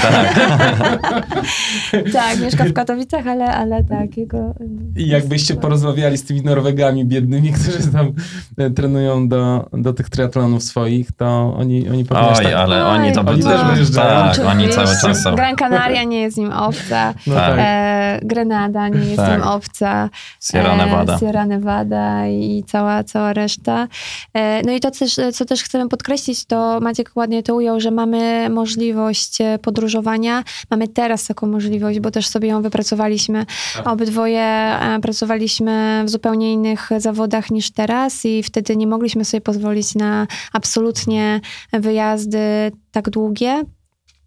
[2.13, 4.53] Tak, mieszka w Katowicach, ale, ale tak, jego...
[4.95, 8.13] I jakbyście porozmawiali z tymi Norwegami biednymi, którzy tam
[8.57, 12.53] e, trenują do, do tych triatlonów swoich, to oni, oni pewnie Oj, tak...
[12.53, 14.33] ale Oj, oni to oni będą- też wyjeżdżają.
[14.35, 15.35] Tak, oni cały czas są.
[15.35, 17.13] Gran Canaria nie jest im obca.
[17.27, 17.49] No tak.
[17.49, 17.59] tak.
[17.59, 19.39] E, Grenada nie jest Tak.
[19.39, 20.09] im obca.
[20.43, 21.15] Sierra Nevada.
[21.15, 23.87] E, Sierra Nevada i cała, cała reszta.
[24.33, 27.91] E, no i to, też, co też chcemy podkreślić, to Maciek ładnie to ujął, że
[27.91, 30.43] mamy możliwość e, podróżowania.
[30.69, 33.45] Mamy teraz taką możliwość, bo też sobie ją wypracowaliśmy.
[33.75, 33.87] Tak.
[33.87, 39.95] Obydwoje e, pracowaliśmy w zupełnie innych zawodach niż teraz i wtedy nie mogliśmy sobie pozwolić
[39.95, 41.41] na absolutnie
[41.73, 43.63] wyjazdy tak długie.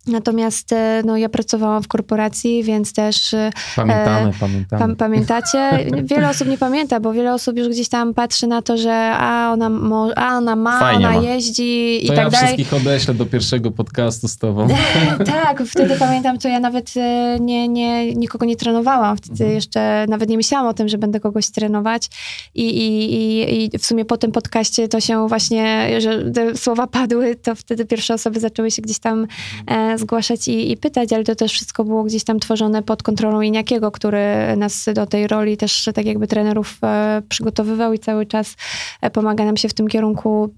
[0.08, 4.80] Natomiast e, no, ja pracowałam w korporacji, więc też e, Pamiętamy, pamiętamy.
[4.80, 5.70] Pam- pamiętacie?
[6.10, 9.50] Wiele osób nie pamięta, bo wiele osób już gdzieś tam patrzy na to, że a
[9.52, 11.22] ona, mo, a ona ma, Fajnie ona ma.
[11.24, 12.46] jeździ i to tak ja dalej.
[12.56, 14.68] wszystkich odeślę do pierwszego podcastu z tobą.
[15.44, 19.16] tak, wtedy pamiętam, to ja nawet e, nie, nie, nikogo nie trenowałam.
[19.16, 19.52] Wtedy Mhm.
[19.54, 22.08] jeszcze nawet nie myślałam o tym, że będę kogoś trenować.
[22.54, 26.86] I, i, i, I w sumie po tym podcaście to się właśnie, że te słowa
[26.86, 29.26] padły, to wtedy pierwsze osoby zaczęły się gdzieś tam
[29.66, 33.40] e, zgłaszać i, i pytać, ale to też wszystko było gdzieś tam tworzone pod kontrolą
[33.40, 38.56] Iniakiego, który nas do tej roli też tak jakby trenerów e, przygotowywał i cały czas
[39.00, 40.50] e, pomaga nam się w tym kierunku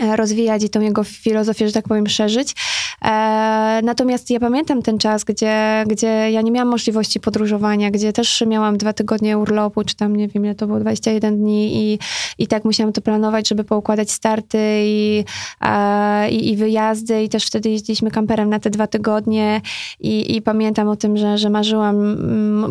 [0.00, 2.54] rozwijać i tą jego filozofię, że tak powiem, szerzyć.
[3.04, 8.44] E, natomiast ja pamiętam ten czas, gdzie, gdzie ja nie miałam możliwości podróżowania, gdzie też
[8.46, 11.98] miałam dwa tygodnie urlopu, czy tam nie wiem, ile to było, 21 dni i,
[12.38, 15.24] i tak musiałam to planować, żeby poukładać starty i,
[15.60, 19.60] e, i, wyjazdy i też wtedy jeździliśmy kamperem na te dwa tygodnie
[20.00, 22.16] i, i pamiętam o tym, że, że marzyłam,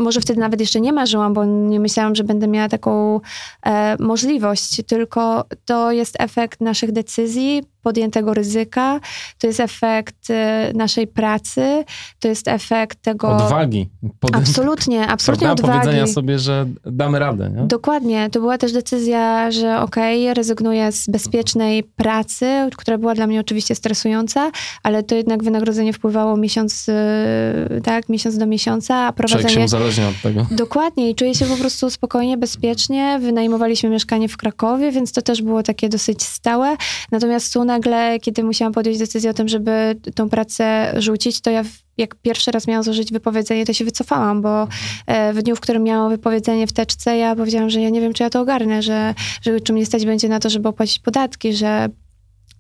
[0.04, 3.20] może wtedy nawet jeszcze nie marzyłam, bo nie myślałam, że będę miała taką
[3.66, 9.00] e, możliwość, tylko to jest efekt naszych decyzji, CC podjętego ryzyka,
[9.40, 11.84] to jest efekt e, naszej pracy,
[12.20, 13.30] to jest efekt tego...
[13.30, 13.90] Odwagi.
[14.20, 14.36] Pod...
[14.36, 15.64] Absolutnie, absolutnie Prawda?
[15.64, 15.80] odwagi.
[15.80, 17.50] Powiedzenia sobie, że damy radę.
[17.50, 17.68] Nie?
[17.68, 18.30] Dokładnie.
[18.30, 23.76] To była też decyzja, że okej, rezygnuję z bezpiecznej pracy, która była dla mnie oczywiście
[23.76, 24.52] stresująca,
[24.84, 29.66] ale to jednak wynagrodzenie wpływało miesiąc, yy, tak, miesiąc do miesiąca, a Człowiek się prowadzenie...
[29.66, 30.48] uzależnia od tego.
[30.52, 33.20] Dokładnie i czuję się po prostu spokojnie, bezpiecznie.
[33.22, 36.76] Wynajmowaliśmy mieszkanie w Krakowie, więc to też było takie dosyć stałe.
[37.12, 41.64] Natomiast tu nagle, kiedy musiałam podjąć decyzję o tym, żeby tą pracę rzucić, to ja
[41.98, 44.68] jak pierwszy raz miałam złożyć wypowiedzenie, to się wycofałam, bo
[45.08, 48.14] e, w dniu, w którym miałam wypowiedzenie w teczce, ja powiedziałam, że ja nie wiem,
[48.14, 51.54] czy ja to ogarnę, że, że czy mnie stać będzie na to, żeby opłacić podatki,
[51.54, 51.90] że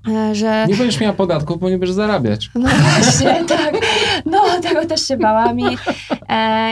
[0.08, 0.66] e, że...
[0.70, 2.50] Nie będziesz miała podatków, bo nie będziesz zarabiać.
[2.56, 3.76] No właśnie, tak.
[4.26, 5.60] No, tego też się bałam.
[5.60, 5.78] I,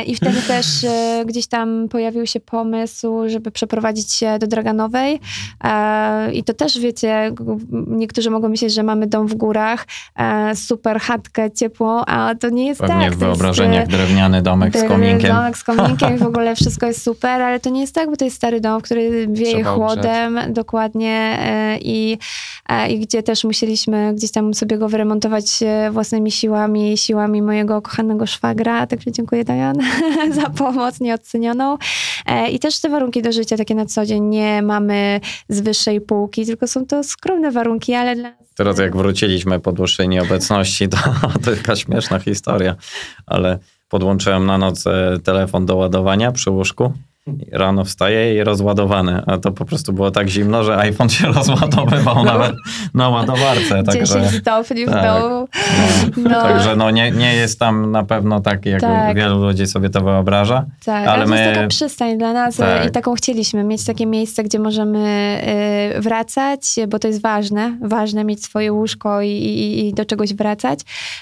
[0.05, 5.19] i wtedy też e, gdzieś tam pojawił się pomysł, żeby przeprowadzić się do Draganowej.
[5.63, 7.31] E, I to też, wiecie,
[7.87, 12.67] niektórzy mogą myśleć, że mamy dom w górach, e, super chatkę ciepłą, a to nie
[12.67, 13.15] jest Pewnie tak.
[13.15, 15.31] w To jest, wyobrażeniach e, drewniany domek z kominkiem.
[15.31, 18.17] Domek z kominkiem i w ogóle wszystko jest super, ale to nie jest tak, bo
[18.17, 22.17] to jest stary dom, który wieje Trzeba chłodem, dokładnie e, i,
[22.69, 27.81] e, i gdzie też musieliśmy gdzieś tam sobie go wyremontować e, własnymi siłami, siłami mojego
[27.81, 29.45] kochanego szwagra, także dziękuję
[30.41, 31.77] Za pomoc nieocenioną.
[32.25, 36.01] E, I też te warunki do życia takie na co dzień nie mamy z wyższej
[36.01, 40.97] półki, tylko są to skromne warunki, ale dla Teraz jak wróciliśmy po dłuższej nieobecności, to,
[41.43, 42.75] to taka śmieszna historia,
[43.25, 43.59] ale
[43.89, 46.93] podłączyłem na noc e, telefon do ładowania przy łóżku.
[47.51, 52.23] Rano wstaję i rozładowany, a to po prostu było tak zimno, że iPhone się rozładowywał
[52.23, 52.53] nawet
[52.93, 53.83] na ładowarce.
[53.83, 55.03] 10 Także, stopni w tak.
[55.21, 55.47] domu.
[56.17, 56.41] no, No.
[56.41, 59.15] także no nie, nie jest tam na pewno tak, jak Tak.
[59.15, 60.65] wielu ludzi sobie to wyobraża.
[60.85, 62.87] Tak, Ale ale to jest my- taka przystań dla nas Tak.
[62.87, 64.99] i taką chcieliśmy, mieć takie miejsce, gdzie możemy
[65.97, 70.33] y, wracać, bo to jest ważne, ważne mieć swoje łóżko i, i, i do czegoś
[70.33, 70.79] wracać,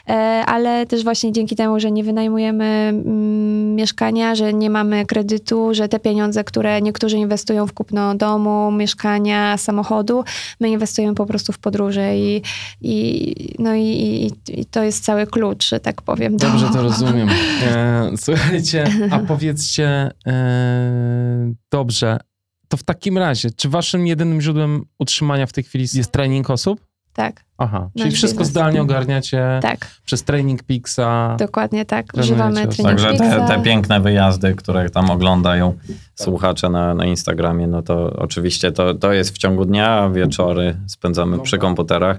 [0.09, 0.13] E,
[0.45, 5.87] ale też właśnie dzięki temu, że nie wynajmujemy mm, mieszkania, że nie mamy kredytu, że
[5.87, 10.23] te pieniądze, które niektórzy inwestują w kupno domu, mieszkania, samochodu,
[10.59, 12.41] my inwestujemy po prostu w podróże i,
[12.81, 16.37] i, no i, i, i to jest cały klucz, że tak powiem.
[16.37, 17.29] do- Dobrze to rozumiem.
[17.63, 22.19] E, słuchajcie, a powiedzcie, e, dobrze,
[22.67, 26.86] to w takim razie, czy waszym jedynym źródłem utrzymania w tej chwili jest trening osób?
[27.17, 31.35] Tak, Aha, czyli wszystko zdalnie ogarniacie tak, przez Training Pixa.
[31.39, 32.05] dokładnie tak.
[32.19, 35.73] Używamy trening Także te, te piękne wyjazdy, które tam oglądają
[36.15, 41.37] słuchacze na, na Instagramie, no to oczywiście to, to jest w ciągu dnia, wieczory spędzamy
[41.37, 41.61] No przy tak.
[41.61, 42.17] komputerach.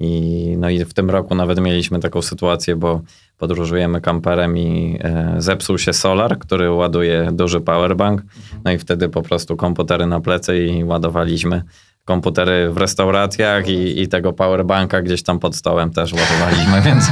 [0.00, 3.00] I, no i w tym roku nawet mieliśmy taką sytuację, bo
[3.38, 8.22] podróżujemy kamperem i e, zepsuł się solar, który ładuje duży powerbank.
[8.64, 11.62] No i wtedy po prostu komputery na plecy i ładowaliśmy
[12.08, 17.10] komputery w restauracjach i, i tego powerbanka gdzieś tam pod stołem też ładowaliśmy, więc...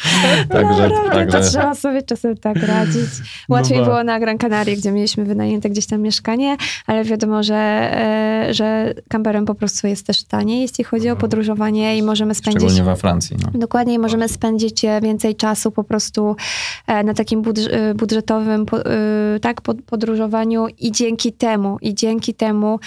[0.48, 3.10] także, także to trzeba sobie czasem tak radzić.
[3.48, 6.56] Łatwiej No było na Gran Canaria, gdzie mieliśmy wynajęte gdzieś tam mieszkanie,
[6.86, 11.98] ale wiadomo, że, e, że kamperem po prostu jest też taniej, jeśli chodzi o podróżowanie
[11.98, 12.62] i możemy spędzić...
[12.62, 13.36] szczególnie we Francji.
[13.42, 13.58] No.
[13.58, 16.36] Dokładnie, możemy spędzić e, więcej czasu po prostu
[16.86, 18.66] e, na takim budż- budżetowym
[19.42, 22.78] tak, pod- podróżowaniu i dzięki temu, i dzięki temu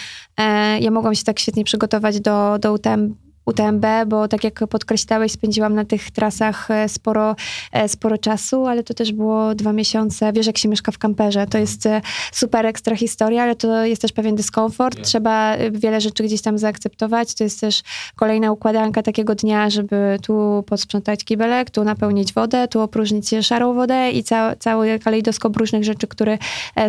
[0.80, 3.16] ja mogłam się tak świetnie przygotować do, do UTM,
[3.46, 7.36] UTMB, bo tak jak podkreślałeś, spędziłam na tych trasach e, sporo,
[7.72, 10.34] e, sporo czasu, ale to też było dwa miesiące.
[10.34, 11.48] Wiesz, jak się mieszka w kamperze.
[11.48, 12.02] To jest e,
[12.32, 15.02] super ekstra historia, ale to jest też pewien dyskomfort.
[15.02, 17.36] Trzeba wiele rzeczy gdzieś tam zaakceptować.
[17.36, 17.82] To jest też
[18.16, 24.12] kolejna układanka takiego dnia, żeby tu posprzątać kibelek, tu napełnić wodę, tu opróżnić szarą wodę
[24.12, 26.38] i ca- cały kalejdoskop różnych rzeczy, który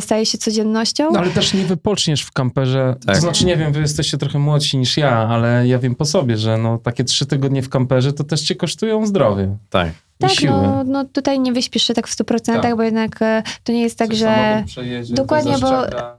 [0.00, 1.10] staje się codziennością.
[1.12, 2.94] No ale też nie wypoczniesz w kamperze.
[3.06, 3.14] Tak.
[3.14, 6.36] To znaczy, nie wiem, wy jesteście trochę młodsi niż ja, ale ja wiem po sobie,
[6.36, 9.56] że no, takie trzy tygodnie w kamperze to też cię kosztują zdrowie.
[9.70, 9.88] Tak.
[9.88, 10.52] i Tak, siły.
[10.52, 12.76] no, no tutaj nie wyśpisz się tak w 100%, Tak.
[12.76, 14.64] bo jednak e, to nie jest tak, że...
[15.10, 15.70] Dokładnie, bo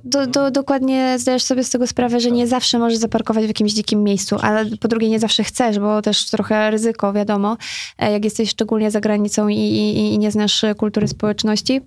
[0.03, 3.73] do, do, dokładnie zdajesz sobie z tego sprawę, że nie zawsze możesz zaparkować w jakimś
[3.73, 7.57] dzikim miejscu, ale po drugie nie zawsze chcesz, bo też trochę ryzyko, wiadomo,
[7.97, 11.81] e, jak jesteś szczególnie za granicą i, i, i nie znasz kultury społeczności.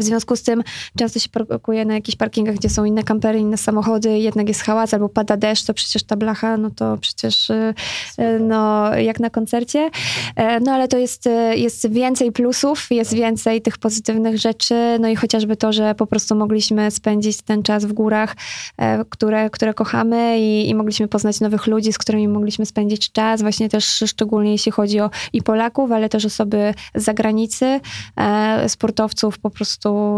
[0.00, 0.62] W związku z tym
[0.98, 4.94] często się parkuje na jakichś parkingach, gdzie są inne kampery, inne samochody, jednak jest hałas
[4.94, 7.74] albo pada deszcz, to przecież ta blacha, no to przecież e,
[8.18, 9.90] e, no, jak na koncercie.
[10.36, 15.08] E, No ale to jest, e, jest więcej plusów, jest więcej tych pozytywnych rzeczy, no
[15.08, 18.36] i chociażby to, że po prostu mogliśmy spędzić ten czas w górach,
[18.78, 23.42] e, które, które kochamy i, i mogliśmy poznać nowych ludzi, z którymi mogliśmy spędzić czas,
[23.42, 27.80] właśnie też szczególnie jeśli chodzi o i Polaków, ale też osoby z zagranicy,
[28.16, 29.69] e, sportowców po prostu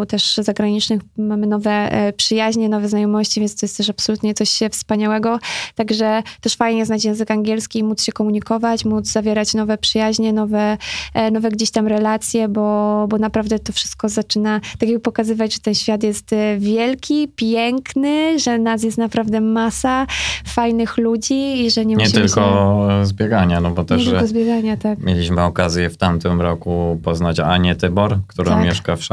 [0.09, 1.03] też zagranicznych.
[1.19, 5.39] Mamy nowe e, przyjaźnie, nowe znajomości, więc to jest też absolutnie coś wspaniałego.
[5.75, 10.79] Także też fajnie znać język angielski móc się komunikować, móc zawierać nowe przyjaźnie, nowe,
[11.15, 15.61] e, nowe gdzieś tam relacje, bo, bo naprawdę to wszystko zaczyna tak jakby pokazywać, że
[15.61, 20.07] ten świat jest e, wielki, piękny, że nas jest naprawdę masa
[20.47, 23.87] fajnych ludzi i że nie, Nie musimy tylko z biegania, no bo się...
[23.89, 24.99] też Nie tylko zbiegania, tak.
[24.99, 28.65] mieliśmy okazję w tamtym roku poznać Anię Tybor, która Tak.
[28.65, 29.05] mieszka w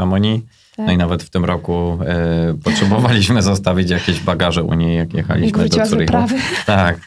[0.76, 0.86] Tak.
[0.86, 5.16] No i nawet w tym roku e, potrzebowaliśmy zostawić jakieś bagaże u niej, jak Jak
[5.16, 6.06] jechaliśmy wróciła do z Zurichu.
[6.12, 6.34] wyprawy.
[6.66, 7.00] Tak,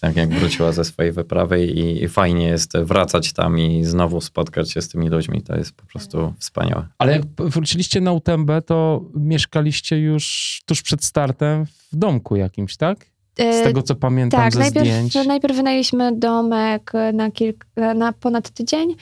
[0.00, 4.70] tak jak wróciła ze swojej wyprawy i, i fajnie jest wracać tam i znowu spotkać
[4.72, 5.42] się z tymi ludźmi.
[5.42, 6.86] To jest po prostu wspaniałe.
[6.98, 12.98] Ale jak wróciliście na UTMB, to mieszkaliście już tuż przed startem w domku jakimś, tak?
[13.38, 15.14] Z E, tego, co pamiętam Tak, ze najpierw, zdjęć.
[15.26, 18.94] najpierw wynajęliśmy domek na, kilka, na ponad tydzień.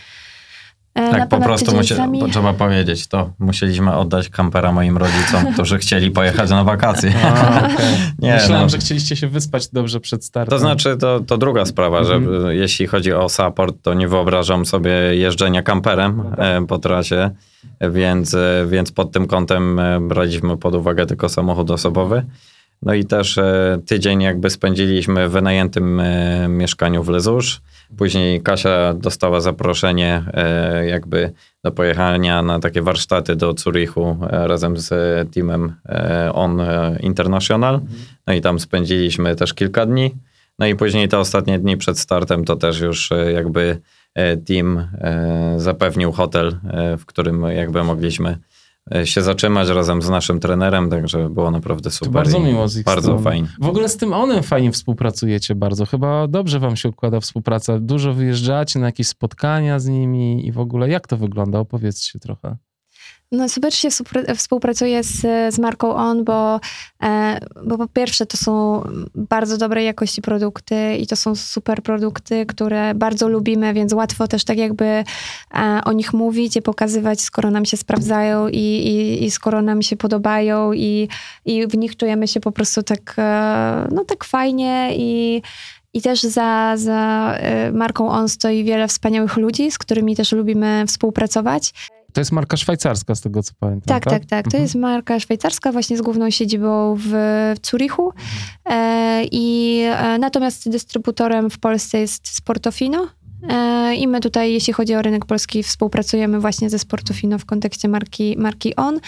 [0.94, 3.30] E, na Tak, po prostu tydzień musie, trzeba powiedzieć to.
[3.38, 7.12] Musieliśmy oddać kampera moim rodzicom, którzy chcieli pojechać na wakacje.
[7.24, 7.68] A.
[8.18, 8.68] Nie, Myślałem, no.
[8.68, 10.50] że chcieliście się wyspać dobrze przed startem.
[10.50, 12.46] To znaczy, to, to druga sprawa, że Mhm.
[12.46, 16.38] y, jeśli chodzi o support, to nie wyobrażam sobie jeżdżenia kamperem No tak.
[16.38, 17.30] e, po trasie,
[17.80, 22.24] więc, e, więc pod tym kątem braliśmy pod uwagę tylko samochód osobowy.
[22.82, 27.60] No i też e, tydzień jakby spędziliśmy w wynajętym e, mieszkaniu w Lezusz.
[27.96, 31.32] Później Kasia dostała zaproszenie e, jakby
[31.64, 34.90] do pojechania na takie warsztaty do Zurichu razem z
[35.34, 35.74] teamem
[36.32, 36.62] On
[37.00, 37.80] International.
[38.26, 40.14] No i tam spędziliśmy też kilka dni.
[40.58, 43.78] No i później te ostatnie dni przed startem to też już jakby
[44.46, 44.88] team
[45.56, 46.56] zapewnił hotel,
[46.98, 48.38] w którym jakby mogliśmy
[49.04, 52.12] się zatrzymać razem z naszym trenerem, także było naprawdę To super.
[52.12, 53.22] bardzo i miło z ich Bardzo strony.
[53.24, 53.48] fajnie.
[53.60, 55.86] W ogóle z tym onem fajnie współpracujecie bardzo.
[55.86, 57.78] Chyba dobrze wam się układa współpraca.
[57.78, 61.58] Dużo wyjeżdżacie na jakieś spotkania z nimi i w ogóle jak to wygląda?
[61.58, 62.56] Opowiedzcie trochę.
[63.32, 65.20] No super się współpra- współpracuje z,
[65.54, 66.60] z marką On, bo,
[67.02, 68.82] e, bo po pierwsze to są
[69.14, 74.44] bardzo dobrej jakości produkty i to są super produkty, które bardzo lubimy, więc łatwo też
[74.44, 75.04] tak jakby e,
[75.84, 79.96] o nich mówić i pokazywać, skoro nam się sprawdzają i, i, i skoro nam się
[79.96, 81.08] podobają i,
[81.44, 85.42] i w nich czujemy się po prostu tak, e, no tak fajnie i
[85.94, 87.34] i też za, za
[87.72, 91.72] marką On stoi wiele wspaniałych ludzi, z którymi też lubimy współpracować.
[92.12, 94.00] To jest marka szwajcarska, z tego co pamiętam.
[94.00, 94.44] Tak, tak, tak.
[94.44, 94.62] To Mhm.
[94.62, 97.02] jest marka szwajcarska, właśnie z główną siedzibą w,
[97.62, 98.12] w Zurichu.
[98.70, 103.08] E, I e, natomiast dystrybutorem w Polsce jest Sportofino.
[103.48, 107.88] E, I my tutaj, jeśli chodzi o rynek polski, współpracujemy właśnie ze Sportofino w kontekście
[107.88, 109.00] marki, marki On.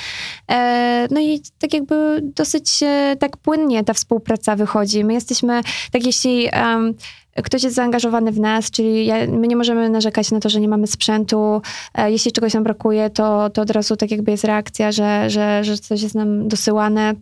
[0.50, 5.04] E, no i tak jakby dosyć e, tak płynnie ta współpraca wychodzi.
[5.04, 5.60] My jesteśmy,
[5.92, 6.94] tak jeśli em,
[7.42, 10.68] ktoś jest zaangażowany w nas, czyli ja, my nie możemy narzekać na to, że nie
[10.68, 11.62] mamy sprzętu.
[11.94, 15.64] E, jeśli czegoś nam brakuje, to, to od razu tak jakby jest reakcja, że, że,
[15.64, 17.14] że coś jest nam dosyłane.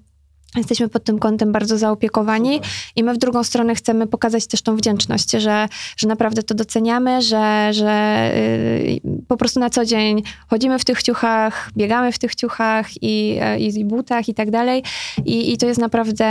[0.56, 2.60] Jesteśmy pod tym kątem bardzo zaopiekowani
[2.96, 7.22] i my w drugą stronę chcemy pokazać też tą wdzięczność, że, że naprawdę to doceniamy,
[7.22, 12.34] że, że y, po prostu na co dzień chodzimy w tych ciuchach, biegamy w tych
[12.34, 14.82] ciuchach i, i, i butach i tak dalej.
[15.24, 16.26] I, I to jest naprawdę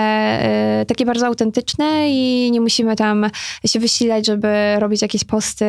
[0.81, 3.25] y, takie bardzo autentyczne i nie musimy tam
[3.65, 4.47] się wysilać, żeby
[4.79, 5.65] robić jakieś posty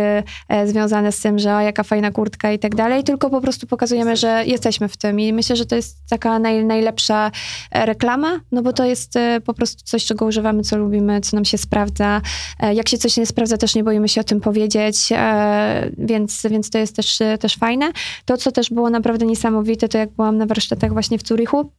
[0.48, 3.66] e, związane z tym, że o, jaka fajna kurtka i tak dalej, tylko po prostu
[3.66, 5.20] pokazujemy, że jesteśmy w tym.
[5.20, 7.30] I myślę, że to jest taka naj, najlepsza
[7.70, 11.36] e, reklama, no bo to jest e, po prostu coś, czego używamy, co lubimy, co
[11.36, 12.20] nam się sprawdza.
[12.60, 16.46] E, Jak się coś nie sprawdza, też nie boimy się o tym powiedzieć, e, więc,
[16.50, 17.92] więc to jest też, też fajne.
[18.24, 21.70] To, co też było naprawdę niesamowite, to jak byłam na warsztatach właśnie w Zurichu,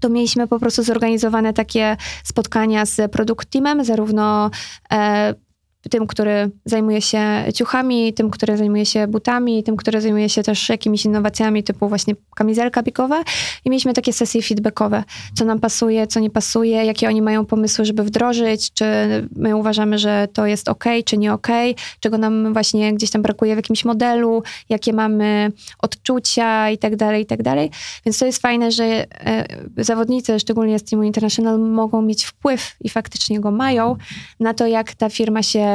[0.00, 4.50] to mieliśmy po prostu zorganizowane takie spotkania z produkt teamem, zarówno
[5.90, 10.68] tym, który zajmuje się ciuchami, tym, który zajmuje się butami, tym, który zajmuje się też
[10.68, 13.22] jakimiś innowacjami typu właśnie kamizelka biegowa
[13.64, 15.04] i mieliśmy takie sesje feedbackowe,
[15.34, 18.84] co nam pasuje, co nie pasuje, jakie oni mają pomysły, żeby wdrożyć, czy
[19.36, 21.48] my uważamy, że to jest ok, czy nie ok,
[22.00, 27.22] czego nam właśnie gdzieś tam brakuje w jakimś modelu, jakie mamy odczucia i tak dalej,
[27.22, 27.70] i tak dalej.
[28.06, 29.46] Więc to jest fajne, że e,
[29.76, 33.96] zawodnicy, szczególnie z Teamu International, mogą mieć wpływ i faktycznie go mają
[34.40, 35.69] na to, jak ta firma się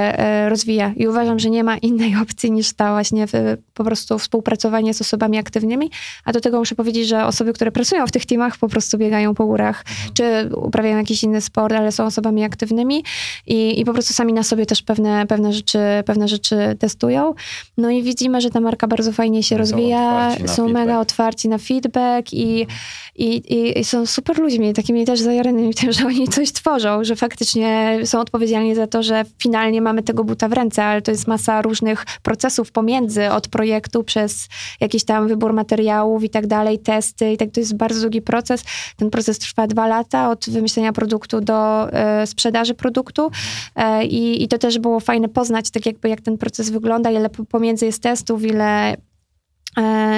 [0.50, 0.94] rozwija.
[0.96, 3.26] I uważam, że nie ma innej opcji niż ta właśnie
[3.74, 5.92] po prostu współpracowanie z osobami aktywnymi.
[6.26, 9.36] A do tego muszę powiedzieć, że osoby, które pracują w tych teamach, po prostu biegają
[9.36, 13.04] po górach, czy uprawiają jakiś inny sport, ale są osobami aktywnymi
[13.48, 17.34] i, i po prostu sami na sobie też pewne, pewne, rzeczy, pewne rzeczy testują.
[17.78, 21.58] No i widzimy, że ta marka bardzo fajnie się Są rozwija, są mega otwarci na
[21.58, 22.68] feedback i,
[23.16, 27.16] i, i, i są super ludźmi, takimi też zajaranymi tym, że oni coś tworzą, że
[27.16, 31.28] faktycznie są odpowiedzialni za to, że finalnie mamy tego buta w ręce, ale to jest
[31.28, 34.48] masa różnych procesów pomiędzy, od projektu przez
[34.80, 38.64] jakiś tam wybór materiałów i tak dalej, testy i tak, to jest bardzo długi proces.
[38.98, 43.32] Ten proces trwa dwa lata, od wymyślenia produktu do e, sprzedaży produktu
[43.76, 47.46] e, i, to też było fajne poznać, tak jakby jak ten proces wygląda, ile po-
[47.46, 48.98] pomiędzy jest testów, ile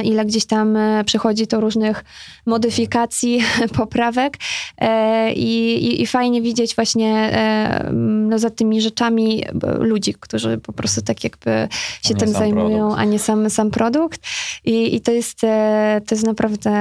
[0.04, 2.04] ile gdzieś tam e, przychodzi to różnych
[2.46, 3.42] modyfikacji,
[3.78, 4.38] poprawek
[4.78, 10.58] e, i, i, i fajnie widzieć właśnie e, no, za tymi rzeczami e, ludzi, którzy
[10.58, 11.68] po prostu tak jakby
[12.04, 13.00] się tym zajmują, produkt.
[13.00, 14.22] a nie sam, sam produkt
[14.66, 16.72] i, i to, jest, e, to jest naprawdę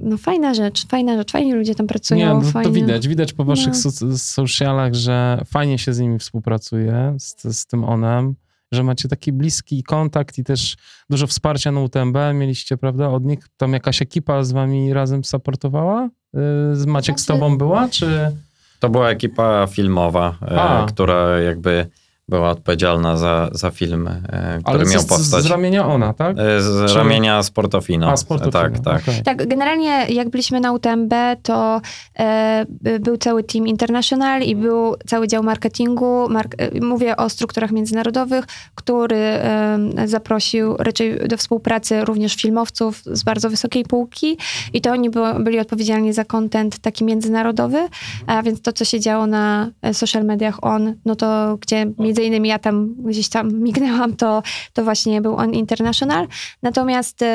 [0.00, 2.20] no, fajna rzecz, fajna rzecz, fajnie ludzie tam pracują.
[2.20, 2.72] Nie, no, to fajnie.
[2.72, 3.08] widać.
[3.08, 3.90] Widać po waszych No.
[3.90, 8.34] so- socialach, że fajnie się z nimi współpracuje, z, z tym onem,
[8.72, 10.76] że macie taki bliski kontakt i też
[11.10, 13.48] dużo wsparcia na UTMB mieliście, prawda, od nich.
[13.56, 16.08] Tam jakaś ekipa z wami razem supportowała?
[16.34, 18.36] Yy, Z Maciek z tobą była, czy...
[18.80, 20.86] To była ekipa filmowa, e, A.
[20.86, 21.86] która jakby
[22.28, 25.42] była odpowiedzialna za, za film, e, który Ale miał z, powstać.
[25.42, 26.36] z ramienia ona, tak?
[26.38, 28.10] E, Z Czy- ramienia Sportofino.
[28.10, 28.50] A, sportu.
[28.50, 29.02] Tak, tak.
[29.02, 29.22] okej.
[29.22, 31.12] Tak, generalnie jak byliśmy na UTMB,
[31.42, 31.80] to
[32.18, 36.28] e, by- był cały team international i był cały dział marketingu.
[36.28, 38.44] Mark, e, mówię o strukturach międzynarodowych,
[38.74, 44.36] który e, zaprosił raczej do współpracy również filmowców z bardzo wysokiej półki
[44.72, 47.88] i to oni było, byli odpowiedzialni za content taki międzynarodowy,
[48.26, 52.48] a więc to, co się działo na social mediach on, no to gdzie między innymi
[52.48, 56.26] ja tam gdzieś tam mignęłam, to, to właśnie był on international.
[56.62, 57.26] Natomiast e,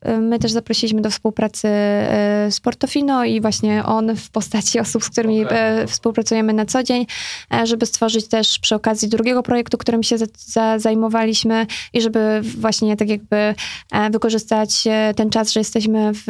[0.00, 5.10] e, my też zaprosiliśmy do współpracy e, Sportofino i właśnie on w postaci osób, z
[5.10, 7.06] którymi e, współpracujemy na co dzień,
[7.54, 12.40] e, żeby stworzyć też przy okazji drugiego projektu, którym się za, za, zajmowaliśmy i żeby
[12.42, 13.36] właśnie tak jakby
[13.92, 16.22] e, wykorzystać e, ten czas, że jesteśmy w,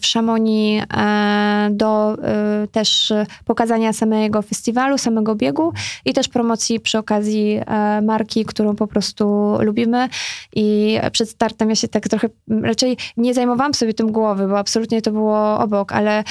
[0.00, 3.12] w Szamonii e, do e, też
[3.44, 5.72] pokazania samego festiwalu, samego biegu
[6.04, 10.08] i też promocji przy okazji e, marki, którą po prostu lubimy.
[10.56, 12.28] I przed startem ja się tak trochę
[12.62, 16.24] raczej nie zajmowałam sobie tym głowy, bo absolutnie to było obok, ale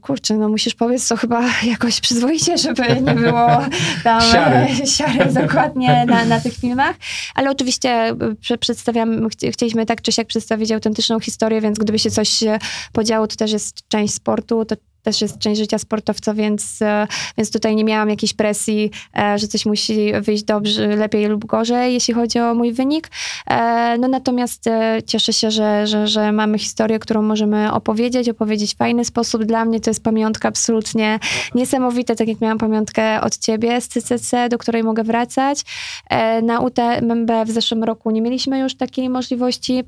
[0.00, 1.42] kurczę, no musisz powiedzieć to chyba
[1.72, 3.48] jakoś przyzwoicie, żeby nie było
[4.04, 4.66] tam Siary.
[4.96, 6.96] siary, dokładnie na, na tych filmach.
[7.34, 11.98] Ale oczywiście e, prze- przedstawiam, chci- chcieliśmy tak czy siak przedstawić autentyczną historię, więc gdyby
[11.98, 12.58] się coś e,
[12.92, 14.76] podziało, to też jest część sportu, to
[15.08, 17.06] też jest część życia sportowca, więc, e,
[17.38, 21.92] więc tutaj nie miałam jakiejś presji, e, że coś musi wyjść dobrze, lepiej lub gorzej,
[21.94, 23.10] jeśli chodzi o mój wynik.
[23.50, 24.64] E, No natomiast
[25.06, 29.44] cieszę się, że, że, że mamy historię, którą możemy opowiedzieć, opowiedzieć w fajny sposób.
[29.44, 31.18] Dla mnie to jest pamiątka absolutnie
[31.54, 35.62] niesamowita, tak jak miałam pamiątkę od ciebie z CCC, do której mogę wracać.
[36.42, 39.84] Na UTMB w zeszłym roku nie mieliśmy już takiej możliwości.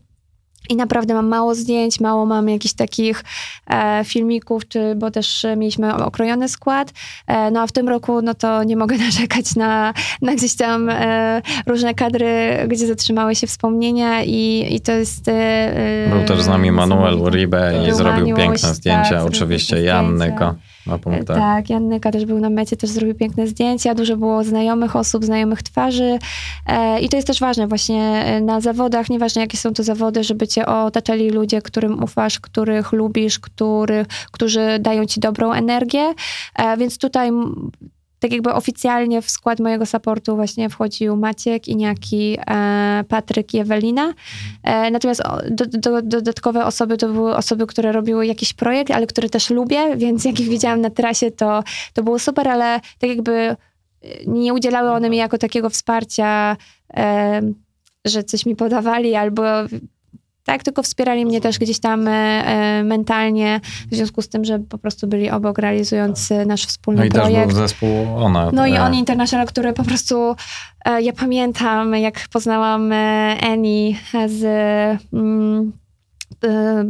[0.70, 3.24] I naprawdę mam mało zdjęć, mało mam jakichś takich
[3.66, 6.92] e, filmików, czy, bo też e, mieliśmy okrojony skład.
[7.26, 10.88] E, no a w tym roku, no to nie mogę narzekać na, na gdzieś tam
[10.88, 12.28] e, różne kadry,
[12.68, 15.28] gdzie zatrzymały się wspomnienia i, i to jest...
[15.28, 17.14] E, Był też z nami Manuel.
[17.14, 19.08] Uribe i Był zrobił Maniuś, piękne tak, zdjęcia.
[19.08, 20.54] zrobił Oczywiście piękne Jan zdjęcia.
[20.90, 21.36] Na punktach.
[21.36, 25.62] Tak, Jannyka też był na mecie, też zrobił piękne zdjęcia, dużo było znajomych osób, znajomych
[25.62, 26.18] twarzy
[26.66, 30.24] e, i to jest też ważne właśnie e, na zawodach, nieważne jakie są to zawody,
[30.24, 36.14] żeby cię otaczali ludzie, którym ufasz, których lubisz, których, którzy dają ci dobrą energię,
[36.56, 37.30] e, więc tutaj
[38.20, 44.14] tak jakby oficjalnie w skład mojego supportu właśnie wchodził Maciek, Iniaki, e, Patryk i Ewelina.
[44.62, 49.28] E, natomiast do, do, dodatkowe osoby to były osoby, które robiły jakiś projekt, ale które
[49.28, 53.32] też lubię, więc jak ich widziałam na trasie, to, to było super, ale tak jakby
[53.32, 53.56] e,
[54.26, 56.56] nie udzielały one mi jako takiego wsparcia,
[56.94, 57.40] e,
[58.04, 59.42] że coś mi podawali albo
[60.44, 63.60] tak, tylko wspierali mnie też gdzieś tam e, e, mentalnie,
[63.90, 67.08] w związku z tym, że po prostu byli obok realizując e, nasz wspólny No i
[67.08, 67.48] też projekt.
[67.48, 68.50] był zespół Ona.
[68.52, 70.36] No i e, On International, który po prostu,
[70.84, 73.94] e, ja pamiętam, jak poznałam e, Annie
[74.26, 74.44] z,
[75.12, 75.72] mm,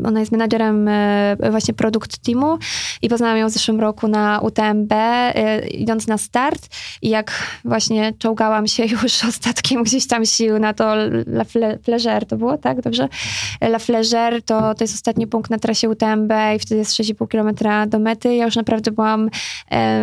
[0.04, 2.58] ona jest menadżerem e, właśnie produkt teamu
[3.02, 6.68] i poznałam ją w zeszłym roku na UTMB, e, idąc na start
[7.02, 10.94] i jak właśnie czołgałam się już ostatkiem gdzieś tam sił na to
[11.26, 12.82] La Fle- Flégère, to było, tak?
[12.82, 13.08] Dobrze?
[13.60, 17.86] La Flégère to, to jest ostatni punkt na trasie UTMB i wtedy jest 6,5 kilometra
[17.86, 18.34] do mety.
[18.34, 19.30] Ja już naprawdę byłam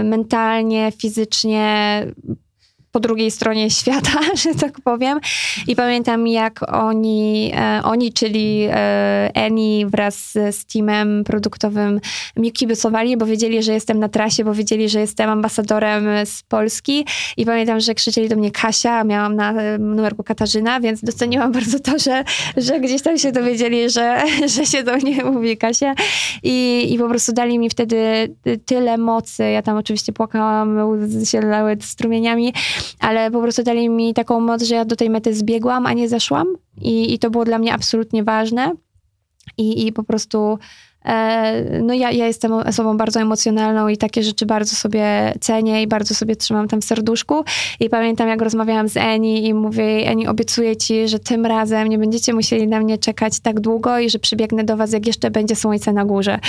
[0.04, 2.06] mentalnie, fizycznie
[2.98, 5.20] po drugiej stronie świata, że tak powiem.
[5.68, 8.68] I pamiętam, jak oni, e, oni czyli
[9.34, 12.00] Eni wraz z, teamem produktowym
[12.38, 17.06] mi kibicowali, bo wiedzieli, że jestem na trasie, bo wiedzieli, że jestem ambasadorem z Polski.
[17.38, 22.00] I pamiętam, że krzyczeli do mnie Kasia, miałam na numerku Katarzyna, więc doceniłam bardzo to,
[22.00, 22.24] że,
[22.58, 24.24] że gdzieś tam się dowiedzieli, że,
[24.56, 25.96] że się do mnie mówi Kasia.
[26.44, 27.98] I, I po prostu dali mi wtedy
[28.66, 29.44] tyle mocy.
[29.44, 32.54] Ja tam oczywiście płakałam, łzy się lały strumieniami,
[33.00, 36.10] ale po prostu dali mi taką moc, że ja do tej mety zbiegłam, a nie
[36.10, 36.48] zeszłam.
[36.82, 38.74] I, i to było dla mnie absolutnie ważne.
[39.58, 40.60] I, i po prostu
[41.06, 45.88] e, no ja, ja jestem osobą bardzo emocjonalną i takie rzeczy bardzo sobie cenię i
[45.88, 47.44] bardzo sobie trzymam tam w serduszku.
[47.80, 51.98] I pamiętam, jak rozmawiałam z Eni i mówię, Eni, obiecuję ci, że tym razem nie
[51.98, 55.56] będziecie musieli na mnie czekać tak długo i że przybiegnę do was, jak jeszcze będzie
[55.56, 56.40] słońce na górze.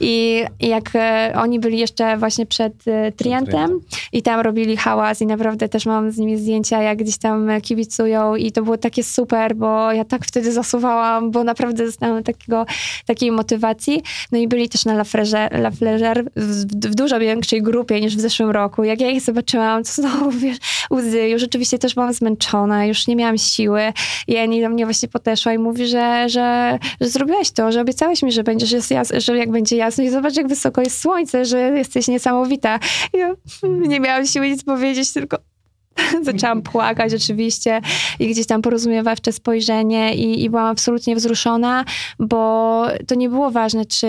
[0.00, 3.80] I jak e, oni byli jeszcze właśnie przed e, Trientem
[4.12, 8.34] i tam robili hałas i naprawdę też mam z nimi zdjęcia, jak gdzieś tam kibicują
[8.34, 12.66] i to było takie super, bo ja tak wtedy zasuwałam, bo naprawdę dostałam takiego,
[13.06, 14.02] takiej motywacji.
[14.32, 18.16] No i byli też na La Flégère, La Flégère w, w dużo większej grupie niż
[18.16, 18.84] w zeszłym roku.
[18.84, 20.58] Jak ja ich zobaczyłam, to znowu, wiesz,
[20.90, 21.28] łzy.
[21.28, 23.92] Już rzeczywiście też byłam zmęczona, już nie miałam siły.
[24.26, 28.22] I Eni do mnie właśnie podeszła i mówi, że, że, że zrobiłaś to, że obiecałeś
[28.22, 31.44] mi, że będziesz jest jas- że jak będzie jasno i zobacz, jak wysoko jest słońce,
[31.44, 32.78] że jesteś niesamowita.
[33.12, 35.38] Ja nie miałam siły nic powiedzieć, tylko
[36.22, 37.80] zaczęłam płakać oczywiście
[38.18, 41.84] i gdzieś tam porozumiewawcze spojrzenie i, i byłam absolutnie wzruszona,
[42.18, 44.08] bo to nie było ważne, czy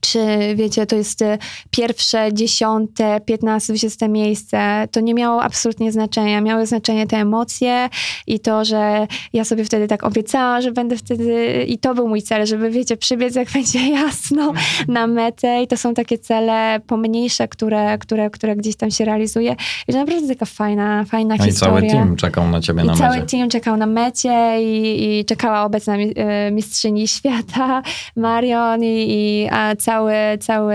[0.00, 0.18] czy
[0.54, 1.38] wiecie, to jest e,
[1.70, 6.40] pierwsze, dziesiąte, piętnaste, dwudzieste miejsce, to nie miało absolutnie znaczenia.
[6.40, 7.88] Miały znaczenie te emocje
[8.26, 12.22] i to, że ja sobie wtedy tak obiecałam, że będę wtedy, i to był mój
[12.22, 14.52] cel, żeby wiecie, przybiec jak będzie jasno
[14.88, 19.56] na metę i to są takie cele pomniejsze, które, które, które gdzieś tam się realizuje
[19.88, 21.80] i to naprawdę taka fajna, fajna No i historia.
[21.80, 23.36] cały team czekał na ciebie I na cały mecie.
[23.38, 27.82] team czekał na mecie i, i czekała obecna e, mistrzyni świata
[28.16, 30.74] Marion i, i a cały, cały,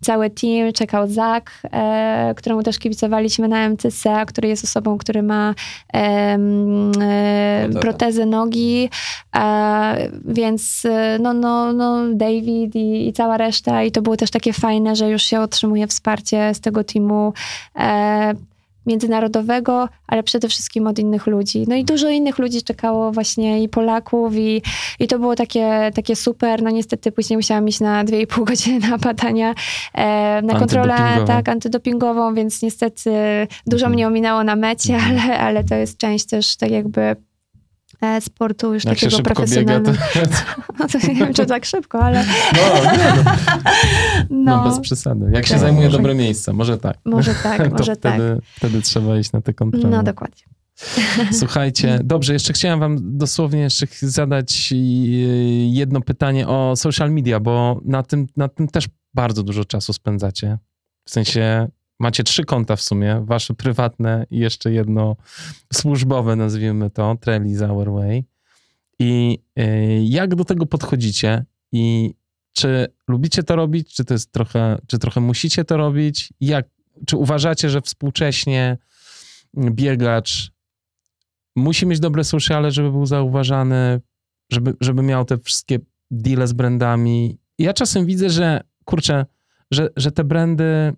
[0.00, 5.54] cały team czekał Zak, e, któremu też kibicowaliśmy na MCC, który jest osobą, który ma
[5.94, 7.80] e, Protezę.
[7.80, 8.90] protezę nogi,
[9.36, 13.82] e, więc e, no, no, no David i, i cała reszta.
[13.82, 17.32] I to było też takie fajne, że już się otrzymuje wsparcie z tego teamu.
[17.78, 18.34] E,
[18.88, 21.64] międzynarodowego, ale przede wszystkim od innych ludzi.
[21.68, 24.62] No i dużo innych ludzi czekało właśnie i Polaków i,
[24.98, 26.62] i to było takie, takie super.
[26.62, 29.54] No niestety później musiałam iść na 2,5 godziny na badania,
[29.94, 30.96] e, na kontrolę
[31.26, 33.10] tak, antydopingową, więc niestety
[33.66, 33.92] dużo Mhm.
[33.92, 35.20] mnie ominęło na mecie, Mhm.
[35.20, 37.16] ale, ale to jest część też tak jakby
[38.20, 39.34] sportu już Jak się takiego biega, to...
[39.34, 39.92] profesjonalnego.
[40.78, 43.32] No to nie wiem, czy tak szybko, ale No, nie, no,
[44.30, 45.30] no no, bez przesady.
[45.32, 45.60] Jak się Tak.
[45.60, 46.98] zajmuje dobre miejsca, może tak.
[47.04, 48.14] może tak, to może tak.
[48.14, 49.88] wtedy, wtedy trzeba iść na te kontrole.
[49.88, 50.42] No dokładnie.
[51.40, 54.76] Słuchajcie, dobrze, jeszcze chciałem wam dosłownie jeszcze zadać y,
[55.70, 60.58] jedno pytanie o social media, bo na tym, na tym też bardzo dużo czasu spędzacie.
[61.04, 61.68] W sensie
[61.98, 65.16] macie trzy konta w sumie, wasze prywatne i jeszcze jedno
[65.72, 68.24] służbowe, nazwijmy to, Trellis Our Way.
[68.98, 72.14] I y, jak do tego podchodzicie i
[72.52, 76.32] czy lubicie to robić, czy to jest trochę, czy trochę musicie to robić?
[76.40, 76.66] Jak,
[77.06, 78.78] czy uważacie, że współcześnie
[79.56, 80.50] biegacz
[81.56, 84.00] musi mieć dobre sociale, żeby był zauważany,
[84.52, 85.78] żeby, żeby miał te wszystkie
[86.10, 87.38] deale z brandami.
[87.58, 89.26] Ja czasem widzę, że kurczę,
[89.70, 90.92] że, że te brandy,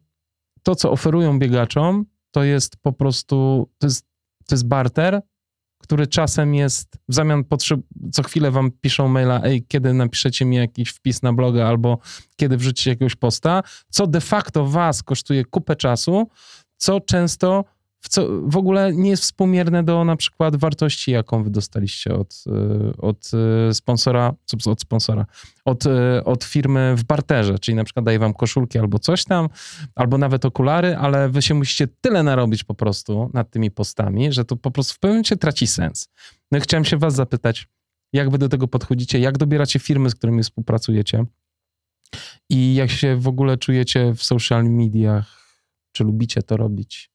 [0.62, 4.07] to co oferują biegaczom, to jest po prostu, to jest,
[4.47, 5.20] to jest barter,
[5.82, 7.81] który czasem jest, w zamian potrzeb,
[8.12, 11.99] co chwilę wam piszą maila, ej, kiedy napiszecie mi jakiś wpis na bloga, albo
[12.37, 16.28] kiedy wrzucicie jakiegoś posta, co de facto was kosztuje kupę czasu,
[16.77, 17.65] co często
[18.01, 22.45] w, co, w ogóle nie jest współmierne do na przykład wartości, jaką wy dostaliście od,
[22.47, 23.31] y, od
[23.71, 24.35] y, sponsora,
[24.67, 25.27] od sponsora,
[25.65, 29.49] od, y, od firmy w barterze, czyli na przykład daje wam koszulki albo coś tam,
[29.95, 34.45] albo nawet okulary, ale wy się musicie tyle narobić po prostu nad tymi postami, że
[34.45, 36.09] to po prostu w pewnym momencie traci sens.
[36.53, 37.69] No i chciałem się was zapytać,
[38.13, 41.25] jak wy do tego podchodzicie, jak dobieracie firmy, z którymi współpracujecie
[42.51, 45.41] i jak się w ogóle czujecie w social mediach,
[45.93, 47.11] czy lubicie to robić?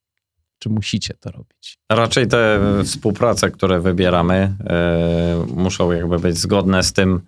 [0.59, 1.77] Czy musicie to robić?
[1.91, 7.21] Raczej te współprace, które wybieramy, e, muszą jakby być zgodne z tym,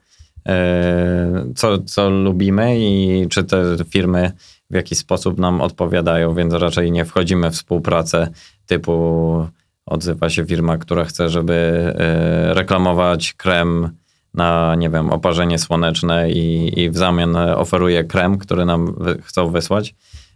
[0.48, 4.32] e, co, co lubimy i czy te firmy
[4.70, 8.28] w jakiś sposób nam odpowiadają, więc raczej nie wchodzimy w współpracę
[8.66, 9.48] typu
[9.86, 11.54] odzywa się firma, która chce, żeby
[11.98, 13.90] e, reklamować krem
[14.34, 19.52] na, nie wiem, oparzenie słoneczne i, i w zamian oferuje krem, który nam wy, chcą
[19.52, 19.96] wysłać,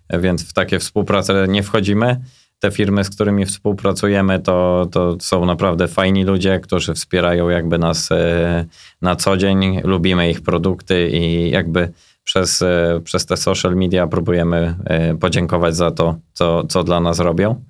[0.10, 2.22] więc w takie współprace nie wchodzimy
[2.62, 8.12] te firmy, z którymi współpracujemy, to, to są naprawdę fajni ludzie, którzy wspierają jakby nas
[8.12, 8.66] e,
[9.02, 9.82] na co dzień.
[9.84, 11.92] Lubimy ich produkty i jakby
[12.24, 17.20] przez, e, przez te social media próbujemy e, podziękować za to, co, co dla nas
[17.20, 17.64] robią.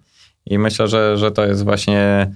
[0.45, 2.31] I myślę, że, że to jest właśnie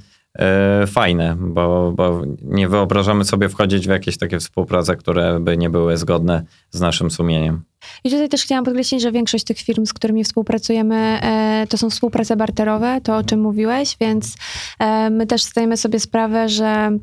[0.88, 5.98] fajne, bo, bo nie wyobrażamy sobie wchodzić w jakieś takie współprace, które by nie były
[5.98, 7.64] zgodne z naszym sumieniem.
[8.04, 11.90] I tutaj też chciałam podkreślić, że większość tych firm, z którymi współpracujemy, e, to są
[11.90, 14.36] współprace barterowe, to o czym mówiłeś, więc
[14.80, 16.98] e, my też zdajemy sobie sprawę, że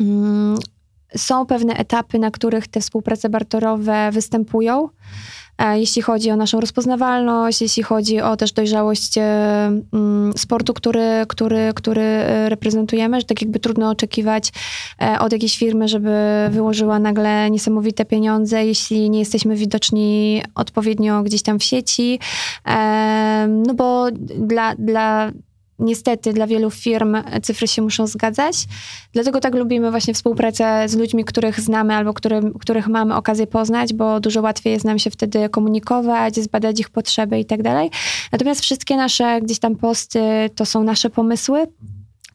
[0.00, 0.58] mm,
[1.16, 4.88] są pewne etapy, na których te współprace barterowe występują.
[5.74, 9.22] Jeśli chodzi o naszą rozpoznawalność, jeśli chodzi o też dojrzałość e,
[9.92, 14.52] mm, sportu, który, który, który e, reprezentujemy, że tak jakby trudno oczekiwać
[15.02, 16.10] e, od jakiejś firmy, żeby
[16.50, 22.18] wyłożyła nagle niesamowite pieniądze, jeśli nie jesteśmy widoczni odpowiednio gdzieś tam w sieci.
[23.48, 24.06] No bo
[24.38, 25.30] dla, dla
[25.78, 28.56] niestety dla wielu firm cyfry się muszą zgadzać.
[29.12, 33.94] Dlatego tak lubimy właśnie współpracę z ludźmi, których znamy albo którym, których mamy okazję poznać,
[33.94, 37.90] bo dużo łatwiej jest nam się wtedy komunikować, zbadać ich potrzeby i tak dalej.
[38.32, 40.20] Natomiast wszystkie nasze gdzieś tam posty
[40.54, 41.66] to są nasze pomysły.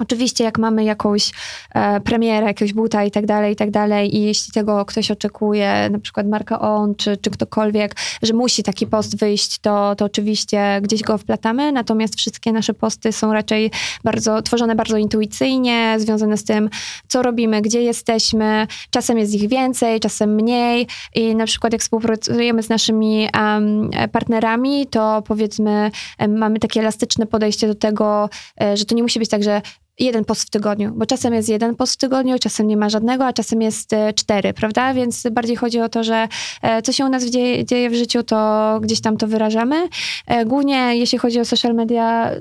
[0.01, 1.31] Oczywiście, jak mamy jakąś
[1.73, 5.89] e, premierę, jakiegoś buta i tak dalej, i tak dalej, i jeśli tego ktoś oczekuje,
[5.91, 10.79] na przykład marka On, czy, czy ktokolwiek, że musi taki post wyjść, to, to oczywiście
[10.81, 13.71] gdzieś go wplatamy, natomiast wszystkie nasze posty są raczej
[14.03, 16.69] bardzo, tworzone bardzo intuicyjnie, związane z tym,
[17.07, 20.87] co robimy, gdzie jesteśmy, czasem jest ich więcej, czasem mniej.
[21.15, 25.91] I na przykład jak współpracujemy z naszymi um, partnerami, to powiedzmy
[26.27, 28.29] mamy takie elastyczne podejście do tego,
[28.61, 29.61] e, że to nie musi być tak, że
[29.99, 33.25] jeden post w tygodniu, bo czasem jest jeden post w tygodniu, czasem nie ma żadnego,
[33.25, 34.93] a czasem jest e, cztery, prawda?
[34.93, 36.27] Więc bardziej chodzi o to, że
[36.61, 39.89] e, co się u nas dzieje, dzieje w życiu, to gdzieś tam to wyrażamy.
[40.27, 42.31] E, Głównie jeśli chodzi o social media,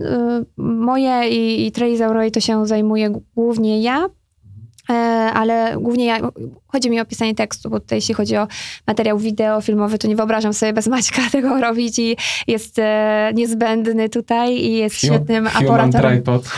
[0.57, 4.09] moje i, i Roy to się zajmuje głównie ja,
[5.35, 6.19] ale głównie ja,
[6.73, 8.47] chodzi mi o pisanie tekstu, bo tutaj jeśli chodzi o
[8.87, 12.17] materiał wideo, filmowy, to nie wyobrażam sobie bez Maćka tego robić i
[12.47, 16.13] jest e, niezbędny tutaj i jest świetnym Human operatorem.
[16.13, 16.43] tripod.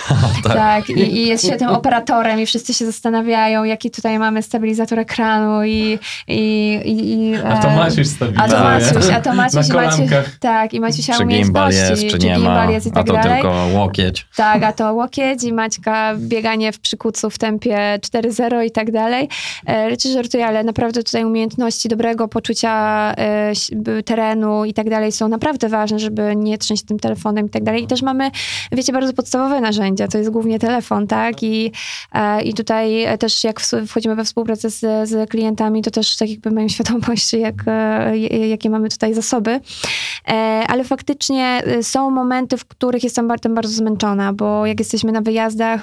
[0.54, 5.64] Tak, i, i jest świetnym operatorem i wszyscy się zastanawiają, jaki tutaj mamy stabilizator ekranu
[5.64, 5.98] i...
[6.28, 6.38] i,
[6.84, 8.48] i, i A to e, Maciuś a stabilizuje.
[8.58, 10.10] to Maciuś, a to Maciuś, Na i Maciuś,
[10.40, 13.12] tak, i Maciusia Czy gimbal umiejętności, jest, czy nie ma, jest i a tak to
[13.12, 13.42] dalej.
[13.42, 14.26] tylko łokieć.
[14.36, 19.28] Tak, a to łokieć i Maćka bieganie w przykucu w tempie 4-0 i tak dalej.
[19.66, 23.14] E, Rzeczy żartuję, ale naprawdę tutaj umiejętności dobrego poczucia
[23.72, 27.62] b- terenu i tak dalej są naprawdę ważne, żeby nie trząść tym telefonem i tak
[27.64, 27.82] dalej.
[27.82, 28.30] I też mamy,
[28.72, 31.42] wiecie, bardzo podstawowe narzędzia, to jest głównie telefon, tak?
[31.42, 31.72] I,
[32.12, 36.50] e, i tutaj też jak wchodzimy we współpracę z, z klientami, to też tak jakby
[36.50, 37.54] mają świadomość, jak,
[38.12, 39.60] j- jakie mamy tutaj zasoby.
[40.68, 45.20] Ale faktycznie y, są momenty, w których jestem bardzo, bardzo zmęczona, bo jak jesteśmy na
[45.20, 45.82] wyjazdach,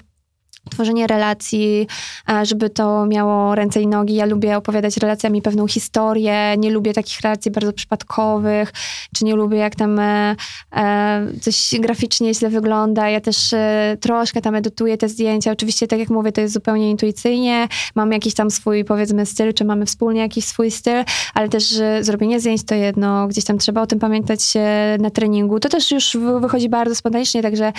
[0.70, 1.88] tworzenie relacji,
[2.30, 4.16] e, żeby to miało ręce i nogi.
[4.16, 8.74] Ja lubię opowiadać relacjami pewną historię, nie lubię takich relacji bardzo przypadkowych,
[9.16, 10.36] czy nie lubię jak tam e,
[10.76, 13.10] e, coś graficznie źle wygląda.
[13.10, 13.56] Ja też
[14.00, 15.52] troszkę tam edytuję te zdjęcia.
[15.52, 17.68] Oczywiście, tak jak mówię, to jest zupełnie intuicyjnie.
[17.96, 22.40] Mam jakiś tam swój, powiedzmy, styl, czy mamy wspólnie jakiś swój styl, ale też zrobienie
[22.40, 24.40] zdjęć to jedno, gdzieś tam trzeba o tym pamiętać
[25.00, 25.60] na treningu.
[25.60, 27.74] To też już wy- wychodzi bardzo spontanicznie, także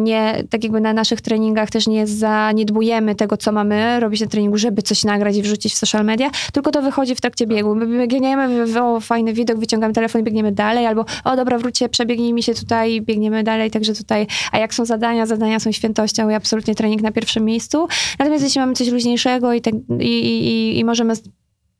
[0.00, 4.56] nie, tak jakby na naszych treningach też nie zaniedbujemy tego, co mamy robić na treningu,
[4.58, 7.74] żeby coś nagrać i wrzucić w social media, tylko to wychodzi w trakcie biegu.
[7.74, 11.58] My biegniemy, w- w- o fajny widok, wyciągamy telefon i biegniemy dalej, albo o dobra,
[11.58, 15.60] wróćcie, przebiegnij mi się tutaj i biegniemy dalej, także tutaj, a jak są zadania, zadania
[15.60, 17.88] są świętością i absolutnie trening na pierwszym miejscu.
[18.18, 21.14] Natomiast jeśli mamy coś luźniejszego i, tak, i, i, i możemy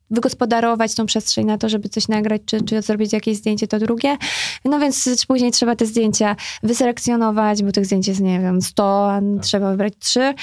[0.09, 4.17] wygospodarować tą przestrzeń na to, żeby coś nagrać, czy, czy zrobić jakieś zdjęcie, to drugie.
[4.65, 9.21] No więc później trzeba te zdjęcia wyselekcjonować, bo tych zdjęć jest, nie wiem, 100, a
[9.41, 10.33] trzeba wybrać 3,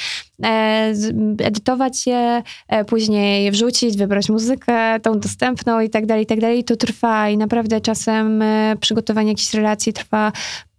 [0.45, 0.95] e,
[1.39, 6.59] edytować je, e, później wrzucić, wybrać muzykę, tą dostępną i tak dalej, i tak dalej.
[6.59, 10.33] I to trwa i naprawdę czasem e, przygotowanie jakiejś relacji trwa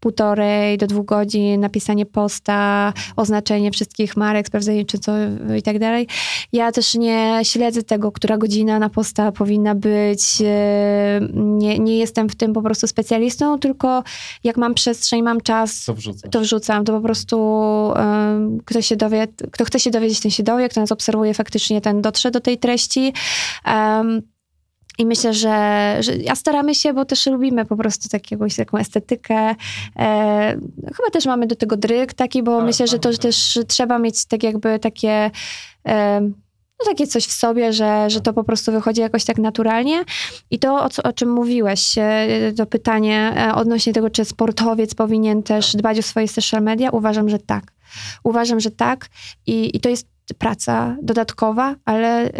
[0.10, 5.12] półtorej do dwóch godzin, napisanie posta, oznaczenie wszystkich marek, sprawdzenie czy co
[5.58, 6.08] i tak dalej.
[6.54, 10.22] Ja też nie śledzę tego, która godzina na posta powinna być.
[10.46, 14.04] e, Nie, nie jestem w tym po prostu specjalistą, tylko
[14.44, 16.30] jak mam przestrzeń, mam czas, Co wrzucę?
[16.30, 16.86] to wrzucam.
[16.86, 17.38] To po prostu
[17.96, 21.82] um, kto się dowie, kto chce się dowiedzieć, ten się dowie, kto nas obserwuje faktycznie,
[21.82, 23.14] ten dotrze do tej treści.
[23.66, 24.22] Um,
[24.98, 29.56] i myślę, że, że ja staramy się, bo też lubimy po prostu takiego, taką estetykę.
[29.96, 30.58] E,
[30.96, 34.00] chyba też mamy do tego dryg taki, bo Tak, myślę, że to mamy też trzeba
[34.00, 35.32] mieć tak jakby takie...
[35.88, 36.22] E,
[36.80, 40.04] no takie coś w sobie, że, że to po prostu wychodzi jakoś tak naturalnie.
[40.52, 44.96] I to, o, co, o czym mówiłeś, e, to pytanie e, odnośnie tego, czy sportowiec
[44.96, 47.72] powinien też dbać o swoje social media, uważam, że tak.
[48.24, 49.08] Uważam, że tak.
[49.48, 52.32] I, i to jest praca dodatkowa, ale y,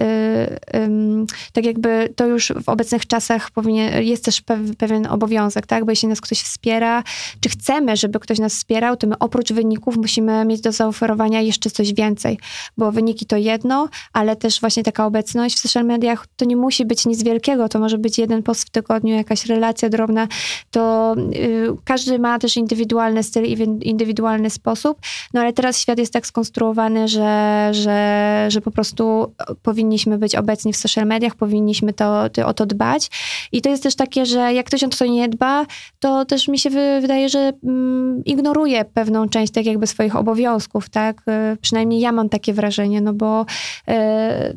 [0.76, 5.86] ym, tak jakby to już w obecnych czasach powinien, jest też pew, pewien obowiązek, tak?
[5.86, 7.04] Bo jeśli nas ktoś wspiera,
[7.40, 11.70] czy chcemy, żeby ktoś nas wspierał, to my oprócz wyników musimy mieć do zaoferowania jeszcze
[11.70, 12.40] coś więcej,
[12.78, 16.86] bo wyniki to jedno, ale też właśnie taka obecność w social mediach to nie musi
[16.86, 20.28] być nic wielkiego, to może być jeden post w tygodniu, jakaś relacja drobna,
[20.72, 25.00] to y, każdy ma też indywidualny styl i indywidualny sposób,
[25.34, 29.34] no ale teraz świat jest tak skonstruowany, że, że, że po prostu
[29.64, 33.10] powinniśmy być obecni w social mediach, powinniśmy to, to, o to dbać.
[33.52, 35.66] I to jest też takie, że jak ktoś o to nie dba,
[36.00, 40.90] to też mi się wy, wydaje, że mm, ignoruje pewną część tak jakby swoich obowiązków,
[40.90, 41.22] tak?
[41.54, 43.46] Y, Przynajmniej ja mam takie wrażenie, no bo,
[43.90, 43.94] y,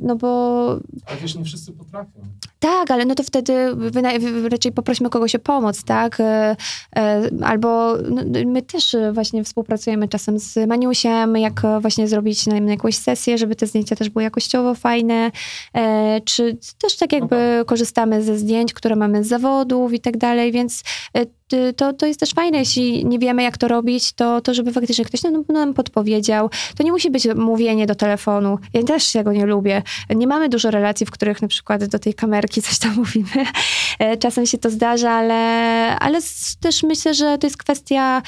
[0.03, 0.71] no bo
[1.07, 2.21] Ale wiesz, nie wszyscy potrafią.
[2.59, 3.53] Tak, ale no to wtedy
[4.51, 6.21] raczej poprośmy kogoś o pomoc, tak?
[6.21, 6.57] E,
[6.97, 12.57] e, Albo no, my też e, właśnie współpracujemy czasem z Maniusiem, jak właśnie zrobić na
[12.57, 15.31] jakąś sesję, żeby te zdjęcia też były jakościowo fajne,
[16.25, 20.83] czy też tak jakby korzystamy ze zdjęć, które mamy z zawodów i tak dalej, więc
[21.77, 25.05] to, to jest też fajne, jeśli nie wiemy, jak to robić, to, to żeby faktycznie
[25.05, 26.51] ktoś nam, nam podpowiedział.
[26.77, 28.59] To nie musi być mówienie do telefonu.
[28.75, 29.83] Ja też tego nie lubię.
[30.11, 33.47] Nie mamy dużo relacji, w których na przykład do tej kamerki coś tam mówimy.
[33.99, 35.35] E, czasem się to zdarza, ale,
[35.99, 36.19] ale
[36.61, 38.23] też myślę, że to jest kwestia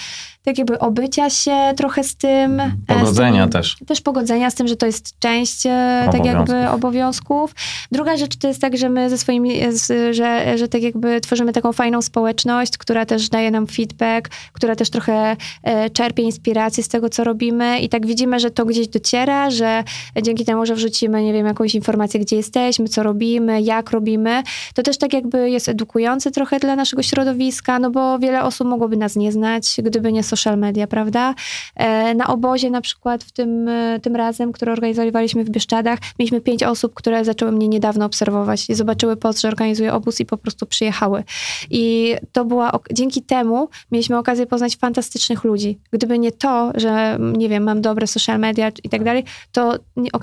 [0.44, 2.60] tak jakby obycia się trochę z tym.
[2.60, 3.76] e, Pogodzenia z tym, też.
[3.86, 6.74] Też pogodzenia z tym, że to jest część e, tak jakby Obowiązków.
[6.74, 7.54] obowiązków.
[7.92, 11.52] Druga rzecz to jest tak, że my ze swoimi, z, że, że tak jakby tworzymy
[11.52, 16.88] taką fajną społeczność, która też daje nam feedback, która też trochę e, czerpie inspiracji z
[16.88, 19.84] tego, co robimy i tak widzimy, że to gdzieś dociera, że
[20.22, 24.42] dzięki temu, że wrzucimy, nie wiem, jakąś informację, gdzie jesteśmy, co robimy, jak robimy,
[24.74, 28.96] to też tak jakby jest edukujące trochę dla naszego środowiska, no bo wiele osób mogłoby
[28.96, 31.35] nas nie znać, gdyby nie social media, prawda?
[31.77, 36.40] E, Na obozie na przykład w tym, e, tym razem, który organizowaliśmy w Bieszczadach, mieliśmy
[36.40, 40.36] pięć osób, które zaczęły mnie niedawno obserwować i zobaczyły post, że organizuję obóz i po
[40.36, 41.24] prostu przyjechały.
[41.70, 45.78] I to była, dzięki temu mieliśmy okazję poznać fantastycznych ludzi.
[45.90, 49.78] Gdyby nie to, że nie wiem, mam dobre social media i tak dalej, to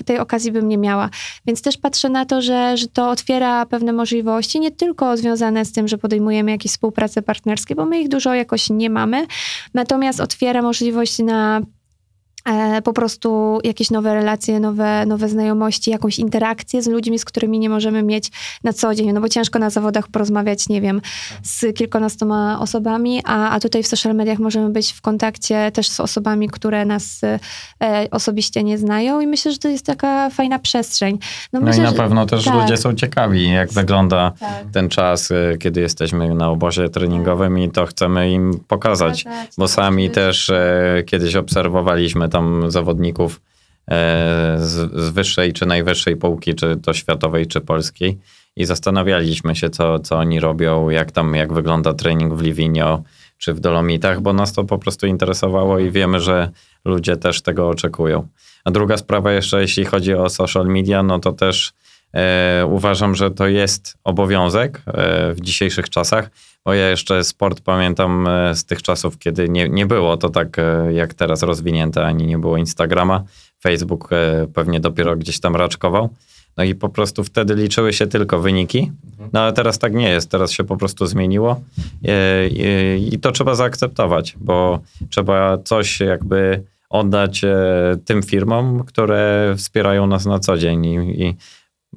[0.06, 1.10] tej okazji bym nie miała.
[1.46, 5.72] Więc też patrzę na to, że, że to otwiera pewne możliwości, nie tylko związane z
[5.72, 9.28] tym, że podejmujemy jakieś współprace partnerskie, bo my ich dużo jakoś nie mamy,
[9.74, 11.62] natomiast otwiera możliwość na
[12.84, 17.70] po prostu jakieś nowe relacje, nowe, nowe znajomości, jakąś interakcję z ludźmi, z którymi nie
[17.70, 18.32] możemy mieć
[18.64, 19.12] na co dzień.
[19.14, 21.02] No bo ciężko na zawodach porozmawiać, nie wiem,
[21.44, 26.00] z kilkunastoma osobami, a, a tutaj w social mediach możemy być w kontakcie też z
[26.00, 27.40] osobami, które nas e,
[28.12, 31.20] osobiście nie znają i myślę, że to jest taka fajna przestrzeń.
[31.54, 32.54] No myślę, i na że- pewno też tak.
[32.54, 34.50] ludzie są ciekawi, jak wygląda Tak.
[34.74, 39.24] ten czas, y, kiedy jesteśmy na obozie treningowym i to chcemy im pokazać.
[39.24, 40.16] Pokazać, Bo sami zobaczyć.
[40.16, 42.37] też e, kiedyś obserwowaliśmy tam
[42.68, 43.42] zawodników
[43.88, 48.20] e, z, z wyższej czy najwyższej półki, czy to światowej, czy polskiej
[48.56, 53.04] i zastanawialiśmy się, co, co oni robią, jak tam, jak wygląda trening w Livigno
[53.38, 56.52] czy w Dolomitach, bo nas to po prostu interesowało i wiemy, że
[56.86, 58.28] ludzie też tego oczekują.
[58.66, 61.74] A druga sprawa jeszcze, jeśli chodzi o social media, no to też
[62.70, 66.30] uważam, że to jest obowiązek e, w dzisiejszych czasach,
[66.66, 70.60] bo ja jeszcze sport pamiętam e, z tych czasów, kiedy nie, nie było to tak
[70.60, 73.24] e, jak teraz rozwinięte, ani nie było Instagrama.
[73.64, 76.10] Facebook e, pewnie dopiero gdzieś tam raczkował.
[76.58, 78.92] No i po prostu wtedy liczyły się tylko wyniki.
[79.34, 81.62] No ale teraz tak nie jest, teraz się po prostu zmieniło
[82.06, 84.80] E, e, i to trzeba zaakceptować, bo
[85.10, 87.56] trzeba coś jakby oddać e,
[88.06, 91.36] tym firmom, które wspierają nas na co dzień i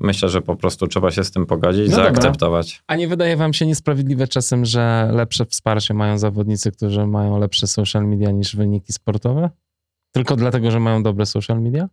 [0.01, 2.05] myślę, że po prostu trzeba się z tym pogodzić, No dobra.
[2.05, 2.83] zaakceptować.
[2.87, 7.67] A nie wydaje wam się niesprawiedliwe czasem, że lepsze wsparcie mają zawodnicy, którzy mają lepsze
[7.67, 9.51] social media niż wyniki sportowe?
[10.13, 11.89] Tylko dlatego, że mają dobre social media?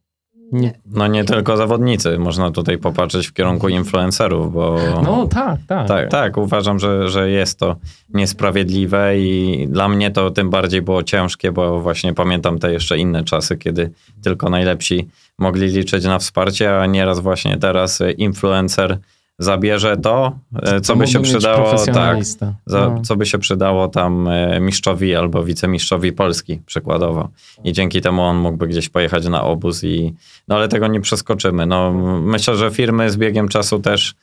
[0.51, 0.73] Nie.
[0.85, 5.87] No nie tylko zawodnicy, można tutaj popatrzeć w kierunku influencerów, bo No tak, tak.
[5.87, 7.75] tak, tak uważam, że, że jest to
[8.13, 13.23] niesprawiedliwe i dla mnie to tym bardziej było ciężkie, bo właśnie pamiętam te jeszcze inne
[13.23, 13.91] czasy, kiedy
[14.23, 15.07] tylko najlepsi
[15.39, 18.97] mogli liczyć na wsparcie, a nieraz właśnie teraz influencer
[19.39, 22.17] zabierze to, e, co by się przydało, tak,
[22.65, 23.01] za, No.
[23.01, 27.29] co by się przydało tam e, mistrzowi albo wicemistrzowi Polski przykładowo.
[27.63, 30.13] I dzięki temu on mógłby gdzieś pojechać na obóz i
[30.47, 31.65] no ale tego nie przeskoczymy.
[31.65, 34.15] No, myślę, że firmy z biegiem czasu też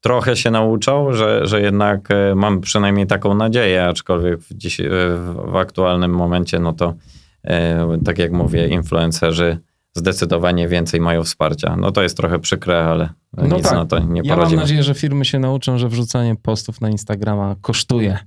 [0.00, 4.80] trochę się nauczą, że, że jednak e, mam przynajmniej taką nadzieję, aczkolwiek w, dziś,
[5.46, 6.94] w, aktualnym momencie, no to
[8.04, 9.58] tak jak mówię, influencerzy
[9.98, 11.76] zdecydowanie więcej mają wsparcia.
[11.76, 13.72] No to jest trochę przykre, ale No nic tak.
[13.74, 14.62] na to nie Ja mam poradzimy.
[14.62, 18.18] nadzieję, że firmy się nauczą, że wrzucanie postów na Instagrama kosztuje.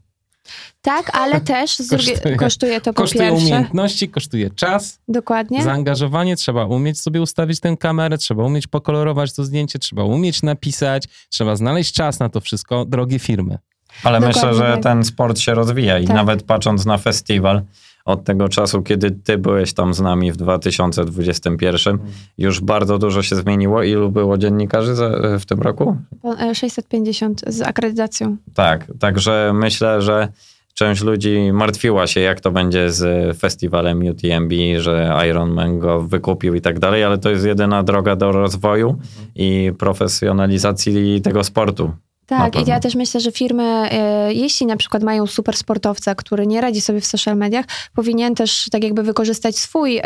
[0.81, 2.35] Tak, ale też Kosztuje.
[2.35, 3.45] kosztuje to po Kosztuje pierwsze.
[3.45, 5.63] umiejętności, kosztuje czas, Dokładnie.
[5.63, 6.35] zaangażowanie.
[6.35, 11.55] Trzeba umieć sobie ustawić tę kamerę, trzeba umieć pokolorować to zdjęcie, trzeba umieć napisać, trzeba
[11.55, 12.85] znaleźć czas na to wszystko.
[12.85, 13.57] Drogie firmy.
[14.03, 14.83] Ale Dokładnie myślę, że tak.
[14.83, 16.15] ten sport się rozwija i Tak.
[16.15, 17.61] nawet patrząc na festiwal
[18.05, 21.97] od tego czasu, kiedy ty byłeś tam z nami w 2021,
[22.37, 23.83] już bardzo dużo się zmieniło.
[23.83, 25.09] Ilu było dziennikarzy za,
[25.39, 25.97] w tym roku?
[26.21, 28.37] Po- e, 650 z akredytacją.
[28.53, 30.27] Tak, także myślę, że
[30.73, 36.61] część ludzi martwiła się, jak to będzie z festiwalem UTMB, że Ironman go wykupił i
[36.61, 38.99] tak dalej, ale to jest jedyna droga do rozwoju
[39.35, 41.91] i profesjonalizacji tego sportu.
[42.37, 46.47] Tak, i ja też myślę, że firmy, e, jeśli na przykład mają super sportowca, który
[46.47, 50.03] nie radzi sobie w social mediach, powinien też tak jakby wykorzystać swój e,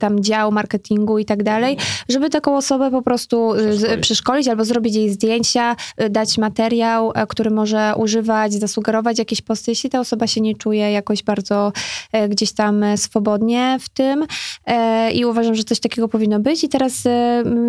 [0.00, 1.76] tam dział marketingu i tak dalej,
[2.08, 4.00] żeby taką osobę po prostu e, Przeszkolić.
[4.00, 9.90] przeszkolić albo zrobić jej zdjęcia, e, dać materiał, który może używać, zasugerować jakieś posty, jeśli
[9.90, 11.72] ta osoba się nie czuje jakoś bardzo
[12.12, 14.26] e, gdzieś tam swobodnie w tym
[14.66, 16.64] e, i uważam, że coś takiego powinno być.
[16.64, 17.04] I teraz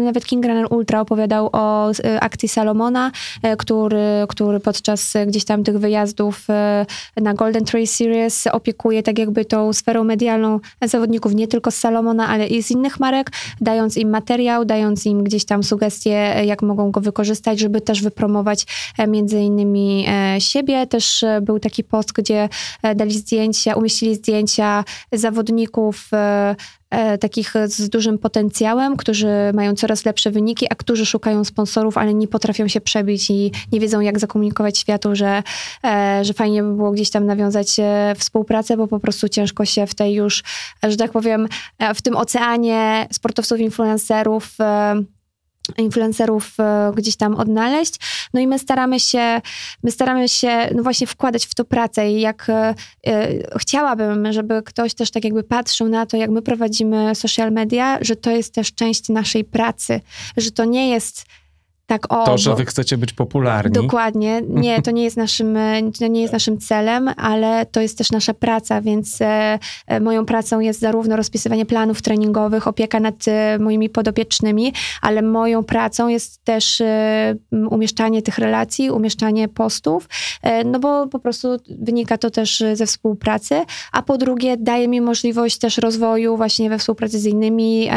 [0.03, 3.11] nawet King Runner Ultra opowiadał o akcji Salomona,
[3.43, 6.85] e, który, który podczas gdzieś tam tych wyjazdów e,
[7.21, 12.27] na Golden Trail Series opiekuje tak jakby tą sferą medialną zawodników nie tylko z Salomona,
[12.27, 13.31] ale i z innych marek,
[13.61, 16.09] dając im materiał, dając im gdzieś tam sugestie,
[16.45, 18.65] jak mogą go wykorzystać, żeby też wypromować
[19.07, 20.05] między innymi
[20.39, 20.87] siebie.
[20.87, 22.49] Też był taki post, gdzie
[22.95, 26.55] dali zdjęcia, umieścili zdjęcia zawodników e,
[27.19, 32.27] takich z dużym potencjałem, którzy mają coraz lepsze wyniki, a którzy szukają sponsorów, ale nie
[32.27, 35.43] potrafią się przebić i nie wiedzą, jak zakomunikować światu, że,
[35.83, 39.87] e, że fajnie by było gdzieś tam nawiązać e, współpracę, bo po prostu ciężko się
[39.87, 40.43] w tej już,
[40.83, 41.47] że tak powiem,
[41.79, 45.03] e, w tym oceanie sportowców, influencerów e,
[45.77, 47.95] influencerów e, gdzieś tam odnaleźć.
[48.33, 49.41] No i my staramy się,
[49.83, 52.75] my staramy się no właśnie wkładać w to pracę i jak e,
[53.07, 57.97] e, chciałabym, żeby ktoś też tak jakby patrzył na to, jak my prowadzimy social media,
[58.01, 60.01] że to jest też część naszej pracy,
[60.37, 61.25] że to nie jest
[61.89, 63.71] tak, o, To, że wy chcecie być popularni.
[63.71, 64.41] Dokładnie.
[64.47, 65.57] Nie, to nie jest naszym,
[65.99, 70.25] to nie jest naszym celem, ale to jest też nasza praca, więc e, e, moją
[70.25, 76.43] pracą jest zarówno rozpisywanie planów treningowych, opieka nad e, moimi podopiecznymi, ale moją pracą jest
[76.43, 76.81] też
[77.69, 80.09] umieszczanie tych relacji, umieszczanie postów,
[80.65, 81.47] no bo po prostu
[81.79, 83.61] wynika to też ze współpracy,
[83.91, 87.89] a po drugie daje mi możliwość też rozwoju właśnie we współpracy z innymi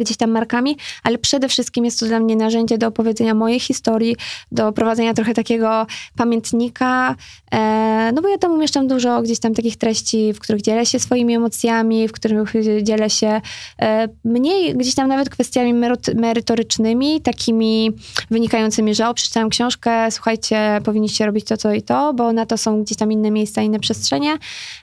[0.00, 4.16] gdzieś tam markami, ale przede wszystkim jest to dla mnie narzędzie do opowiedzenia mojej historii,
[4.52, 5.86] do prowadzenia trochę takiego
[6.16, 7.14] pamiętnika,
[7.52, 10.98] e, no bo ja tam umieszczam dużo gdzieś tam takich treści, w których dzielę się
[10.98, 12.52] swoimi emocjami, w których
[12.82, 13.40] dzielę się
[13.82, 17.90] e, mniej gdzieś tam nawet kwestiami meryt- merytorycznymi, takimi
[18.30, 22.58] wynikającymi, że o, przeczytałam książkę, słuchajcie, powinniście robić to, to i to, bo na to
[22.58, 24.38] są gdzieś tam inne miejsca, inne przestrzenie.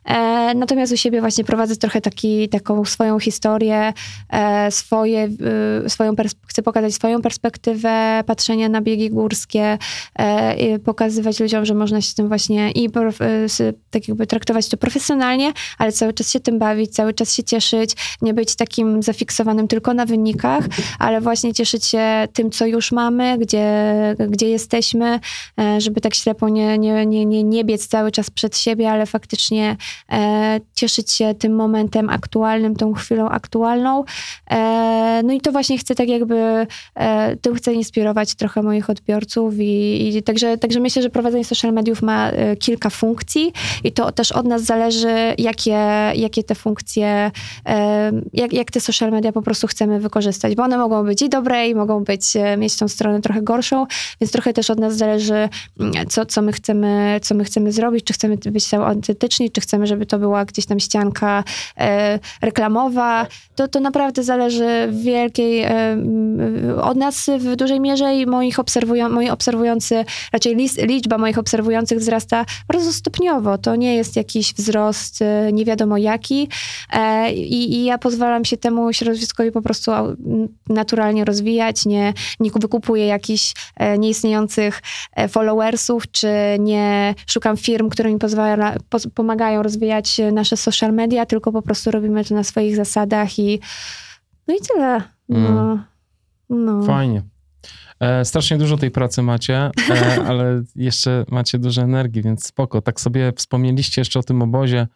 [0.05, 3.93] E, natomiast u siebie właśnie prowadzę trochę taki, taką swoją historię,
[4.30, 5.30] e, swoje,
[5.86, 6.16] y, swoją
[6.48, 9.78] chcę pokazać swoją perspektywę patrzenia na biegi górskie,
[10.20, 15.53] e, pokazywać ludziom, że można się tym właśnie i y, tak jakby traktować to profesjonalnie,
[15.78, 19.94] ale cały czas się tym bawić, cały czas się cieszyć, nie być takim zafiksowanym tylko
[19.94, 20.64] na wynikach,
[20.99, 23.66] ale właśnie cieszyć się tym, co już mamy, gdzie,
[24.30, 25.20] gdzie jesteśmy,
[25.60, 29.06] e, żeby tak ślepo nie, nie, nie, nie, nie biec cały czas przed siebie, ale
[29.06, 29.76] faktycznie
[30.11, 34.03] e, cieszyć się tym momentem aktualnym, tą chwilą aktualną.
[34.69, 39.53] E, no i to właśnie chcę tak jakby, e, tym chcę inspirować trochę moich odbiorców
[39.59, 44.11] i, i także, także myślę, że prowadzenie social mediów ma e, kilka funkcji i to
[44.11, 45.79] też od nas zależy, jakie,
[46.15, 47.31] jakie te funkcje,
[47.65, 51.29] e, jak, jak te social media po prostu chcemy wykorzystać, bo one mogą być i
[51.29, 52.21] dobre i mogą być,
[52.57, 53.85] mieć tą stronę trochę gorszą,
[54.21, 58.03] więc trochę też od nas zależy, mm, co, co, my, chcemy, co my chcemy zrobić,
[58.03, 61.43] czy chcemy być tam autentyczni, czy chcemy, żeby to była gdzieś tam ścianka
[62.41, 64.59] reklamowa, to, to naprawdę zależy
[64.91, 65.65] w wielkiej,
[66.81, 72.45] od nas w dużej mierze i moich obserwują, moi obserwujący, raczej liczba moich obserwujących wzrasta
[72.68, 73.57] bardzo stopniowo.
[73.57, 76.48] To nie jest jakiś wzrost e, nie wiadomo jaki
[76.94, 79.91] e, i, i ja pozwalam się temu środowiskowi po prostu
[80.69, 84.81] naturalnie rozwijać, nie, nie wykupuję jakichś e, nieistniejących
[85.30, 86.27] followersów, czy
[86.60, 91.91] nie szukam firm, które mi pozwala, poz, pomagają rozwijać nasze social media, tylko po prostu
[91.91, 93.60] robimy to na swoich zasadach i
[94.49, 95.01] no i tyle.
[95.30, 95.84] No.
[96.49, 96.84] no.
[96.84, 97.23] Fajnie.
[97.99, 102.81] E, strasznie dużo tej pracy macie, e, ale jeszcze macie dużo energii, więc spoko.
[102.81, 104.88] Tak sobie wspomnieliście jeszcze o tym obozie.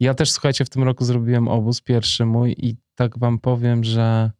[0.00, 4.30] Ja też, słuchajcie, w tym roku zrobiłem obóz, pierwszy mój i tak wam powiem, że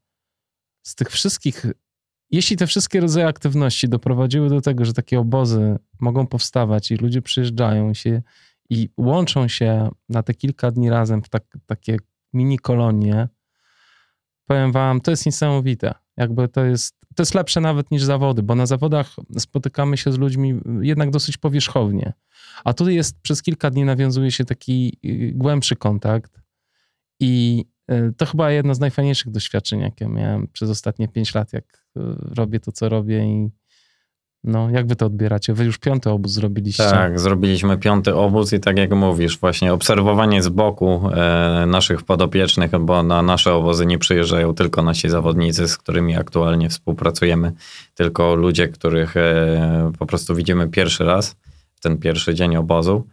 [0.83, 1.67] z tych wszystkich,
[2.31, 7.23] jeśli te wszystkie rodzaje aktywności doprowadziły do tego, że takie obozy mogą powstawać i ludzie
[7.23, 8.23] przyjeżdżają się
[8.71, 11.97] i łączą się na te kilka dni razem w tak, takie
[12.33, 13.29] mini kolonie,
[14.47, 15.95] powiem wam, to jest niesamowite.
[16.17, 20.19] Jakby to jest, to jest lepsze nawet niż zawody, bo na zawodach spotykamy się z
[20.19, 22.13] ludźmi jednak dosyć powierzchownie.
[22.65, 26.41] A tutaj jest przez kilka dni nawiązuje się taki y, głębszy kontakt
[27.21, 31.87] i y, to chyba jedno z najfajniejszych doświadczeń, jakie miałem przez ostatnie pięć lat, jak
[31.97, 32.01] y,
[32.35, 33.51] robię to, co robię i
[34.45, 35.55] no, jak wy to odbieracie?
[35.55, 36.83] Wy już piąty obóz zrobiliście.
[36.83, 42.71] Tak, zrobiliśmy piąty obóz i tak jak mówisz, właśnie obserwowanie z boku e, naszych podopiecznych,
[42.81, 47.53] bo na nasze obozy nie przyjeżdżają tylko nasi zawodnicy, z którymi aktualnie współpracujemy,
[47.95, 51.37] tylko ludzie, których e, po prostu widzimy pierwszy raz,
[51.75, 53.07] w ten pierwszy dzień obozu.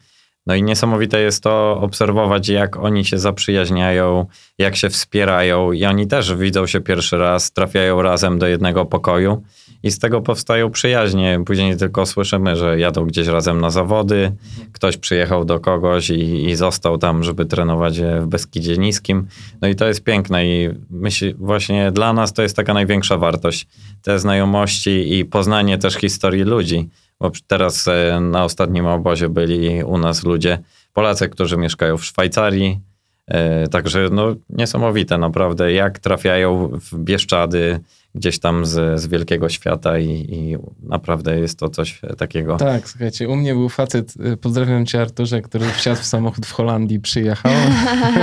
[0.47, 4.25] No i niesamowite jest to obserwować, jak oni się zaprzyjaźniają,
[4.57, 9.43] jak się wspierają i oni też widzą się pierwszy raz, trafiają razem do jednego pokoju
[9.83, 11.39] i z tego powstają przyjaźnie.
[11.45, 14.31] Później tylko słyszymy, że jadą gdzieś razem na zawody,
[14.71, 19.27] ktoś przyjechał do kogoś i, i został tam, żeby trenować w Beskidzie Niskim.
[19.61, 23.67] No i to jest piękne i myślę, właśnie dla nas to jest taka największa wartość.
[24.01, 26.89] Te znajomości i poznanie też historii ludzi.
[27.21, 30.59] Bo teraz e, na ostatnim obozie byli u nas ludzie,
[30.93, 32.79] Polacy, którzy mieszkają w Szwajcarii,
[33.27, 37.79] e, Także no, niesamowite naprawdę, jak trafiają w Bieszczady,
[38.15, 42.57] gdzieś tam z, z wielkiego świata i, i, naprawdę jest to coś takiego.
[42.57, 46.99] Tak, słuchajcie, u mnie był facet, pozdrawiam cię Arturze, który wsiadł w samochód w Holandii,
[46.99, 47.51] przyjechał.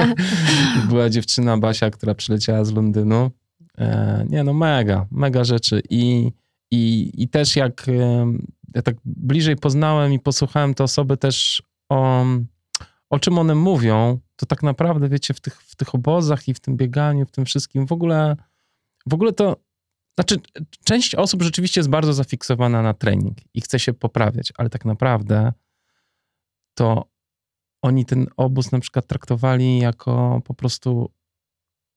[0.89, 3.31] Była dziewczyna Basia, która przyleciała z Londynu.
[3.79, 6.33] E, nie no, mega, mega rzeczy i,
[6.71, 7.87] i, i też jak
[8.75, 12.25] ja tak bliżej poznałem i posłuchałem te osoby też o,
[13.11, 16.61] o czym one mówią, to tak naprawdę, wiecie, w tych, w tych obozach i w
[16.61, 18.37] tym bieganiu, w tym wszystkim, w ogóle,
[19.07, 19.57] w ogóle to
[20.19, 20.37] znaczy,
[20.85, 25.53] część osób rzeczywiście jest bardzo zafiksowana na trening i chce się poprawiać, ale tak naprawdę
[26.75, 27.05] to
[27.83, 31.11] oni ten obóz na przykład traktowali jako po prostu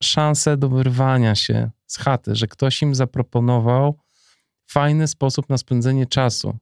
[0.03, 3.99] szansę do wyrwania się z chaty, że ktoś im zaproponował
[4.71, 6.57] fajny sposób na spędzenie czasu.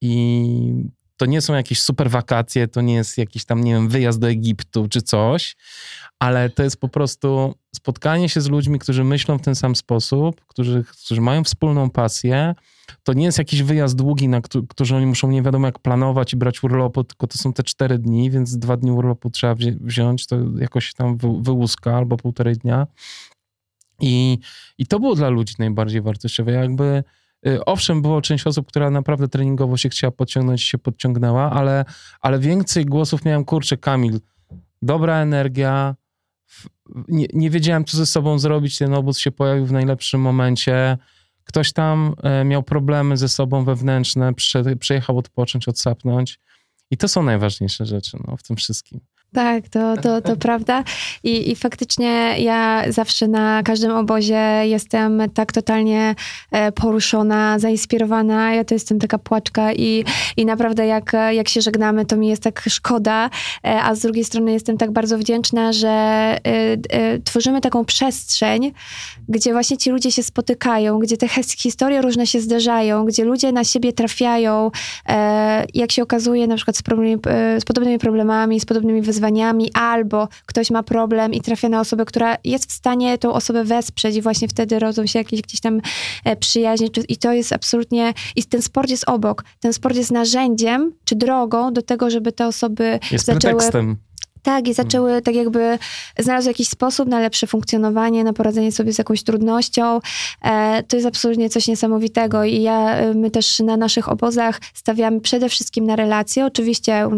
[0.00, 4.18] I to nie są jakieś super wakacje, to nie jest jakiś tam, nie wiem, wyjazd
[4.18, 5.56] do Egiptu czy coś,
[6.18, 10.44] ale to jest po prostu spotkanie się z ludźmi, którzy myślą w ten sam sposób,
[10.46, 12.54] którzy, którzy mają wspólną pasję.
[13.02, 16.32] To nie jest jakiś wyjazd długi, na który, którzy oni muszą nie wiadomo jak planować
[16.32, 19.72] i brać urlopu, tylko to są te cztery dni, więc dwa dni urlopu trzeba wzi
[19.80, 22.86] wziąć, to jakoś tam wy, wyłuska albo półtorej dnia.
[24.02, 24.38] I,
[24.78, 26.52] I to było dla ludzi najbardziej wartościowe.
[26.52, 27.02] Jakby
[27.46, 31.84] Y, owszem, było część osób, która naprawdę treningowo się chciała podciągnąć i się podciągnęła, ale,
[32.20, 34.20] ale więcej głosów miałem, kurczę, Kamil,
[34.82, 35.96] dobra energia,
[37.08, 40.98] nie, nie wiedziałem, co ze sobą zrobić, ten obóz się pojawił w najlepszym momencie,
[41.44, 44.32] ktoś tam e, miał problemy ze sobą wewnętrzne,
[44.78, 46.40] przyjechał odpocząć, odsapnąć
[46.90, 49.00] i to są najważniejsze rzeczy no, w tym wszystkim.
[49.32, 50.84] Tak, to, to, to prawda.
[51.24, 56.14] I, I faktycznie ja zawsze na każdym obozie jestem tak totalnie
[56.50, 58.54] e, poruszona, zainspirowana.
[58.54, 60.04] Ja to jestem taka płaczka i,
[60.36, 63.30] i naprawdę jak, jak się żegnamy, to mi jest tak szkoda,
[63.64, 68.72] e, a z drugiej strony jestem tak bardzo wdzięczna, że e, tworzymy taką przestrzeń,
[69.28, 71.28] gdzie właśnie ci ludzie się spotykają, gdzie te
[71.58, 74.70] historie różne się zderzają, gdzie ludzie na siebie trafiają,
[75.74, 77.16] jak się okazuje, na przykład z, problemi,
[77.60, 82.04] z podobnymi problemami, z podobnymi wyzwaniami, wyzwaniami, albo ktoś ma problem i trafia na osobę,
[82.04, 85.80] która jest w stanie tą osobę wesprzeć i właśnie wtedy rodzą się jakieś gdzieś tam
[86.24, 89.44] e, przyjaźnie i to jest absolutnie, i ten sport jest obok.
[89.60, 93.54] Ten sport jest narzędziem czy drogą do tego, żeby te osoby jest zaczęły...
[93.54, 93.96] Pretekstem.
[94.42, 95.78] Tak, i zaczęły tak jakby
[96.18, 100.00] znalazły jakiś sposób na lepsze funkcjonowanie, na poradzenie sobie z jakąś trudnością.
[100.42, 105.20] E, to jest absolutnie coś niesamowitego i ja, e, my też na naszych obozach stawiamy
[105.20, 106.46] przede wszystkim na relacje.
[106.46, 107.08] Oczywiście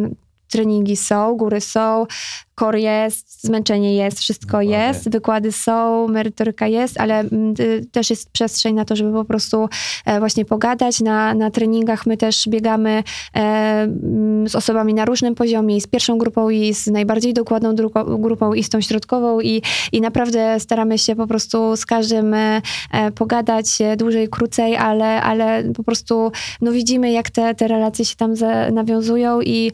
[0.54, 2.06] treningi są, góry są,
[2.54, 8.30] kor jest, zmęczenie jest, wszystko jest, wykłady są, merytoryka jest, ale mm, y, też jest
[8.30, 9.68] przestrzeń na to, żeby po prostu
[10.04, 11.00] e, właśnie pogadać.
[11.00, 12.90] Na, na treningach my też biegamy
[13.34, 17.74] e, mm, z osobami na różnym poziomie, i z pierwszą grupą, i z najbardziej dokładną
[18.18, 19.62] grupą, i z tą środkową, i,
[19.92, 22.62] i naprawdę staramy się po prostu z każdym e,
[23.14, 23.66] pogadać
[23.96, 28.34] dłużej, krócej, ale, ale po prostu no widzimy, jak te, te relacje się tam
[28.72, 29.72] nawiązują i,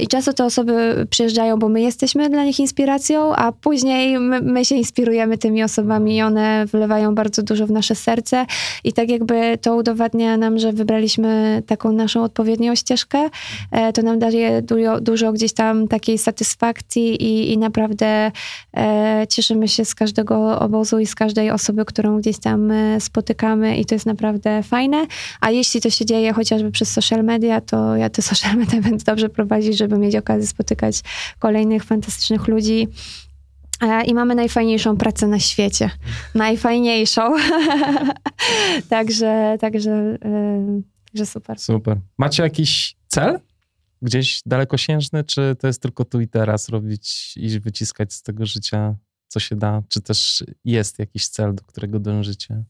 [0.00, 4.40] i często te osoby przyjeżdżają, bo my jesteśmy jesteśmy dla nich inspiracją, a później my,
[4.40, 8.46] my, się inspirujemy tymi osobami i one wlewają bardzo dużo w nasze serce
[8.84, 13.28] i tak jakby to udowadnia nam, że wybraliśmy taką naszą odpowiednią ścieżkę.
[13.70, 18.30] E, to nam daje dużo, dużo gdzieś tam takiej satysfakcji i, i naprawdę
[18.76, 23.76] e, cieszymy się z każdego obozu i z każdej osoby, którą gdzieś tam e, spotykamy
[23.76, 25.06] i to jest naprawdę fajne.
[25.40, 29.04] A jeśli to się dzieje chociażby przez social media, to ja te social media będę
[29.04, 31.00] dobrze prowadzić, żeby mieć okazję spotykać
[31.38, 32.88] kolejnych fantastycznych fantastycznych ludzi.
[33.82, 35.90] E, I mamy najfajniejszą pracę na świecie.
[36.34, 37.36] Najfajniejszą.
[38.88, 39.90] także, także,
[40.24, 41.58] e, także super.
[41.58, 41.96] Super.
[42.18, 43.40] Macie jakiś cel?
[44.02, 48.94] Gdzieś dalekosiężny, czy to jest tylko tu i teraz robić i wyciskać z tego życia,
[49.28, 49.82] co się da?
[49.88, 52.64] Czy też jest jakiś cel, do którego dążycie?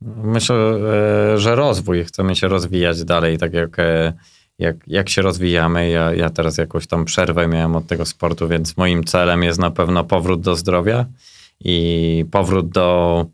[0.00, 2.04] Myślę, e, że rozwój.
[2.04, 3.76] Chcemy się rozwijać dalej, tak jak
[4.58, 5.90] jak, jak się rozwijamy.
[5.90, 9.70] Ja, ja teraz jakąś tam przerwę miałem od tego sportu, więc moim celem jest na
[9.70, 11.06] pewno powrót do zdrowia
[11.60, 13.26] i powrót do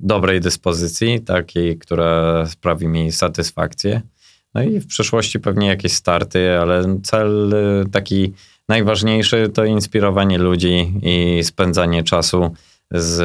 [0.00, 4.00] dobrej dyspozycji, takiej, która sprawi mi satysfakcję.
[4.54, 8.32] No i w przyszłości pewnie jakieś starty, ale cel y, taki
[8.68, 12.54] najważniejszy to inspirowanie ludzi i spędzanie czasu
[12.90, 13.16] z,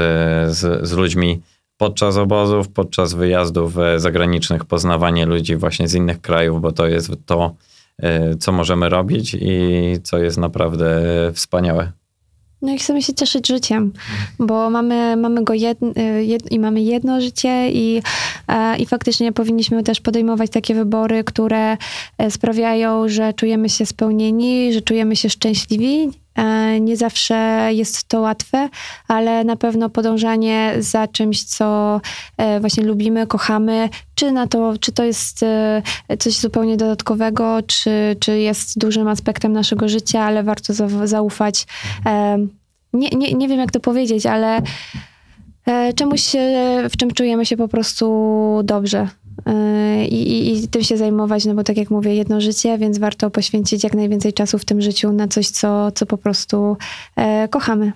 [0.58, 1.42] z, z ludźmi
[1.78, 7.12] podczas obozów, podczas wyjazdów e, zagranicznych, poznawanie ludzi właśnie z innych krajów, bo to jest
[7.26, 7.56] to,
[7.98, 9.60] e, co możemy robić i
[10.04, 11.02] co jest naprawdę
[11.34, 11.92] wspaniałe.
[12.62, 13.94] No i chcemy się cieszyć życiem,
[14.40, 15.92] bo mamy, mamy go jedno,
[16.22, 18.02] jed, i mamy jedno życie i,
[18.48, 21.78] e, i faktycznie powinniśmy też podejmować takie wybory, które
[22.18, 26.10] e, sprawiają, że czujemy się spełnieni, że czujemy się szczęśliwi.
[26.38, 28.70] E, nie zawsze jest to łatwe,
[29.08, 32.02] ale na pewno podążanie za czymś, co
[32.60, 35.46] właśnie lubimy, kochamy, czy na to, czy to jest
[36.20, 40.74] coś zupełnie dodatkowego, czy, czy jest dużym aspektem naszego życia, ale warto
[41.04, 41.66] zaufać
[42.94, 44.62] nie, nie, nie wiem jak to powiedzieć, ale
[45.66, 46.22] e, czemuś,
[46.90, 49.08] w czym czujemy się po prostu dobrze.
[50.10, 53.30] I, i, I, tym się zajmować, no bo tak jak mówię, jedno życie, więc warto
[53.30, 56.78] poświęcić jak najwięcej czasu w tym życiu na coś, co, co po prostu
[57.16, 57.92] e, kochamy.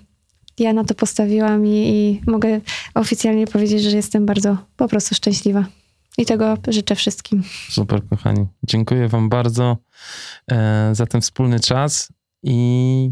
[0.58, 2.60] Ja na to postawiłam i, i mogę
[2.94, 5.64] oficjalnie powiedzieć, że jestem bardzo po prostu szczęśliwa.
[6.18, 7.42] I tego życzę wszystkim.
[7.70, 8.46] Super, kochani.
[8.62, 9.76] Dziękuję Wam bardzo
[10.50, 12.12] e, za ten wspólny czas
[12.42, 13.10] i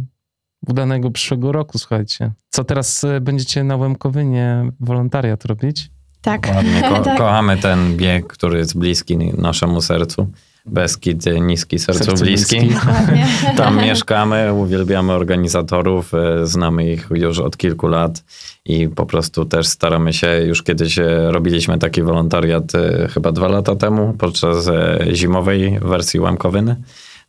[0.68, 2.32] udanego przyszłego roku, słuchajcie.
[2.48, 5.90] Co teraz e, będziecie na Łemkowynie wolontariat robić?
[6.22, 6.48] Tak.
[6.54, 7.18] Ładnie, ko tak.
[7.18, 10.26] kochamy ten bieg, który jest bliski naszemu sercu.
[10.66, 12.60] Beskid niski, sercu Serce bliski.
[12.60, 12.80] bliski.
[13.56, 18.24] Tam mieszkamy, uwielbiamy organizatorów, e, znamy ich już od kilku lat
[18.64, 22.72] i po prostu też staramy się, już kiedyś e, robiliśmy taki wolontariat
[23.14, 24.70] chyba dwa lata temu podczas
[25.12, 26.76] zimowej wersji Łemkowyny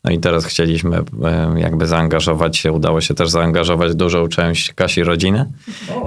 [0.04, 1.04] no i teraz chcieliśmy
[1.56, 5.52] jakby zaangażować się, udało się też zaangażować dużą część Kasi rodziny.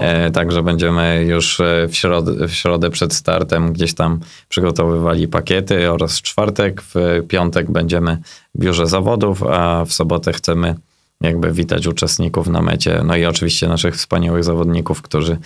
[0.01, 5.93] E, także będziemy już e, w środę, w środę przed startem gdzieś tam przygotowywali pakiety
[5.93, 6.95] oraz w czwartek, w
[7.29, 8.19] piątek będziemy
[8.55, 10.75] w biurze zawodów, a w sobotę chcemy
[11.21, 13.03] jakby witać uczestników na mecie.
[13.05, 15.39] No i oczywiście naszych wspaniałych zawodników, którzy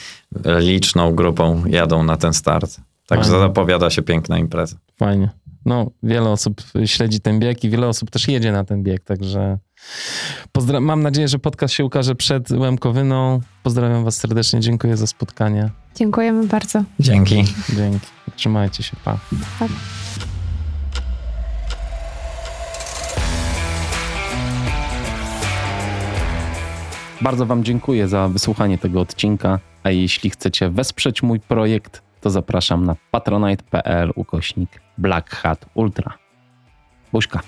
[0.59, 2.77] liczną grupą jadą na ten start.
[3.07, 3.47] Także Fajnie.
[3.47, 4.77] zapowiada się piękna impreza.
[4.97, 9.05] Fajnie no, wiele osób śledzi ten bieg i wiele osób też jedzie na ten bieg,
[9.05, 9.59] także
[10.59, 13.41] pozdra- mam nadzieję, że podcast się ukaże przed Łemkowyną.
[13.63, 15.71] Pozdrawiam was serdecznie, dziękuję za spotkanie.
[15.95, 16.85] Dziękujemy bardzo.
[17.01, 17.45] Dzięki.
[17.77, 18.07] Dzięki.
[18.37, 19.19] Trzymajcie się, pa.
[19.59, 19.67] pa.
[27.21, 32.85] Bardzo Wam dziękuję za wysłuchanie tego odcinka, a jeśli chcecie wesprzeć mój projekt, to zapraszam
[32.85, 36.13] na patronite.pl ukośnik Black Hat Ultra.
[37.13, 37.41] Buźka.